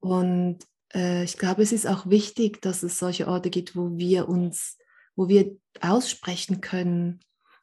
Und 0.00 0.64
äh, 0.94 1.24
ich 1.24 1.38
glaube, 1.38 1.62
es 1.62 1.72
ist 1.72 1.86
auch 1.86 2.08
wichtig, 2.08 2.60
dass 2.62 2.82
es 2.82 2.98
solche 2.98 3.28
Orte 3.28 3.50
gibt, 3.50 3.76
wo 3.76 3.96
wir 3.96 4.28
uns, 4.28 4.78
wo 5.16 5.28
wir 5.28 5.56
aussprechen 5.80 6.60
können. 6.60 7.20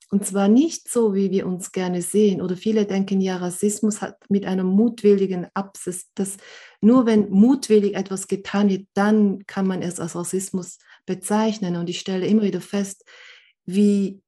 Und 0.09 0.25
zwar 0.25 0.47
nicht 0.47 0.89
so, 0.89 1.13
wie 1.13 1.32
wir 1.32 1.45
uns 1.45 1.73
gerne 1.73 2.01
sehen. 2.01 2.41
Oder 2.41 2.55
viele 2.55 2.86
denken 2.86 3.19
ja, 3.19 3.38
Rassismus 3.38 4.01
hat 4.01 4.17
mit 4.30 4.45
einem 4.45 4.67
mutwilligen 4.67 5.47
Absicht, 5.53 6.07
dass 6.15 6.38
nur 6.80 7.05
wenn 7.05 7.30
mutwillig 7.30 7.95
etwas 7.95 8.28
getan 8.28 8.69
wird, 8.69 8.88
dann 8.93 9.45
kann 9.47 9.67
man 9.67 9.82
es 9.82 9.99
als 9.99 10.15
Rassismus 10.15 10.78
bezeichnen. 11.05 11.75
Und 11.75 11.89
ich 11.89 11.99
stelle 11.99 12.25
immer 12.25 12.43
wieder 12.43 12.61
fest, 12.61 13.03
wie 13.65 14.21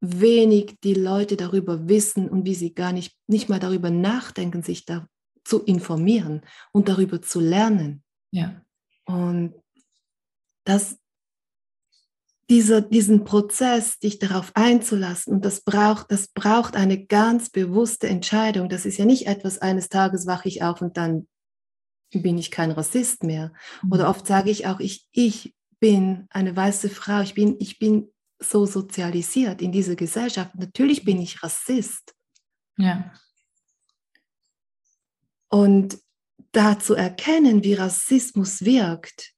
wenig 0.00 0.78
die 0.82 0.94
Leute 0.94 1.36
darüber 1.36 1.88
wissen 1.88 2.28
und 2.28 2.44
wie 2.44 2.54
sie 2.54 2.74
gar 2.74 2.92
nicht, 2.92 3.14
nicht 3.28 3.48
mal 3.48 3.60
darüber 3.60 3.90
nachdenken, 3.90 4.62
sich 4.62 4.84
da 4.84 5.06
zu 5.44 5.62
informieren 5.62 6.40
und 6.72 6.88
darüber 6.88 7.22
zu 7.22 7.38
lernen. 7.38 8.02
Ja. 8.30 8.62
Und 9.04 9.54
das, 10.64 10.98
dieser, 12.48 12.80
diesen 12.80 13.24
Prozess, 13.24 13.98
dich 13.98 14.18
darauf 14.18 14.52
einzulassen, 14.54 15.34
und 15.34 15.44
das 15.44 15.62
braucht, 15.62 16.10
das 16.10 16.28
braucht 16.28 16.76
eine 16.76 17.04
ganz 17.06 17.50
bewusste 17.50 18.08
Entscheidung. 18.08 18.68
Das 18.68 18.86
ist 18.86 18.98
ja 18.98 19.04
nicht 19.04 19.26
etwas, 19.26 19.58
eines 19.58 19.88
Tages 19.88 20.26
wache 20.26 20.48
ich 20.48 20.62
auf 20.62 20.80
und 20.80 20.96
dann 20.96 21.28
bin 22.12 22.38
ich 22.38 22.50
kein 22.50 22.70
Rassist 22.72 23.22
mehr. 23.22 23.52
Mhm. 23.82 23.92
Oder 23.92 24.08
oft 24.08 24.26
sage 24.26 24.50
ich 24.50 24.66
auch, 24.66 24.80
ich, 24.80 25.06
ich 25.12 25.54
bin 25.78 26.26
eine 26.30 26.54
weiße 26.54 26.88
Frau, 26.88 27.20
ich 27.20 27.34
bin, 27.34 27.56
ich 27.58 27.78
bin 27.78 28.12
so 28.38 28.66
sozialisiert 28.66 29.62
in 29.62 29.72
dieser 29.72 29.96
Gesellschaft. 29.96 30.54
Natürlich 30.54 31.04
bin 31.04 31.20
ich 31.20 31.42
Rassist. 31.42 32.14
Ja. 32.76 33.12
Und 35.48 35.98
da 36.52 36.78
zu 36.78 36.94
erkennen, 36.94 37.62
wie 37.64 37.74
Rassismus 37.74 38.64
wirkt, 38.64 39.32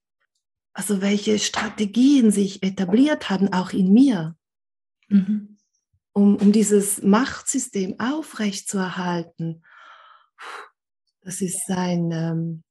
also 0.72 1.02
welche 1.02 1.38
Strategien 1.38 2.30
sich 2.30 2.62
etabliert 2.62 3.28
haben, 3.28 3.52
auch 3.52 3.72
in 3.72 3.92
mir, 3.92 4.36
mhm. 5.08 5.58
um, 6.12 6.36
um 6.36 6.52
dieses 6.52 7.02
Machtsystem 7.02 8.00
aufrechtzuerhalten, 8.00 9.62
das 11.20 11.40
ist 11.40 11.70
ein, 11.70 12.10
ähm, 12.10 12.62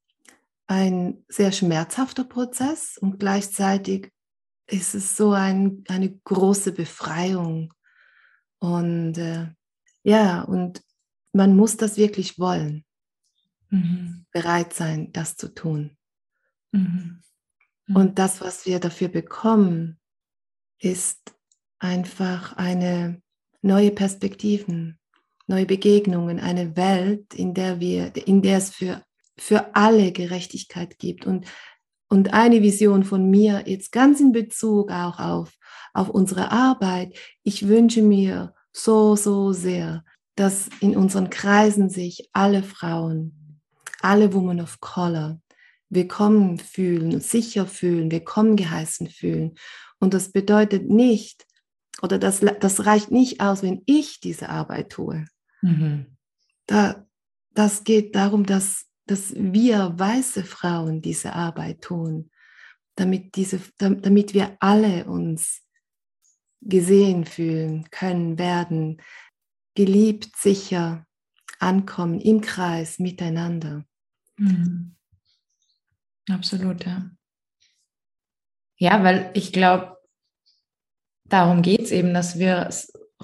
ein 0.66 1.24
sehr 1.28 1.52
schmerzhafter 1.52 2.24
Prozess 2.24 2.98
und 2.98 3.18
gleichzeitig 3.18 4.12
ist 4.66 4.94
es 4.94 5.16
so 5.16 5.32
ein, 5.32 5.84
eine 5.88 6.10
große 6.24 6.72
Befreiung. 6.72 7.72
Und 8.58 9.18
äh, 9.18 9.48
ja, 10.02 10.42
und 10.42 10.82
man 11.32 11.56
muss 11.56 11.76
das 11.76 11.96
wirklich 11.96 12.38
wollen 12.38 12.84
mhm. 13.72 14.26
bereit 14.30 14.72
sein, 14.72 15.12
das 15.12 15.36
zu 15.36 15.52
tun. 15.52 15.96
Mhm. 16.72 17.22
Mhm. 17.86 17.96
Und 17.96 18.18
das, 18.18 18.40
was 18.40 18.66
wir 18.66 18.78
dafür 18.78 19.08
bekommen, 19.08 19.98
ist 20.78 21.34
einfach 21.78 22.56
eine 22.56 23.20
neue 23.62 23.90
Perspektiven, 23.90 24.98
neue 25.46 25.66
Begegnungen, 25.66 26.38
eine 26.38 26.76
Welt, 26.76 27.34
in 27.34 27.54
der 27.54 27.80
wir, 27.80 28.14
in 28.26 28.42
der 28.42 28.58
es 28.58 28.70
für, 28.70 29.02
für 29.36 29.74
alle 29.74 30.12
Gerechtigkeit 30.12 30.98
gibt. 30.98 31.26
Und, 31.26 31.46
und 32.08 32.32
eine 32.32 32.62
Vision 32.62 33.04
von 33.04 33.30
mir, 33.30 33.64
jetzt 33.66 33.92
ganz 33.92 34.20
in 34.20 34.32
Bezug 34.32 34.90
auch 34.90 35.18
auf, 35.18 35.52
auf 35.94 36.08
unsere 36.08 36.50
Arbeit, 36.50 37.16
ich 37.42 37.68
wünsche 37.68 38.02
mir 38.02 38.54
so, 38.72 39.16
so 39.16 39.52
sehr, 39.52 40.04
dass 40.36 40.68
in 40.80 40.96
unseren 40.96 41.30
Kreisen 41.30 41.90
sich 41.90 42.28
alle 42.32 42.62
Frauen 42.62 43.41
alle 44.04 44.32
Women 44.32 44.60
of 44.60 44.80
Color 44.80 45.40
willkommen 45.88 46.58
fühlen, 46.58 47.20
sicher 47.20 47.66
fühlen, 47.66 48.10
willkommen 48.10 48.56
geheißen 48.56 49.08
fühlen. 49.08 49.54
Und 50.00 50.14
das 50.14 50.32
bedeutet 50.32 50.88
nicht, 50.88 51.46
oder 52.00 52.18
das, 52.18 52.40
das 52.40 52.86
reicht 52.86 53.10
nicht 53.10 53.40
aus, 53.40 53.62
wenn 53.62 53.82
ich 53.86 54.20
diese 54.20 54.48
Arbeit 54.48 54.90
tue. 54.90 55.26
Mhm. 55.60 56.16
Da, 56.66 57.06
das 57.54 57.84
geht 57.84 58.14
darum, 58.14 58.46
dass, 58.46 58.86
dass 59.06 59.34
wir 59.36 59.92
weiße 59.96 60.44
Frauen 60.44 61.02
diese 61.02 61.34
Arbeit 61.34 61.82
tun, 61.82 62.30
damit, 62.96 63.36
diese, 63.36 63.60
damit 63.78 64.32
wir 64.32 64.56
alle 64.60 65.04
uns 65.04 65.62
gesehen 66.62 67.24
fühlen 67.26 67.90
können, 67.90 68.38
werden, 68.38 69.02
geliebt, 69.74 70.36
sicher 70.36 71.06
ankommen 71.58 72.20
im 72.20 72.40
Kreis 72.40 72.98
miteinander. 72.98 73.84
Mhm. 74.42 74.96
Absolut, 76.28 76.84
ja. 76.84 77.10
Ja, 78.76 79.04
weil 79.04 79.30
ich 79.34 79.52
glaube, 79.52 79.96
darum 81.24 81.62
geht 81.62 81.82
es 81.82 81.92
eben, 81.92 82.12
dass 82.12 82.38
wir 82.38 82.68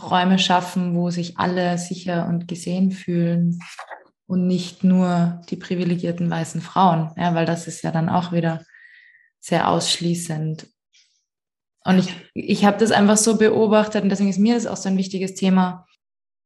Räume 0.00 0.38
schaffen, 0.38 0.94
wo 0.94 1.10
sich 1.10 1.38
alle 1.38 1.76
sicher 1.78 2.28
und 2.28 2.46
gesehen 2.46 2.92
fühlen 2.92 3.58
und 4.26 4.46
nicht 4.46 4.84
nur 4.84 5.42
die 5.50 5.56
privilegierten 5.56 6.30
weißen 6.30 6.60
Frauen, 6.60 7.10
ja, 7.16 7.34
weil 7.34 7.46
das 7.46 7.66
ist 7.66 7.82
ja 7.82 7.90
dann 7.90 8.08
auch 8.08 8.30
wieder 8.30 8.64
sehr 9.40 9.68
ausschließend. 9.68 10.68
Und 11.84 11.98
ich, 11.98 12.14
ich 12.34 12.64
habe 12.64 12.78
das 12.78 12.92
einfach 12.92 13.16
so 13.16 13.38
beobachtet 13.38 14.04
und 14.04 14.10
deswegen 14.10 14.30
ist 14.30 14.38
mir 14.38 14.54
das 14.54 14.66
auch 14.66 14.76
so 14.76 14.88
ein 14.88 14.98
wichtiges 14.98 15.34
Thema, 15.34 15.87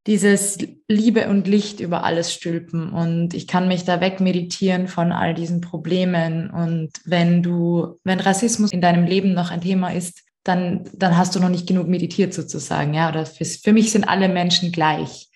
dieses 0.07 0.59
Liebe 0.89 1.29
und 1.29 1.47
Licht 1.47 1.79
über 1.81 2.03
alles 2.03 2.33
stülpen 2.33 2.91
und 2.93 3.35
ich 3.35 3.47
kann 3.47 3.69
mich 3.69 3.85
da 3.85 4.01
wegmeditieren 4.01 4.89
von 4.89 5.13
all 5.13 5.33
diesen 5.33 5.61
Problemen 5.61 6.51
und 6.51 6.91
wenn 7.05 7.43
du, 7.43 8.01
wenn 8.03 8.19
Rassismus 8.19 8.73
in 8.73 8.81
deinem 8.81 9.07
Leben 9.07 9.33
noch 9.33 9.51
ein 9.51 9.61
Thema 9.61 9.93
ist, 9.93 10.23
dann, 10.43 10.91
dann 10.93 11.17
hast 11.17 11.37
du 11.37 11.41
noch 11.41 11.49
nicht 11.49 11.69
genug 11.69 11.87
meditiert 11.87 12.35
sozusagen, 12.35 12.95
ja, 12.95 13.09
oder 13.09 13.27
für, 13.27 13.45
für 13.45 13.73
mich 13.73 13.93
sind 13.93 14.09
alle 14.09 14.29
Menschen 14.29 14.73
gleich. 14.73 15.29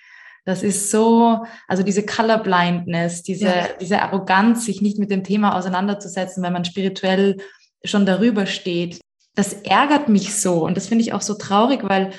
Das 0.45 0.62
ist 0.62 0.91
so, 0.91 1.45
also 1.69 1.83
diese 1.83 2.05
Colorblindness, 2.05 3.23
diese, 3.23 3.47
ja. 3.47 3.69
diese 3.81 4.03
Arroganz, 4.03 4.64
sich 4.64 4.81
nicht 4.81 4.99
mit 4.99 5.11
dem 5.11 5.25
Thema 5.25 5.57
auseinanderzusetzen, 5.57 6.43
wenn 6.43 6.53
man 6.53 6.64
spirituell 6.64 7.37
schon 7.85 8.07
darüber 8.07 8.47
steht. 8.47 9.01
Das 9.35 9.53
ärgert 9.53 10.09
mich 10.09 10.35
so 10.35 10.64
und 10.64 10.77
das 10.77 10.89
finde 10.89 11.03
ich 11.03 11.12
auch 11.12 11.21
so 11.21 11.35
traurig, 11.35 11.83
weil 11.85 12.12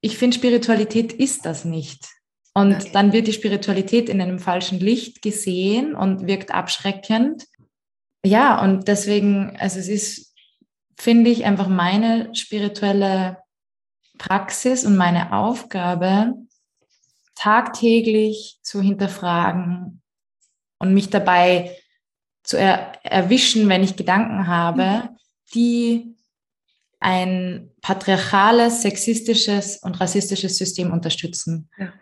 ich 0.00 0.18
finde, 0.18 0.36
Spiritualität 0.36 1.12
ist 1.12 1.44
das 1.44 1.64
nicht. 1.64 2.08
Und 2.54 2.74
okay. 2.74 2.90
dann 2.92 3.12
wird 3.12 3.26
die 3.26 3.32
Spiritualität 3.32 4.08
in 4.08 4.20
einem 4.20 4.38
falschen 4.38 4.80
Licht 4.80 5.22
gesehen 5.22 5.94
und 5.94 6.26
wirkt 6.26 6.52
abschreckend. 6.52 7.44
Ja, 8.24 8.60
und 8.62 8.88
deswegen, 8.88 9.56
also 9.58 9.78
es 9.78 9.88
ist, 9.88 10.34
finde 10.96 11.30
ich, 11.30 11.44
einfach 11.44 11.68
meine 11.68 12.34
spirituelle 12.34 13.38
Praxis 14.18 14.84
und 14.84 14.96
meine 14.96 15.32
Aufgabe, 15.32 16.34
tagtäglich 17.36 18.58
zu 18.62 18.82
hinterfragen 18.82 20.02
und 20.80 20.92
mich 20.92 21.08
dabei 21.10 21.76
zu 22.42 22.58
er 22.58 22.92
erwischen, 23.04 23.68
wenn 23.68 23.84
ich 23.84 23.96
Gedanken 23.96 24.48
habe, 24.48 24.82
mhm. 24.82 25.16
die 25.54 26.16
ein 26.98 27.67
patriarchales, 27.80 28.82
sexistisches 28.82 29.78
und 29.82 30.00
rassistisches 30.00 30.56
System 30.56 30.92
unterstützen. 30.92 31.68
Ja. 31.78 31.92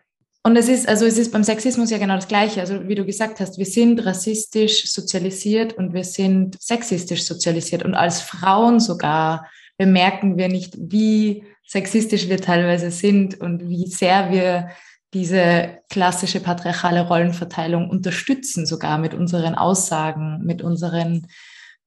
Und 0.47 0.55
es 0.55 0.69
ist, 0.69 0.89
also 0.89 1.07
es 1.07 1.19
ist 1.19 1.33
beim 1.33 1.43
Sexismus 1.43 1.91
ja 1.91 1.99
genau 1.99 2.15
das 2.15 2.29
Gleiche. 2.29 2.61
Also 2.61 2.87
wie 2.87 2.95
du 2.95 3.05
gesagt 3.05 3.41
hast, 3.41 3.59
wir 3.59 3.67
sind 3.67 4.07
rassistisch 4.07 4.93
sozialisiert 4.93 5.73
und 5.73 5.93
wir 5.93 6.05
sind 6.05 6.57
sexistisch 6.63 7.25
sozialisiert. 7.25 7.83
Und 7.83 7.97
als 7.97 8.21
Frauen 8.21 8.79
sogar 8.79 9.51
bemerken 9.77 10.37
wir 10.37 10.49
nicht, 10.49 10.77
wie 10.79 11.43
sexistisch 11.67 12.29
wir 12.29 12.41
teilweise 12.41 12.93
sind 12.93 13.41
und 13.41 13.69
wie 13.69 13.89
sehr 13.89 14.31
wir 14.31 14.71
diese 15.13 15.79
klassische 15.91 16.39
patriarchale 16.39 17.09
Rollenverteilung 17.09 17.91
unterstützen, 17.91 18.67
sogar 18.67 18.99
mit 18.99 19.15
unseren 19.15 19.57
Aussagen, 19.57 20.45
mit 20.45 20.63
unseren 20.63 21.27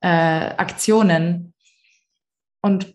äh, 0.02 0.08
Aktionen. 0.08 1.54
Und 2.62 2.94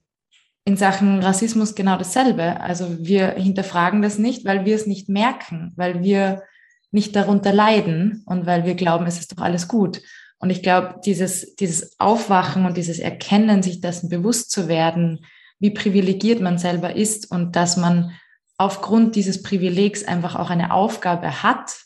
in 0.65 0.77
Sachen 0.77 1.23
Rassismus 1.23 1.75
genau 1.75 1.97
dasselbe. 1.99 2.61
Also 2.61 2.97
wir 2.99 3.33
hinterfragen 3.33 4.03
das 4.03 4.19
nicht, 4.19 4.45
weil 4.45 4.65
wir 4.65 4.77
es 4.77 4.87
nicht 4.87 5.09
merken, 5.09 5.73
weil 5.77 6.03
wir 6.03 6.43
nicht 6.91 7.15
darunter 7.15 7.53
leiden 7.53 8.23
und 8.27 8.47
weil 8.47 8.65
wir 8.65 8.75
glauben, 8.75 9.07
es 9.07 9.19
ist 9.19 9.33
doch 9.33 9.43
alles 9.43 9.69
gut. 9.69 10.01
Und 10.39 10.51
ich 10.51 10.63
glaube, 10.63 11.01
dieses, 11.05 11.55
dieses 11.57 11.99
Aufwachen 11.99 12.67
und 12.67 12.77
dieses 12.77 12.99
Erkennen, 12.99 13.63
sich 13.63 13.81
dessen 13.81 14.09
bewusst 14.09 14.51
zu 14.51 14.69
werden, 14.69 15.25
wie 15.59 15.71
privilegiert 15.71 16.41
man 16.41 16.59
selber 16.59 16.95
ist 16.95 17.31
und 17.31 17.57
dass 17.57 17.77
man 17.77 18.13
aufgrund 18.57 19.17
dieses 19.17 19.43
Privilegs 19.43 20.05
einfach 20.05 20.37
auch 20.37 20.51
eine 20.51 20.73
Aufgabe 20.73 21.43
hat, 21.43 21.77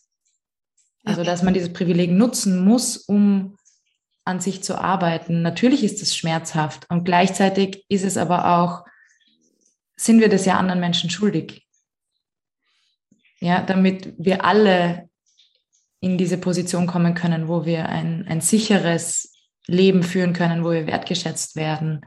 also 1.04 1.24
dass 1.24 1.42
man 1.42 1.54
dieses 1.54 1.72
Privileg 1.72 2.10
nutzen 2.10 2.64
muss, 2.64 2.96
um 2.96 3.56
an 4.28 4.40
sich 4.40 4.62
zu 4.62 4.78
arbeiten. 4.78 5.42
Natürlich 5.42 5.82
ist 5.82 6.02
es 6.02 6.14
schmerzhaft 6.14 6.88
und 6.90 7.04
gleichzeitig 7.04 7.84
ist 7.88 8.04
es 8.04 8.16
aber 8.16 8.58
auch, 8.58 8.84
sind 9.96 10.20
wir 10.20 10.28
das 10.28 10.44
ja 10.44 10.58
anderen 10.58 10.80
Menschen 10.80 11.10
schuldig. 11.10 11.66
Ja, 13.40 13.62
damit 13.62 14.14
wir 14.18 14.44
alle 14.44 15.08
in 16.00 16.18
diese 16.18 16.38
Position 16.38 16.86
kommen 16.86 17.14
können, 17.14 17.48
wo 17.48 17.64
wir 17.64 17.88
ein, 17.88 18.26
ein 18.28 18.40
sicheres 18.40 19.32
Leben 19.66 20.02
führen 20.02 20.32
können, 20.32 20.64
wo 20.64 20.70
wir 20.70 20.86
wertgeschätzt 20.86 21.56
werden, 21.56 22.02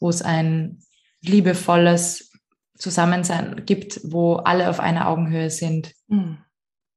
wo 0.00 0.08
es 0.08 0.20
ein 0.20 0.82
liebevolles 1.20 2.32
Zusammensein 2.76 3.64
gibt, 3.64 4.00
wo 4.04 4.36
alle 4.36 4.68
auf 4.68 4.80
einer 4.80 5.08
Augenhöhe 5.08 5.50
sind. 5.50 5.94
Mhm. 6.08 6.38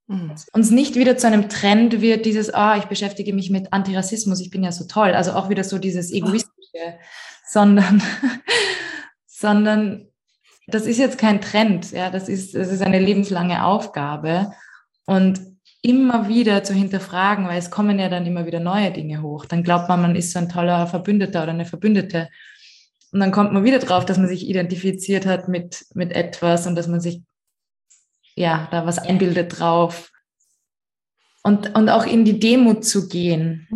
Mhm. 0.08 0.36
Uns 0.54 0.72
nicht 0.72 0.96
wieder 0.96 1.18
zu 1.18 1.28
einem 1.28 1.50
Trend 1.50 2.02
wird, 2.02 2.26
dieses, 2.26 2.54
ah, 2.54 2.78
ich 2.78 2.86
beschäftige 2.86 3.34
mich 3.34 3.50
mit 3.50 3.74
Antirassismus, 3.74 4.40
ich 4.40 4.52
bin 4.52 4.64
ja 4.64 4.72
so 4.72 4.86
toll. 4.86 5.14
Also 5.14 5.34
auch 5.34 5.50
wieder 5.50 5.64
so 5.64 5.78
dieses 5.80 6.12
Egoistische, 6.12 7.00
sondern, 7.48 8.02
sondern 9.26 10.08
das 10.68 10.86
ist 10.86 10.98
jetzt 10.98 11.18
kein 11.18 11.42
Trend, 11.42 11.92
ja, 11.92 12.10
das 12.10 12.30
ist, 12.30 12.56
das 12.56 12.72
ist 12.72 12.82
eine 12.82 13.00
lebenslange 13.00 13.66
Aufgabe. 13.66 14.52
Und 15.06 15.40
immer 15.82 16.28
wieder 16.28 16.64
zu 16.64 16.74
hinterfragen, 16.74 17.48
weil 17.48 17.60
es 17.60 17.70
kommen 17.70 18.00
ja 18.00 18.10
dann 18.10 18.26
immer 18.26 18.48
wieder 18.48 18.60
neue 18.60 18.92
Dinge 18.92 19.22
hoch. 19.22 19.46
Dann 19.46 19.64
glaubt 19.64 19.88
man, 19.88 20.02
man 20.02 20.16
ist 20.16 20.32
so 20.32 20.40
ein 20.40 20.50
toller 20.50 20.88
Verbündeter 20.88 21.44
oder 21.44 21.52
eine 21.52 21.66
Verbündete. 21.66 22.30
Und 23.12 23.20
dann 23.20 23.32
kommt 23.32 23.54
man 23.54 23.64
wieder 23.64 23.78
drauf, 23.78 24.04
dass 24.04 24.18
man 24.18 24.28
sich 24.28 24.50
identifiziert 24.50 25.28
hat 25.28 25.48
mit, 25.48 25.86
mit 25.94 26.12
etwas 26.12 26.66
und 26.66 26.76
dass 26.76 26.88
man 26.88 27.02
sich 27.02 27.22
ja 28.36 28.68
da 28.72 28.86
was 28.86 29.00
einbildet 29.00 29.60
drauf. 29.60 30.12
Und, 31.44 31.76
und 31.76 31.90
auch 31.90 32.06
in 32.06 32.26
die 32.26 32.40
Demut 32.40 32.86
zu 32.86 33.08
gehen. 33.08 33.68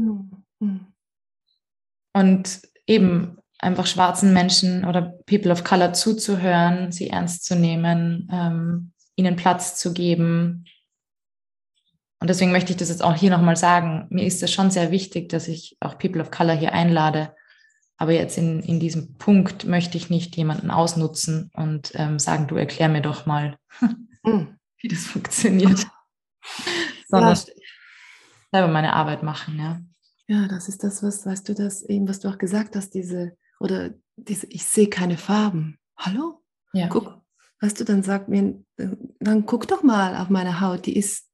Mhm. 0.59 0.87
Und 2.13 2.61
eben 2.87 3.37
einfach 3.59 3.85
schwarzen 3.85 4.33
Menschen 4.33 4.85
oder 4.85 5.13
People 5.27 5.51
of 5.51 5.63
Color 5.63 5.93
zuzuhören, 5.93 6.91
sie 6.91 7.09
ernst 7.09 7.45
zu 7.45 7.55
nehmen, 7.55 8.27
ähm, 8.31 8.91
ihnen 9.15 9.35
Platz 9.35 9.77
zu 9.77 9.93
geben, 9.93 10.65
und 12.19 12.29
deswegen 12.29 12.51
möchte 12.51 12.71
ich 12.71 12.77
das 12.77 12.89
jetzt 12.89 13.03
auch 13.03 13.15
hier 13.15 13.31
nochmal 13.31 13.55
sagen. 13.55 14.05
Mir 14.09 14.25
ist 14.25 14.43
es 14.43 14.51
schon 14.51 14.71
sehr 14.71 14.91
wichtig, 14.91 15.29
dass 15.29 15.47
ich 15.47 15.77
auch 15.79 15.97
People 15.97 16.21
of 16.21 16.31
Color 16.31 16.53
hier 16.53 16.73
einlade. 16.73 17.33
Aber 17.97 18.11
jetzt 18.11 18.37
in, 18.37 18.59
in 18.61 18.79
diesem 18.79 19.17
Punkt 19.17 19.65
möchte 19.65 19.97
ich 19.97 20.09
nicht 20.09 20.35
jemanden 20.35 20.71
ausnutzen 20.71 21.49
und 21.53 21.91
ähm, 21.95 22.19
sagen, 22.19 22.47
du 22.47 22.55
erklär 22.55 22.89
mir 22.89 23.01
doch 23.01 23.25
mal, 23.25 23.57
hm. 24.25 24.57
wie 24.81 24.87
das 24.87 25.05
funktioniert. 25.05 25.87
Sondern 27.07 27.35
ja. 27.35 27.43
selber 28.51 28.67
meine 28.67 28.93
Arbeit 28.93 29.23
machen, 29.23 29.57
ja. 29.57 29.81
Ja, 30.27 30.47
das 30.47 30.69
ist 30.69 30.83
das, 30.83 31.01
was, 31.01 31.25
weißt 31.25 31.49
du, 31.49 31.55
das 31.55 31.81
eben, 31.83 32.07
was 32.07 32.19
du 32.19 32.29
auch 32.29 32.37
gesagt 32.37 32.75
hast, 32.75 32.91
diese, 32.93 33.35
oder 33.59 33.91
diese, 34.15 34.45
ich 34.47 34.65
sehe 34.65 34.87
keine 34.87 35.17
Farben. 35.17 35.79
Hallo? 35.97 36.43
Ja. 36.71 36.87
Guck, 36.87 37.21
weißt 37.61 37.79
du, 37.79 37.83
dann 37.83 38.03
sagt 38.03 38.29
mir, 38.29 38.63
dann 39.19 39.45
guck 39.47 39.67
doch 39.67 39.81
mal 39.81 40.15
auf 40.15 40.29
meine 40.29 40.61
Haut, 40.61 40.85
die 40.85 40.95
ist 40.95 41.29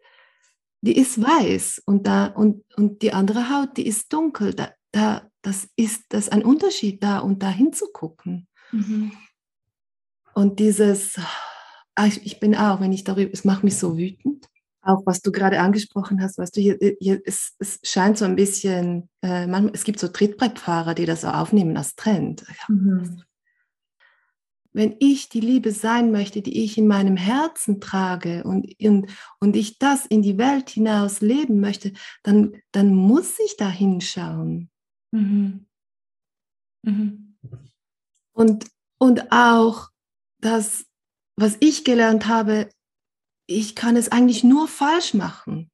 die 0.86 0.98
ist 0.98 1.22
weiß 1.22 1.82
und, 1.86 2.06
da, 2.06 2.28
und, 2.28 2.64
und 2.76 3.02
die 3.02 3.12
andere 3.12 3.50
Haut, 3.50 3.76
die 3.78 3.88
ist 3.88 4.14
dunkel. 4.14 4.54
Da, 4.54 4.72
da, 4.92 5.28
das 5.42 5.68
ist 5.76 6.06
das 6.10 6.30
ein 6.30 6.44
Unterschied 6.44 7.04
da 7.04 7.20
und 7.20 7.42
da 7.42 7.50
hinzugucken. 7.50 8.48
Mhm. 8.72 9.12
Und 10.36 10.60
dieses, 10.60 11.20
ich, 12.04 12.26
ich, 12.26 12.40
bin 12.40 12.56
auch, 12.56 12.82
wenn 12.82 12.92
ich 12.92 13.04
darüber, 13.04 13.32
es 13.32 13.46
macht 13.46 13.64
mich 13.64 13.78
so 13.78 13.98
wütend. 13.98 14.48
Auch 14.82 15.02
was 15.06 15.22
du 15.22 15.32
gerade 15.32 15.60
angesprochen 15.60 16.22
hast, 16.22 16.38
weißt 16.38 16.56
du, 16.58 16.62
hier, 16.62 16.78
hier 17.00 17.22
es, 17.26 17.56
es 17.58 17.80
scheint 17.84 18.18
so 18.18 18.26
ein 18.26 18.36
bisschen, 18.36 19.10
äh, 19.24 19.48
manchmal, 19.48 19.74
es 19.74 19.84
gibt 19.84 20.00
so 20.00 20.08
Trittbrettfahrer, 20.08 20.94
die 20.94 21.06
das 21.06 21.22
so 21.22 21.28
aufnehmen 21.28 21.76
als 21.76 21.96
Trend. 21.96 22.46
Mhm 22.68 23.24
wenn 24.76 24.98
ich 25.00 25.30
die 25.30 25.40
Liebe 25.40 25.72
sein 25.72 26.12
möchte, 26.12 26.42
die 26.42 26.66
ich 26.66 26.78
in 26.78 26.86
meinem 26.86 27.16
Herzen 27.16 27.80
trage 27.80 28.44
und, 28.44 28.76
und, 28.82 29.10
und 29.40 29.56
ich 29.56 29.80
das 29.80 30.06
in 30.06 30.22
die 30.22 30.38
Welt 30.38 30.70
hinaus 30.70 31.22
leben 31.22 31.62
möchte, 31.62 31.94
dann, 32.24 32.62
dann 32.74 32.94
muss 32.94 33.40
ich 33.40 33.56
da 33.56 33.70
hinschauen. 33.70 34.70
Mhm. 35.12 35.66
Mhm. 36.84 37.38
Und, 38.34 38.66
und 38.98 39.32
auch 39.32 39.92
das, 40.42 40.86
was 41.36 41.58
ich 41.60 41.84
gelernt 41.84 42.28
habe, 42.28 42.70
ich 43.48 43.76
kann 43.76 43.96
es 43.96 44.12
eigentlich 44.12 44.44
nur 44.44 44.68
falsch 44.68 45.14
machen. 45.14 45.70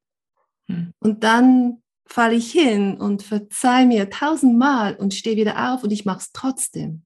Mhm. 0.66 0.92
Und 0.98 1.24
dann 1.24 1.82
falle 2.06 2.34
ich 2.34 2.50
hin 2.52 3.00
und 3.00 3.22
verzeih 3.22 3.86
mir 3.86 4.10
tausendmal 4.10 4.96
und 4.96 5.14
stehe 5.14 5.36
wieder 5.36 5.72
auf 5.72 5.82
und 5.82 5.90
ich 5.90 6.04
mache 6.04 6.18
es 6.18 6.32
trotzdem. 6.32 7.04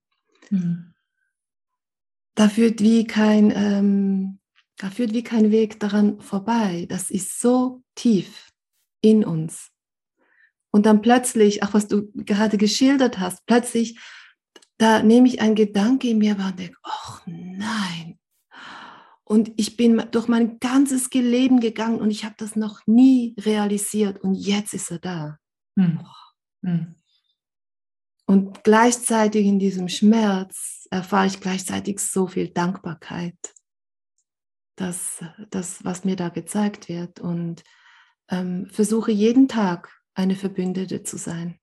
Mhm 0.51 0.95
da 2.37 2.49
führt 2.49 2.81
wie 2.81 3.05
kein, 3.05 3.51
ähm, 3.51 4.39
da 4.77 4.91
führt 4.91 5.13
wie 5.13 5.25
kein 5.25 5.51
Weg 5.51 5.81
daran 5.81 6.21
vorbei. 6.21 6.87
Das 6.89 7.11
ist 7.11 7.41
so 7.41 7.83
tief 7.97 8.53
in 9.01 9.25
uns. 9.25 9.71
Und 10.71 10.87
dann 10.87 11.01
plötzlich, 11.01 11.63
auch 11.63 11.73
was 11.75 11.89
du 11.89 12.13
gerade 12.15 12.59
geschildert 12.59 13.19
hast, 13.19 13.45
plötzlich, 13.47 13.99
da 14.77 15.03
nehme 15.03 15.27
ich 15.27 15.41
einen 15.41 15.55
Gedanke 15.55 16.11
in 16.11 16.19
mir 16.19 16.39
wahr 16.39 16.51
und 16.51 16.59
denke, 16.59 16.77
ach 16.83 17.23
nein. 17.27 18.19
Und 19.29 19.51
ich 19.57 19.77
bin 19.77 20.01
durch 20.13 20.29
mein 20.29 20.61
ganzes 20.61 21.11
Leben 21.11 21.59
gegangen 21.59 22.01
und 22.01 22.13
ich 22.13 22.25
habe 22.25 22.37
das 22.39 22.55
noch 22.55 22.87
nie 22.87 23.35
realisiert 23.41 24.21
und 24.23 24.35
jetzt 24.35 24.73
ist 24.73 24.93
er 24.93 25.01
da. 25.01 25.39
Hm. 25.77 26.07
Hm. 26.65 26.95
Und 28.27 28.63
gleichzeitig 28.63 29.45
in 29.45 29.59
diesem 29.59 29.89
Schmerz 29.89 30.87
erfahre 30.93 31.27
ich 31.27 31.41
gleichzeitig 31.41 31.99
so 31.99 32.29
viel 32.29 32.51
Dankbarkeit, 32.51 33.37
dass 34.77 35.25
das, 35.51 35.85
was 35.85 36.05
mir 36.05 36.15
da 36.15 36.29
gezeigt 36.29 36.89
wird 36.89 37.19
und 37.19 37.65
ähm, 38.29 38.69
versuche 38.71 39.11
jeden 39.11 39.49
Tag 39.49 40.03
eine 40.15 40.37
Verbündete 40.37 41.03
zu 41.03 41.19
sein. 41.19 41.59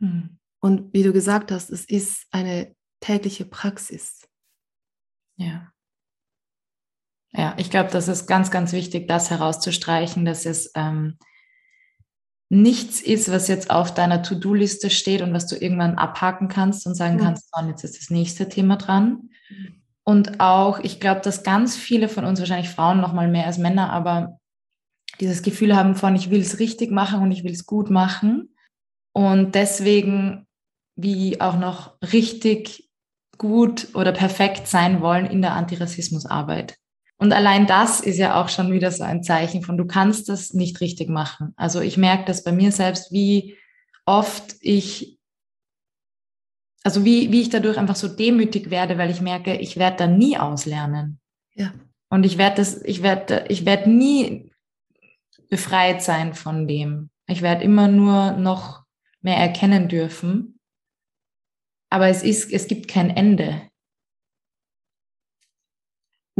Hm. 0.00 0.38
Und 0.60 0.94
wie 0.94 1.02
du 1.02 1.12
gesagt 1.12 1.52
hast, 1.52 1.68
es 1.68 1.84
ist 1.84 2.26
eine 2.30 2.74
tägliche 3.00 3.44
Praxis. 3.44 4.26
Ja. 5.36 5.70
Ja, 7.32 7.54
ich 7.58 7.70
glaube, 7.70 7.90
das 7.90 8.08
ist 8.08 8.26
ganz, 8.26 8.50
ganz 8.50 8.72
wichtig, 8.72 9.06
das 9.06 9.30
herauszustreichen, 9.30 10.24
dass 10.24 10.46
es 10.46 10.72
ähm, 10.74 11.18
nichts 12.48 13.00
ist, 13.00 13.30
was 13.30 13.46
jetzt 13.46 13.70
auf 13.70 13.94
deiner 13.94 14.22
To-Do-Liste 14.22 14.90
steht 14.90 15.22
und 15.22 15.32
was 15.32 15.46
du 15.46 15.56
irgendwann 15.56 15.96
abhaken 15.96 16.48
kannst 16.48 16.86
und 16.86 16.94
sagen 16.94 17.14
mhm. 17.14 17.20
kannst, 17.20 17.48
oh, 17.52 17.64
jetzt 17.66 17.84
ist 17.84 17.98
das 17.98 18.10
nächste 18.10 18.48
Thema 18.48 18.76
dran. 18.76 19.30
Und 20.02 20.40
auch, 20.40 20.80
ich 20.80 20.98
glaube, 20.98 21.20
dass 21.20 21.44
ganz 21.44 21.76
viele 21.76 22.08
von 22.08 22.24
uns, 22.24 22.40
wahrscheinlich 22.40 22.70
Frauen 22.70 23.00
noch 23.00 23.12
mal 23.12 23.28
mehr 23.28 23.46
als 23.46 23.58
Männer, 23.58 23.92
aber 23.92 24.40
dieses 25.20 25.42
Gefühl 25.42 25.76
haben 25.76 25.94
von, 25.94 26.16
ich 26.16 26.30
will 26.30 26.40
es 26.40 26.58
richtig 26.58 26.90
machen 26.90 27.22
und 27.22 27.30
ich 27.30 27.44
will 27.44 27.52
es 27.52 27.66
gut 27.66 27.90
machen. 27.90 28.54
Und 29.12 29.54
deswegen 29.54 30.46
wie 30.96 31.40
auch 31.40 31.56
noch 31.56 31.96
richtig 32.12 32.90
gut 33.38 33.88
oder 33.94 34.12
perfekt 34.12 34.66
sein 34.66 35.00
wollen 35.00 35.26
in 35.26 35.40
der 35.40 35.54
Antirassismusarbeit. 35.54 36.76
Und 37.20 37.34
allein 37.34 37.66
das 37.66 38.00
ist 38.00 38.16
ja 38.16 38.40
auch 38.40 38.48
schon 38.48 38.72
wieder 38.72 38.90
so 38.90 39.04
ein 39.04 39.22
Zeichen 39.22 39.62
von, 39.62 39.76
du 39.76 39.84
kannst 39.84 40.30
das 40.30 40.54
nicht 40.54 40.80
richtig 40.80 41.10
machen. 41.10 41.52
Also 41.54 41.82
ich 41.82 41.98
merke 41.98 42.24
das 42.24 42.42
bei 42.42 42.50
mir 42.50 42.72
selbst, 42.72 43.12
wie 43.12 43.58
oft 44.06 44.56
ich, 44.62 45.18
also 46.82 47.04
wie, 47.04 47.30
wie 47.30 47.42
ich 47.42 47.50
dadurch 47.50 47.76
einfach 47.76 47.96
so 47.96 48.08
demütig 48.08 48.70
werde, 48.70 48.96
weil 48.96 49.10
ich 49.10 49.20
merke, 49.20 49.54
ich 49.54 49.76
werde 49.76 49.98
da 49.98 50.06
nie 50.06 50.38
auslernen. 50.38 51.20
Ja. 51.54 51.74
Und 52.08 52.24
ich 52.24 52.38
werde 52.38 52.56
das, 52.56 52.82
ich 52.84 53.02
werde, 53.02 53.44
ich 53.50 53.66
werde 53.66 53.90
nie 53.90 54.50
befreit 55.50 56.02
sein 56.02 56.32
von 56.32 56.66
dem. 56.66 57.10
Ich 57.26 57.42
werde 57.42 57.64
immer 57.64 57.86
nur 57.86 58.32
noch 58.32 58.84
mehr 59.20 59.36
erkennen 59.36 59.88
dürfen. 59.88 60.58
Aber 61.90 62.08
es 62.08 62.22
ist, 62.22 62.50
es 62.50 62.66
gibt 62.66 62.88
kein 62.88 63.10
Ende. 63.10 63.69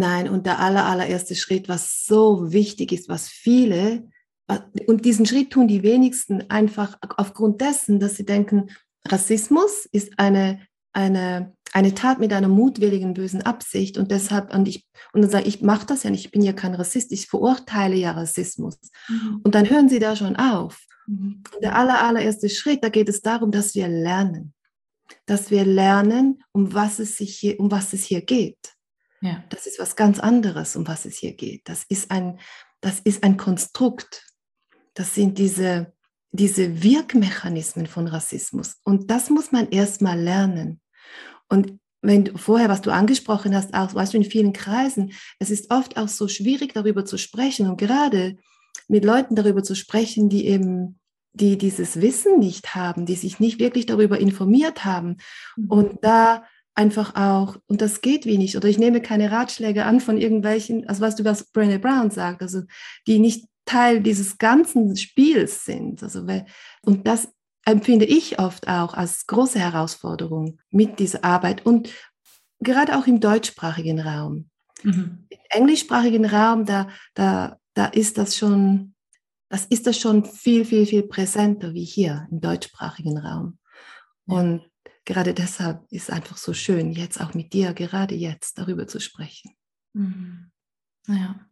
Nein, 0.01 0.31
und 0.31 0.47
der 0.47 0.61
aller, 0.61 0.87
allererste 0.87 1.35
Schritt, 1.35 1.69
was 1.69 2.07
so 2.07 2.53
wichtig 2.53 2.91
ist, 2.91 3.11
was 3.11 3.29
viele, 3.29 4.09
und 4.87 5.05
diesen 5.05 5.27
Schritt 5.27 5.51
tun 5.51 5.69
die 5.69 5.83
wenigsten 5.83 6.49
einfach 6.49 6.97
aufgrund 7.19 7.61
dessen, 7.61 8.01
dass 8.01 8.17
sie 8.17 8.25
denken, 8.25 8.71
Rassismus 9.07 9.87
ist 9.93 10.19
eine, 10.19 10.63
eine, 10.95 11.53
eine 11.75 11.95
Tat 11.95 12.19
mit 12.19 12.33
einer 12.33 12.49
mutwilligen 12.49 13.13
bösen 13.13 13.43
Absicht 13.43 13.99
und 13.99 14.11
deshalb 14.11 14.55
und 14.55 14.69
ich 14.69 14.87
und 15.13 15.21
dann 15.21 15.31
sage 15.31 15.47
ich, 15.47 15.57
ich 15.57 15.63
mache 15.63 15.87
das 15.87 16.03
ja 16.03 16.11
nicht, 16.11 16.25
ich 16.25 16.31
bin 16.33 16.41
ja 16.41 16.55
kein 16.55 16.75
Rassist, 16.75 17.13
ich 17.13 17.27
verurteile 17.27 17.97
ja 17.97 18.13
Rassismus. 18.13 18.79
Mhm. 19.09 19.41
Und 19.45 19.55
dann 19.55 19.69
hören 19.69 19.91
sie 19.91 19.99
da 19.99 20.17
schon 20.17 20.37
auf. 20.37 20.81
Mhm. 21.07 21.43
Der 21.63 21.77
aller, 21.77 22.03
allererste 22.03 22.49
Schritt, 22.49 22.83
da 22.83 22.89
geht 22.89 23.11
es 23.11 23.21
darum, 23.21 23.51
dass 23.51 23.75
wir 23.75 23.87
lernen, 23.87 24.55
dass 25.27 25.51
wir 25.51 25.67
lernen, 25.67 26.43
um 26.53 26.73
was 26.73 27.01
es 27.01 27.19
sich 27.19 27.37
hier, 27.37 27.61
um 27.61 27.71
was 27.71 27.93
es 27.93 28.05
hier 28.05 28.23
geht. 28.23 28.80
Ja. 29.21 29.45
Das 29.51 29.67
ist 29.67 29.79
was 29.79 29.97
ganz 29.97 30.19
anderes, 30.19 30.77
um 30.77 30.87
was 30.87 31.05
es 31.05 31.19
hier 31.19 31.35
geht. 31.35 31.69
Das 31.69 31.85
ist 31.89 32.11
ein, 32.11 32.41
das 32.81 33.01
ist 33.01 33.23
ein 33.23 33.37
Konstrukt. 33.37 34.27
Das 34.95 35.15
sind 35.15 35.39
diese, 35.39 35.93
diese 36.33 36.83
Wirkmechanismen 36.83 37.87
von 37.87 38.07
Rassismus. 38.07 38.77
Und 38.85 39.11
das 39.11 39.31
muss 39.31 39.53
man 39.53 39.69
erstmal 39.71 40.19
lernen. 40.19 40.81
Und 41.49 41.79
wenn 42.03 42.25
du 42.25 42.39
vorher, 42.39 42.69
was 42.69 42.81
du 42.81 42.91
angesprochen 42.91 43.55
hast, 43.55 43.75
auch, 43.75 43.95
weißt 43.95 44.15
du, 44.15 44.19
in 44.19 44.25
vielen 44.25 44.53
Kreisen, 44.53 45.13
es 45.39 45.51
ist 45.51 45.71
oft 45.71 45.99
auch 45.99 46.09
so 46.09 46.29
schwierig, 46.29 46.73
darüber 46.73 47.05
zu 47.05 47.19
sprechen 47.19 47.69
und 47.69 47.77
gerade 47.77 48.39
mit 48.89 49.05
Leuten 49.05 49.35
darüber 49.35 49.63
zu 49.63 49.75
sprechen, 49.75 50.29
die 50.31 50.47
eben, 50.47 50.99
die 51.33 51.59
dieses 51.59 52.01
Wissen 52.01 52.39
nicht 52.39 52.75
haben, 52.75 53.05
die 53.05 53.17
sich 53.17 53.39
nicht 53.39 53.59
wirklich 53.59 53.87
darüber 53.87 54.19
informiert 54.19 54.85
haben 54.85 55.19
mhm. 55.57 55.67
und 55.71 55.99
da 56.05 56.45
einfach 56.81 57.15
auch, 57.15 57.59
und 57.67 57.83
das 57.83 58.01
geht 58.01 58.25
wenig, 58.25 58.57
oder 58.57 58.67
ich 58.67 58.79
nehme 58.79 59.03
keine 59.03 59.31
Ratschläge 59.31 59.85
an 59.85 60.01
von 60.01 60.17
irgendwelchen, 60.17 60.89
also 60.89 61.03
was 61.03 61.15
du, 61.15 61.25
was 61.25 61.53
Brené 61.53 61.79
Brown 61.79 62.11
sagt, 62.11 62.41
also 62.41 62.63
die 63.07 63.19
nicht 63.19 63.47
Teil 63.67 64.01
dieses 64.01 64.39
ganzen 64.39 64.97
Spiels 64.97 65.67
sind. 65.67 66.03
Also, 66.03 66.27
und 66.81 67.07
das 67.07 67.29
empfinde 67.67 68.07
ich 68.07 68.39
oft 68.39 68.67
auch 68.67 68.95
als 68.95 69.27
große 69.27 69.59
Herausforderung 69.59 70.59
mit 70.71 70.99
dieser 70.99 71.23
Arbeit 71.23 71.67
und 71.67 71.93
gerade 72.61 72.97
auch 72.97 73.07
im 73.07 73.21
deutschsprachigen 73.21 74.01
Raum. 74.01 74.49
Mhm. 74.83 75.27
Im 75.29 75.39
englischsprachigen 75.51 76.25
Raum, 76.25 76.65
da, 76.65 76.89
da, 77.13 77.59
da 77.75 77.87
ist 77.87 78.17
das 78.17 78.39
schon, 78.39 78.95
das 79.51 79.67
ist 79.67 79.87
das 79.87 79.99
schon 79.99 80.25
viel, 80.25 80.65
viel, 80.65 80.87
viel 80.87 81.03
präsenter 81.03 81.75
wie 81.75 81.85
hier 81.85 82.27
im 82.31 82.41
deutschsprachigen 82.41 83.19
Raum. 83.19 83.59
Und 84.25 84.70
gerade 85.05 85.35
deshalb 85.35 85.85
ist 85.91 86.05
es 86.05 86.11
einfach 86.11 86.37
so 86.37 86.53
schön, 86.53 86.93
jetzt 86.93 87.21
auch 87.21 87.35
mit 87.35 87.53
dir, 87.53 87.75
gerade 87.75 88.15
jetzt 88.15 88.59
darüber 88.59 88.87
zu 88.87 89.01
sprechen. 89.01 89.55
Mhm. 89.93 90.51
Ja. 91.07 91.47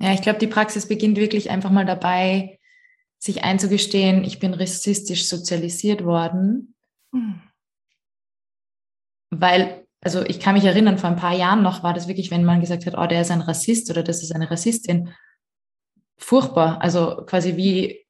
Ja, 0.00 0.12
ich 0.12 0.22
glaube, 0.22 0.38
die 0.38 0.46
Praxis 0.46 0.86
beginnt 0.86 1.16
wirklich 1.16 1.50
einfach 1.50 1.70
mal 1.70 1.86
dabei, 1.86 2.58
sich 3.18 3.42
einzugestehen, 3.42 4.22
ich 4.22 4.38
bin 4.38 4.54
rassistisch 4.54 5.26
sozialisiert 5.26 6.04
worden. 6.04 6.74
Mhm. 7.12 7.42
Weil, 9.30 9.86
also 10.00 10.22
ich 10.22 10.40
kann 10.40 10.54
mich 10.54 10.64
erinnern, 10.64 10.98
vor 10.98 11.10
ein 11.10 11.16
paar 11.16 11.34
Jahren 11.34 11.62
noch 11.62 11.82
war 11.82 11.94
das 11.94 12.06
wirklich, 12.06 12.30
wenn 12.30 12.44
man 12.44 12.60
gesagt 12.60 12.86
hat, 12.86 12.96
oh, 12.96 13.06
der 13.06 13.22
ist 13.22 13.30
ein 13.30 13.40
Rassist 13.40 13.90
oder 13.90 14.02
das 14.02 14.22
ist 14.22 14.32
eine 14.32 14.50
Rassistin, 14.50 15.12
furchtbar. 16.16 16.80
Also 16.80 17.24
quasi 17.26 17.56
wie, 17.56 18.06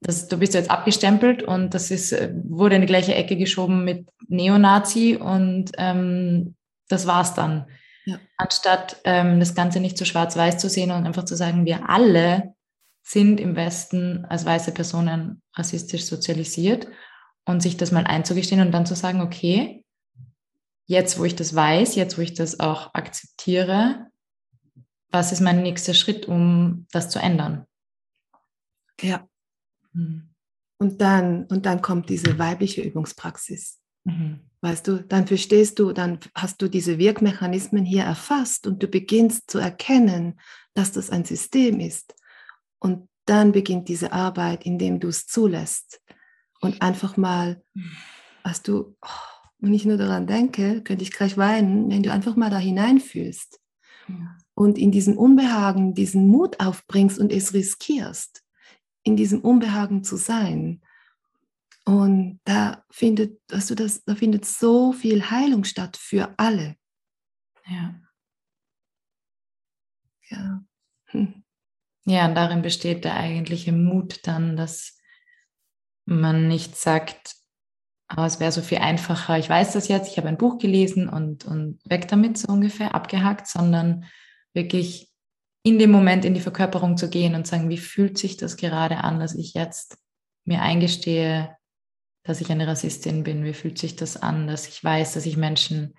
das, 0.00 0.28
du 0.28 0.38
bist 0.38 0.54
jetzt 0.54 0.70
abgestempelt 0.70 1.42
und 1.42 1.74
das 1.74 1.90
ist, 1.90 2.12
äh, 2.12 2.32
wurde 2.44 2.76
in 2.76 2.82
die 2.82 2.86
gleiche 2.86 3.14
Ecke 3.14 3.36
geschoben 3.36 3.84
mit 3.84 4.08
Neonazi 4.28 5.16
und 5.16 5.72
ähm, 5.76 6.54
das 6.88 7.06
war's 7.06 7.34
dann. 7.34 7.66
Ja. 8.04 8.18
Anstatt 8.36 9.00
ähm, 9.04 9.40
das 9.40 9.54
Ganze 9.54 9.80
nicht 9.80 9.98
so 9.98 10.04
schwarz-weiß 10.04 10.58
zu 10.58 10.68
sehen 10.68 10.90
und 10.90 11.04
einfach 11.04 11.24
zu 11.24 11.36
sagen, 11.36 11.66
wir 11.66 11.88
alle 11.90 12.54
sind 13.02 13.40
im 13.40 13.56
Westen 13.56 14.24
als 14.26 14.44
weiße 14.44 14.72
Personen 14.72 15.42
rassistisch 15.54 16.04
sozialisiert 16.04 16.88
und 17.44 17.62
sich 17.62 17.76
das 17.76 17.92
mal 17.92 18.04
einzugestehen 18.04 18.60
und 18.60 18.72
dann 18.72 18.86
zu 18.86 18.94
sagen, 18.94 19.20
okay, 19.20 19.84
jetzt 20.86 21.18
wo 21.18 21.24
ich 21.24 21.36
das 21.36 21.54
weiß, 21.54 21.96
jetzt 21.96 22.18
wo 22.18 22.22
ich 22.22 22.34
das 22.34 22.60
auch 22.60 22.94
akzeptiere, 22.94 24.06
was 25.10 25.32
ist 25.32 25.40
mein 25.40 25.62
nächster 25.62 25.94
Schritt, 25.94 26.26
um 26.26 26.86
das 26.92 27.10
zu 27.10 27.18
ändern? 27.18 27.66
Ja. 29.00 29.27
Hm. 29.98 30.28
Und 30.80 31.00
dann, 31.00 31.44
und 31.46 31.66
dann 31.66 31.82
kommt 31.82 32.08
diese 32.08 32.38
weibliche 32.38 32.82
Übungspraxis. 32.82 33.80
Mhm. 34.04 34.40
Weißt 34.60 34.86
du, 34.88 35.02
dann 35.02 35.26
verstehst 35.26 35.78
du, 35.78 35.92
dann 35.92 36.18
hast 36.34 36.62
du 36.62 36.68
diese 36.68 36.98
Wirkmechanismen 36.98 37.84
hier 37.84 38.04
erfasst 38.04 38.66
und 38.66 38.82
du 38.82 38.88
beginnst 38.88 39.50
zu 39.50 39.58
erkennen, 39.58 40.40
dass 40.74 40.92
das 40.92 41.10
ein 41.10 41.24
System 41.24 41.80
ist. 41.80 42.14
Und 42.80 43.08
dann 43.24 43.52
beginnt 43.52 43.88
diese 43.88 44.12
Arbeit, 44.12 44.64
indem 44.64 45.00
du 45.00 45.08
es 45.08 45.26
zulässt. 45.26 46.00
Und 46.60 46.82
einfach 46.82 47.16
mal, 47.16 47.62
was 48.42 48.62
du, 48.62 48.96
oh, 49.00 49.08
wenn 49.58 49.74
ich 49.74 49.84
nur 49.84 49.96
daran 49.96 50.26
denke, 50.26 50.82
könnte 50.82 51.04
ich 51.04 51.12
gleich 51.12 51.36
weinen, 51.36 51.90
wenn 51.90 52.02
du 52.02 52.12
einfach 52.12 52.34
mal 52.34 52.50
da 52.50 52.58
hineinfühlst 52.58 53.60
ja. 54.08 54.36
und 54.54 54.78
in 54.78 54.90
diesem 54.90 55.16
Unbehagen 55.18 55.94
diesen 55.94 56.26
Mut 56.26 56.58
aufbringst 56.58 57.18
und 57.18 57.32
es 57.32 57.54
riskierst, 57.54 58.42
in 59.08 59.16
diesem 59.16 59.40
Unbehagen 59.40 60.04
zu 60.04 60.16
sein. 60.16 60.82
Und 61.84 62.40
da 62.44 62.84
findet, 62.90 63.40
du, 63.48 63.74
das, 63.74 64.04
da 64.04 64.14
findet 64.14 64.44
so 64.44 64.92
viel 64.92 65.30
Heilung 65.30 65.64
statt 65.64 65.96
für 65.96 66.34
alle. 66.36 66.76
Ja. 67.66 67.94
Ja. 70.28 70.62
Hm. 71.06 71.42
Ja, 72.04 72.26
und 72.26 72.34
darin 72.36 72.62
besteht 72.62 73.04
der 73.04 73.18
eigentliche 73.18 73.70
Mut 73.70 74.26
dann, 74.26 74.56
dass 74.56 74.98
man 76.06 76.48
nicht 76.48 76.74
sagt, 76.74 77.36
aber 78.06 78.24
es 78.24 78.40
wäre 78.40 78.50
so 78.50 78.62
viel 78.62 78.78
einfacher, 78.78 79.36
ich 79.36 79.50
weiß 79.50 79.74
das 79.74 79.88
jetzt, 79.88 80.10
ich 80.10 80.16
habe 80.16 80.28
ein 80.28 80.38
Buch 80.38 80.56
gelesen 80.56 81.10
und, 81.10 81.44
und 81.44 81.78
weg 81.84 82.08
damit 82.08 82.38
so 82.38 82.50
ungefähr, 82.50 82.94
abgehakt, 82.94 83.46
sondern 83.46 84.06
wirklich 84.54 85.12
in 85.62 85.78
dem 85.78 85.90
Moment 85.90 86.24
in 86.24 86.34
die 86.34 86.40
Verkörperung 86.40 86.96
zu 86.96 87.10
gehen 87.10 87.34
und 87.34 87.46
sagen, 87.46 87.68
wie 87.68 87.78
fühlt 87.78 88.18
sich 88.18 88.36
das 88.36 88.56
gerade 88.56 88.98
an, 88.98 89.20
dass 89.20 89.34
ich 89.34 89.54
jetzt 89.54 89.98
mir 90.44 90.62
eingestehe, 90.62 91.56
dass 92.22 92.40
ich 92.40 92.50
eine 92.50 92.66
Rassistin 92.66 93.24
bin? 93.24 93.44
Wie 93.44 93.54
fühlt 93.54 93.78
sich 93.78 93.96
das 93.96 94.16
an, 94.16 94.46
dass 94.46 94.68
ich 94.68 94.82
weiß, 94.82 95.14
dass 95.14 95.26
ich 95.26 95.36
Menschen 95.36 95.94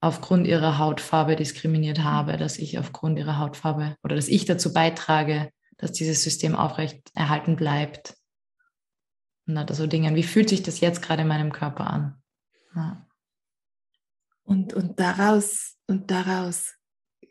aufgrund 0.00 0.46
ihrer 0.46 0.78
Hautfarbe 0.78 1.36
diskriminiert 1.36 2.00
habe, 2.00 2.36
dass 2.36 2.58
ich 2.58 2.78
aufgrund 2.78 3.18
ihrer 3.18 3.38
Hautfarbe 3.38 3.96
oder 4.02 4.14
dass 4.14 4.28
ich 4.28 4.44
dazu 4.44 4.72
beitrage, 4.72 5.50
dass 5.76 5.92
dieses 5.92 6.22
System 6.22 6.54
aufrecht 6.54 7.10
erhalten 7.14 7.56
bleibt. 7.56 8.16
Und 9.46 9.56
so 9.56 9.60
also 9.60 9.86
Dinge, 9.86 10.14
wie 10.14 10.22
fühlt 10.22 10.48
sich 10.48 10.62
das 10.62 10.80
jetzt 10.80 11.02
gerade 11.02 11.22
in 11.22 11.28
meinem 11.28 11.52
Körper 11.52 11.88
an? 11.88 12.22
Ja. 12.74 13.06
Und, 14.44 14.72
und, 14.72 15.00
daraus, 15.00 15.76
und 15.86 16.10
daraus 16.10 16.77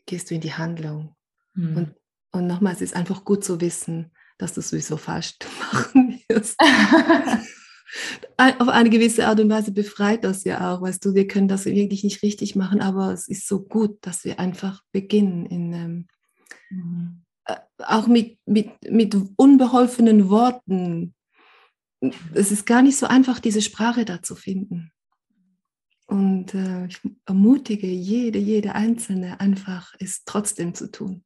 gehst 0.08 0.32
du 0.32 0.36
in 0.36 0.41
die 0.41 0.53
Handlung. 0.53 1.16
Hm. 1.53 1.78
Und, 1.78 1.95
und 2.32 2.47
nochmals, 2.47 2.78
es 2.78 2.89
ist 2.89 2.95
einfach 2.95 3.24
gut 3.24 3.43
zu 3.43 3.62
wissen, 3.62 4.12
dass 4.39 4.53
du 4.53 4.62
es 4.62 4.70
sowieso 4.70 4.97
falsch 4.97 5.36
machen 5.72 6.20
wirst. 6.28 6.60
auf 8.38 8.68
eine 8.68 8.89
gewisse 8.89 9.28
Art 9.28 9.39
und 9.39 9.49
Weise 9.49 9.72
befreit 9.72 10.24
das 10.24 10.43
ja 10.43 10.74
auch, 10.74 10.82
weißt 10.82 11.03
du, 11.05 11.14
wir 11.14 11.28
können 11.28 11.47
das 11.47 11.66
wirklich 11.66 12.03
nicht 12.03 12.22
richtig 12.22 12.55
machen, 12.55 12.82
aber 12.82 13.14
es 13.14 13.28
ist 13.28 13.47
so 13.47 13.64
gut, 13.64 13.97
dass 14.01 14.26
wir 14.26 14.39
einfach 14.39 14.84
beginnen 14.91 15.45
in 15.45 15.74
ähm, 15.74 16.08
mhm. 16.70 17.24
äh, 17.45 17.55
auch 17.80 18.08
mit, 18.08 18.38
mit, 18.45 18.72
mit 18.89 19.16
unbeholfenen 19.38 20.30
Worten. 20.30 21.16
Es 22.34 22.51
ist 22.51 22.66
gar 22.66 22.82
nicht 22.82 22.97
so 22.97 23.08
einfach, 23.08 23.39
diese 23.39 23.62
Sprache 23.62 24.05
da 24.05 24.22
zu 24.22 24.36
finden. 24.36 24.91
Und 26.08 26.53
äh, 26.53 26.86
ich 26.88 26.99
ermutige 27.26 27.88
jede, 27.88 28.39
jede 28.39 28.74
Einzelne 28.74 29.39
einfach, 29.39 29.93
es 29.99 30.24
trotzdem 30.24 30.74
zu 30.74 30.89
tun. 30.89 31.24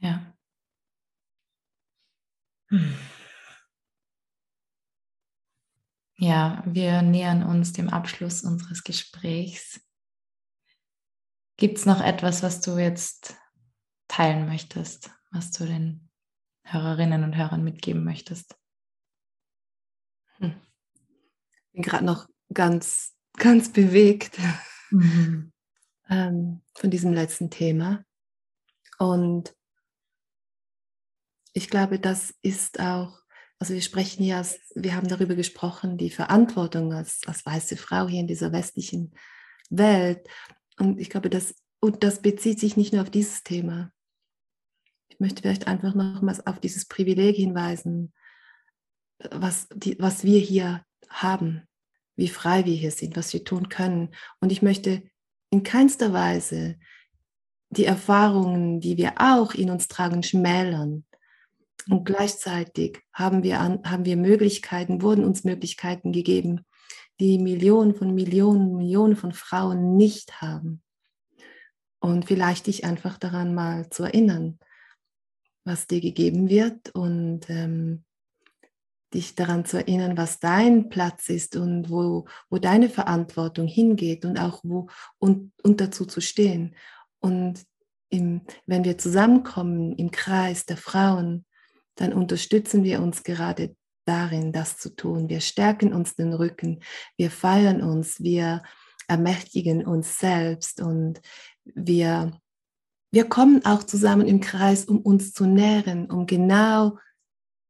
Ja. 0.00 0.34
Hm. 2.68 2.94
Ja, 6.18 6.62
wir 6.66 7.02
nähern 7.02 7.42
uns 7.42 7.74
dem 7.74 7.90
Abschluss 7.90 8.42
unseres 8.42 8.84
Gesprächs. 8.84 9.80
Gibt 11.58 11.78
es 11.78 11.86
noch 11.86 12.00
etwas, 12.00 12.42
was 12.42 12.62
du 12.62 12.78
jetzt 12.78 13.36
teilen 14.08 14.46
möchtest, 14.46 15.10
was 15.30 15.50
du 15.50 15.66
den 15.66 16.08
Hörerinnen 16.64 17.22
und 17.22 17.36
Hörern 17.36 17.62
mitgeben 17.62 18.02
möchtest? 18.04 18.56
Hm. 20.38 20.54
Ich 21.50 21.72
bin 21.72 21.82
gerade 21.82 22.04
noch 22.04 22.28
ganz, 22.52 23.15
ganz 23.36 23.72
bewegt 23.72 24.38
mhm. 24.90 25.52
ähm, 26.08 26.62
von 26.74 26.90
diesem 26.90 27.12
letzten 27.12 27.50
Thema. 27.50 28.04
Und 28.98 29.54
ich 31.52 31.70
glaube, 31.70 31.98
das 31.98 32.34
ist 32.42 32.80
auch 32.80 33.26
also 33.58 33.72
wir 33.72 33.80
sprechen 33.80 34.22
ja, 34.22 34.42
wir 34.74 34.94
haben 34.94 35.08
darüber 35.08 35.34
gesprochen, 35.34 35.96
die 35.96 36.10
Verantwortung 36.10 36.92
als, 36.92 37.20
als 37.26 37.44
weiße 37.46 37.76
Frau 37.76 38.06
hier 38.06 38.20
in 38.20 38.26
dieser 38.26 38.52
westlichen 38.52 39.14
Welt. 39.70 40.28
Und 40.78 41.00
ich 41.00 41.08
glaube, 41.08 41.30
das, 41.30 41.54
und 41.80 42.02
das 42.02 42.20
bezieht 42.20 42.60
sich 42.60 42.76
nicht 42.76 42.92
nur 42.92 43.02
auf 43.02 43.10
dieses 43.10 43.42
Thema. 43.42 43.92
Ich 45.08 45.20
möchte 45.20 45.40
vielleicht 45.40 45.66
einfach 45.66 45.94
nochmals 45.94 46.46
auf 46.46 46.60
dieses 46.60 46.84
Privileg 46.84 47.36
hinweisen, 47.36 48.12
was, 49.30 49.68
die, 49.74 49.96
was 49.98 50.24
wir 50.24 50.38
hier 50.38 50.84
haben, 51.08 51.66
wie 52.16 52.28
frei 52.28 52.64
wir 52.64 52.74
hier 52.74 52.90
sind, 52.90 53.16
was 53.16 53.32
wir 53.32 53.44
tun 53.44 53.68
können. 53.68 54.14
Und 54.40 54.50
ich 54.50 54.62
möchte 54.62 55.02
in 55.50 55.62
keinster 55.62 56.12
Weise 56.12 56.76
die 57.70 57.84
Erfahrungen, 57.84 58.80
die 58.80 58.96
wir 58.96 59.14
auch 59.18 59.54
in 59.54 59.70
uns 59.70 59.88
tragen, 59.88 60.22
schmälern. 60.22 61.04
Und 61.88 62.04
gleichzeitig 62.04 63.00
haben 63.12 63.42
wir, 63.42 63.60
haben 63.60 64.04
wir 64.04 64.16
Möglichkeiten, 64.16 65.02
wurden 65.02 65.24
uns 65.24 65.44
Möglichkeiten 65.44 66.12
gegeben, 66.12 66.64
die 67.20 67.38
Millionen 67.38 67.94
von 67.94 68.14
Millionen, 68.14 68.76
Millionen 68.76 69.16
von 69.16 69.32
Frauen 69.32 69.96
nicht 69.96 70.40
haben. 70.40 70.82
Und 72.00 72.26
vielleicht 72.26 72.66
dich 72.66 72.84
einfach 72.84 73.18
daran 73.18 73.54
mal 73.54 73.88
zu 73.90 74.04
erinnern, 74.04 74.58
was 75.64 75.86
dir 75.86 76.00
gegeben 76.00 76.48
wird 76.48 76.94
und 76.94 77.48
ähm, 77.48 78.04
dich 79.16 79.34
daran 79.34 79.64
zu 79.64 79.78
erinnern, 79.78 80.16
was 80.16 80.38
dein 80.38 80.88
Platz 80.90 81.28
ist 81.28 81.56
und 81.56 81.90
wo, 81.90 82.26
wo 82.50 82.58
deine 82.58 82.88
Verantwortung 82.88 83.66
hingeht 83.66 84.24
und 84.24 84.38
auch 84.38 84.60
wo 84.62 84.88
und, 85.18 85.52
und 85.62 85.80
dazu 85.80 86.04
zu 86.04 86.20
stehen. 86.20 86.76
Und 87.18 87.64
im, 88.10 88.42
wenn 88.66 88.84
wir 88.84 88.98
zusammenkommen 88.98 89.96
im 89.96 90.10
Kreis 90.10 90.66
der 90.66 90.76
Frauen, 90.76 91.44
dann 91.96 92.12
unterstützen 92.12 92.84
wir 92.84 93.02
uns 93.02 93.22
gerade 93.24 93.74
darin, 94.04 94.52
das 94.52 94.76
zu 94.76 94.94
tun. 94.94 95.28
Wir 95.28 95.40
stärken 95.40 95.92
uns 95.92 96.14
den 96.14 96.32
Rücken, 96.32 96.80
wir 97.16 97.30
feiern 97.30 97.82
uns, 97.82 98.20
wir 98.20 98.62
ermächtigen 99.08 99.84
uns 99.84 100.18
selbst 100.18 100.80
und 100.80 101.20
wir, 101.64 102.38
wir 103.10 103.28
kommen 103.28 103.64
auch 103.64 103.82
zusammen 103.82 104.26
im 104.26 104.40
Kreis, 104.40 104.84
um 104.84 105.00
uns 105.00 105.32
zu 105.32 105.46
nähren, 105.46 106.10
um 106.10 106.26
genau, 106.26 106.98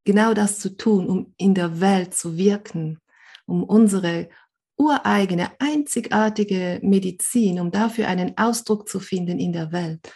genau 0.06 0.32
das 0.32 0.58
zu 0.58 0.74
tun, 0.74 1.06
um 1.06 1.34
in 1.36 1.54
der 1.54 1.80
Welt 1.80 2.14
zu 2.14 2.38
wirken, 2.38 2.98
um 3.44 3.62
unsere 3.62 4.30
ureigene, 4.78 5.50
einzigartige 5.60 6.80
Medizin, 6.82 7.60
um 7.60 7.70
dafür 7.70 8.08
einen 8.08 8.38
Ausdruck 8.38 8.88
zu 8.88 9.00
finden 9.00 9.38
in 9.38 9.52
der 9.52 9.72
Welt. 9.72 10.10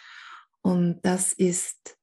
Und 0.63 1.01
das 1.03 1.35
ist 1.35 1.99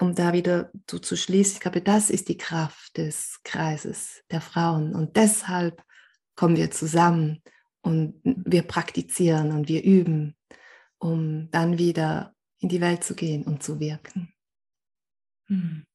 um 0.00 0.14
da 0.14 0.32
wieder 0.32 0.70
zu, 0.86 0.98
zu 0.98 1.16
schließen, 1.16 1.54
ich 1.54 1.60
glaube, 1.60 1.80
das 1.80 2.10
ist 2.10 2.28
die 2.28 2.36
Kraft 2.36 2.96
des 2.96 3.40
Kreises 3.44 4.22
der 4.30 4.40
Frauen. 4.40 4.94
Und 4.94 5.16
deshalb 5.16 5.82
kommen 6.34 6.56
wir 6.56 6.70
zusammen 6.70 7.42
und 7.80 8.20
wir 8.22 8.62
praktizieren 8.62 9.52
und 9.52 9.68
wir 9.68 9.82
üben, 9.82 10.36
um 10.98 11.50
dann 11.50 11.78
wieder 11.78 12.34
in 12.58 12.68
die 12.68 12.80
Welt 12.80 13.04
zu 13.04 13.14
gehen 13.14 13.44
und 13.44 13.62
zu 13.62 13.80
wirken. 13.80 14.32
Hm. 15.46 15.85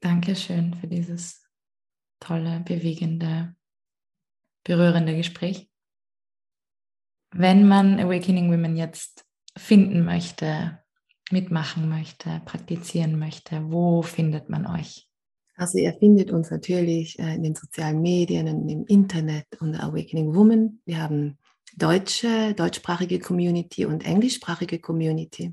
Dankeschön 0.00 0.74
für 0.74 0.86
dieses 0.86 1.42
tolle, 2.20 2.60
bewegende, 2.60 3.54
berührende 4.64 5.16
Gespräch. 5.16 5.68
Wenn 7.32 7.68
man 7.68 8.00
Awakening 8.00 8.50
Women 8.50 8.76
jetzt 8.76 9.24
finden 9.56 10.04
möchte, 10.04 10.80
mitmachen 11.30 11.88
möchte, 11.88 12.42
praktizieren 12.44 13.18
möchte, 13.18 13.70
wo 13.70 14.02
findet 14.02 14.48
man 14.48 14.66
euch? 14.66 15.08
Also 15.56 15.78
ihr 15.78 15.92
findet 15.92 16.30
uns 16.30 16.50
natürlich 16.50 17.18
äh, 17.18 17.34
in 17.34 17.42
den 17.42 17.54
sozialen 17.54 18.00
Medien, 18.00 18.46
im 18.46 18.86
Internet 18.86 19.46
unter 19.60 19.82
Awakening 19.82 20.34
Woman. 20.34 20.80
Wir 20.86 21.02
haben 21.02 21.38
deutsche, 21.76 22.54
deutschsprachige 22.54 23.18
Community 23.18 23.84
und 23.84 24.04
englischsprachige 24.06 24.78
Community. 24.80 25.52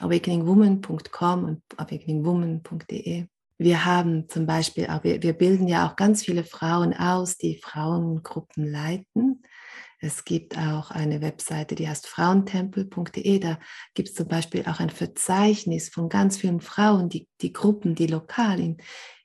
awakeningwoman.com 0.00 1.44
und 1.44 1.62
awakeningwoman.de. 1.76 3.26
Wir 3.58 3.84
haben 3.84 4.28
zum 4.28 4.46
Beispiel 4.46 4.86
auch, 4.88 5.02
wir, 5.02 5.22
wir 5.22 5.32
bilden 5.32 5.66
ja 5.66 5.88
auch 5.88 5.96
ganz 5.96 6.22
viele 6.24 6.44
Frauen 6.44 6.92
aus, 6.94 7.38
die 7.38 7.58
Frauengruppen 7.62 8.70
leiten. 8.70 9.42
Es 9.98 10.24
gibt 10.24 10.58
auch 10.58 10.90
eine 10.90 11.22
Webseite, 11.22 11.74
die 11.74 11.88
heißt 11.88 12.06
frauentempel.de. 12.06 13.38
Da 13.38 13.58
gibt 13.94 14.10
es 14.10 14.14
zum 14.14 14.28
Beispiel 14.28 14.64
auch 14.66 14.78
ein 14.78 14.90
Verzeichnis 14.90 15.88
von 15.88 16.10
ganz 16.10 16.36
vielen 16.36 16.60
Frauen, 16.60 17.08
die, 17.08 17.28
die 17.40 17.52
Gruppen, 17.52 17.94
die 17.94 18.06
lokal 18.06 18.60
in, 18.60 18.76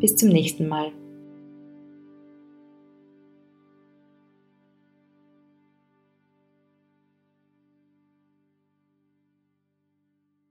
Bis 0.00 0.16
zum 0.16 0.30
nächsten 0.30 0.66
Mal. 0.66 0.90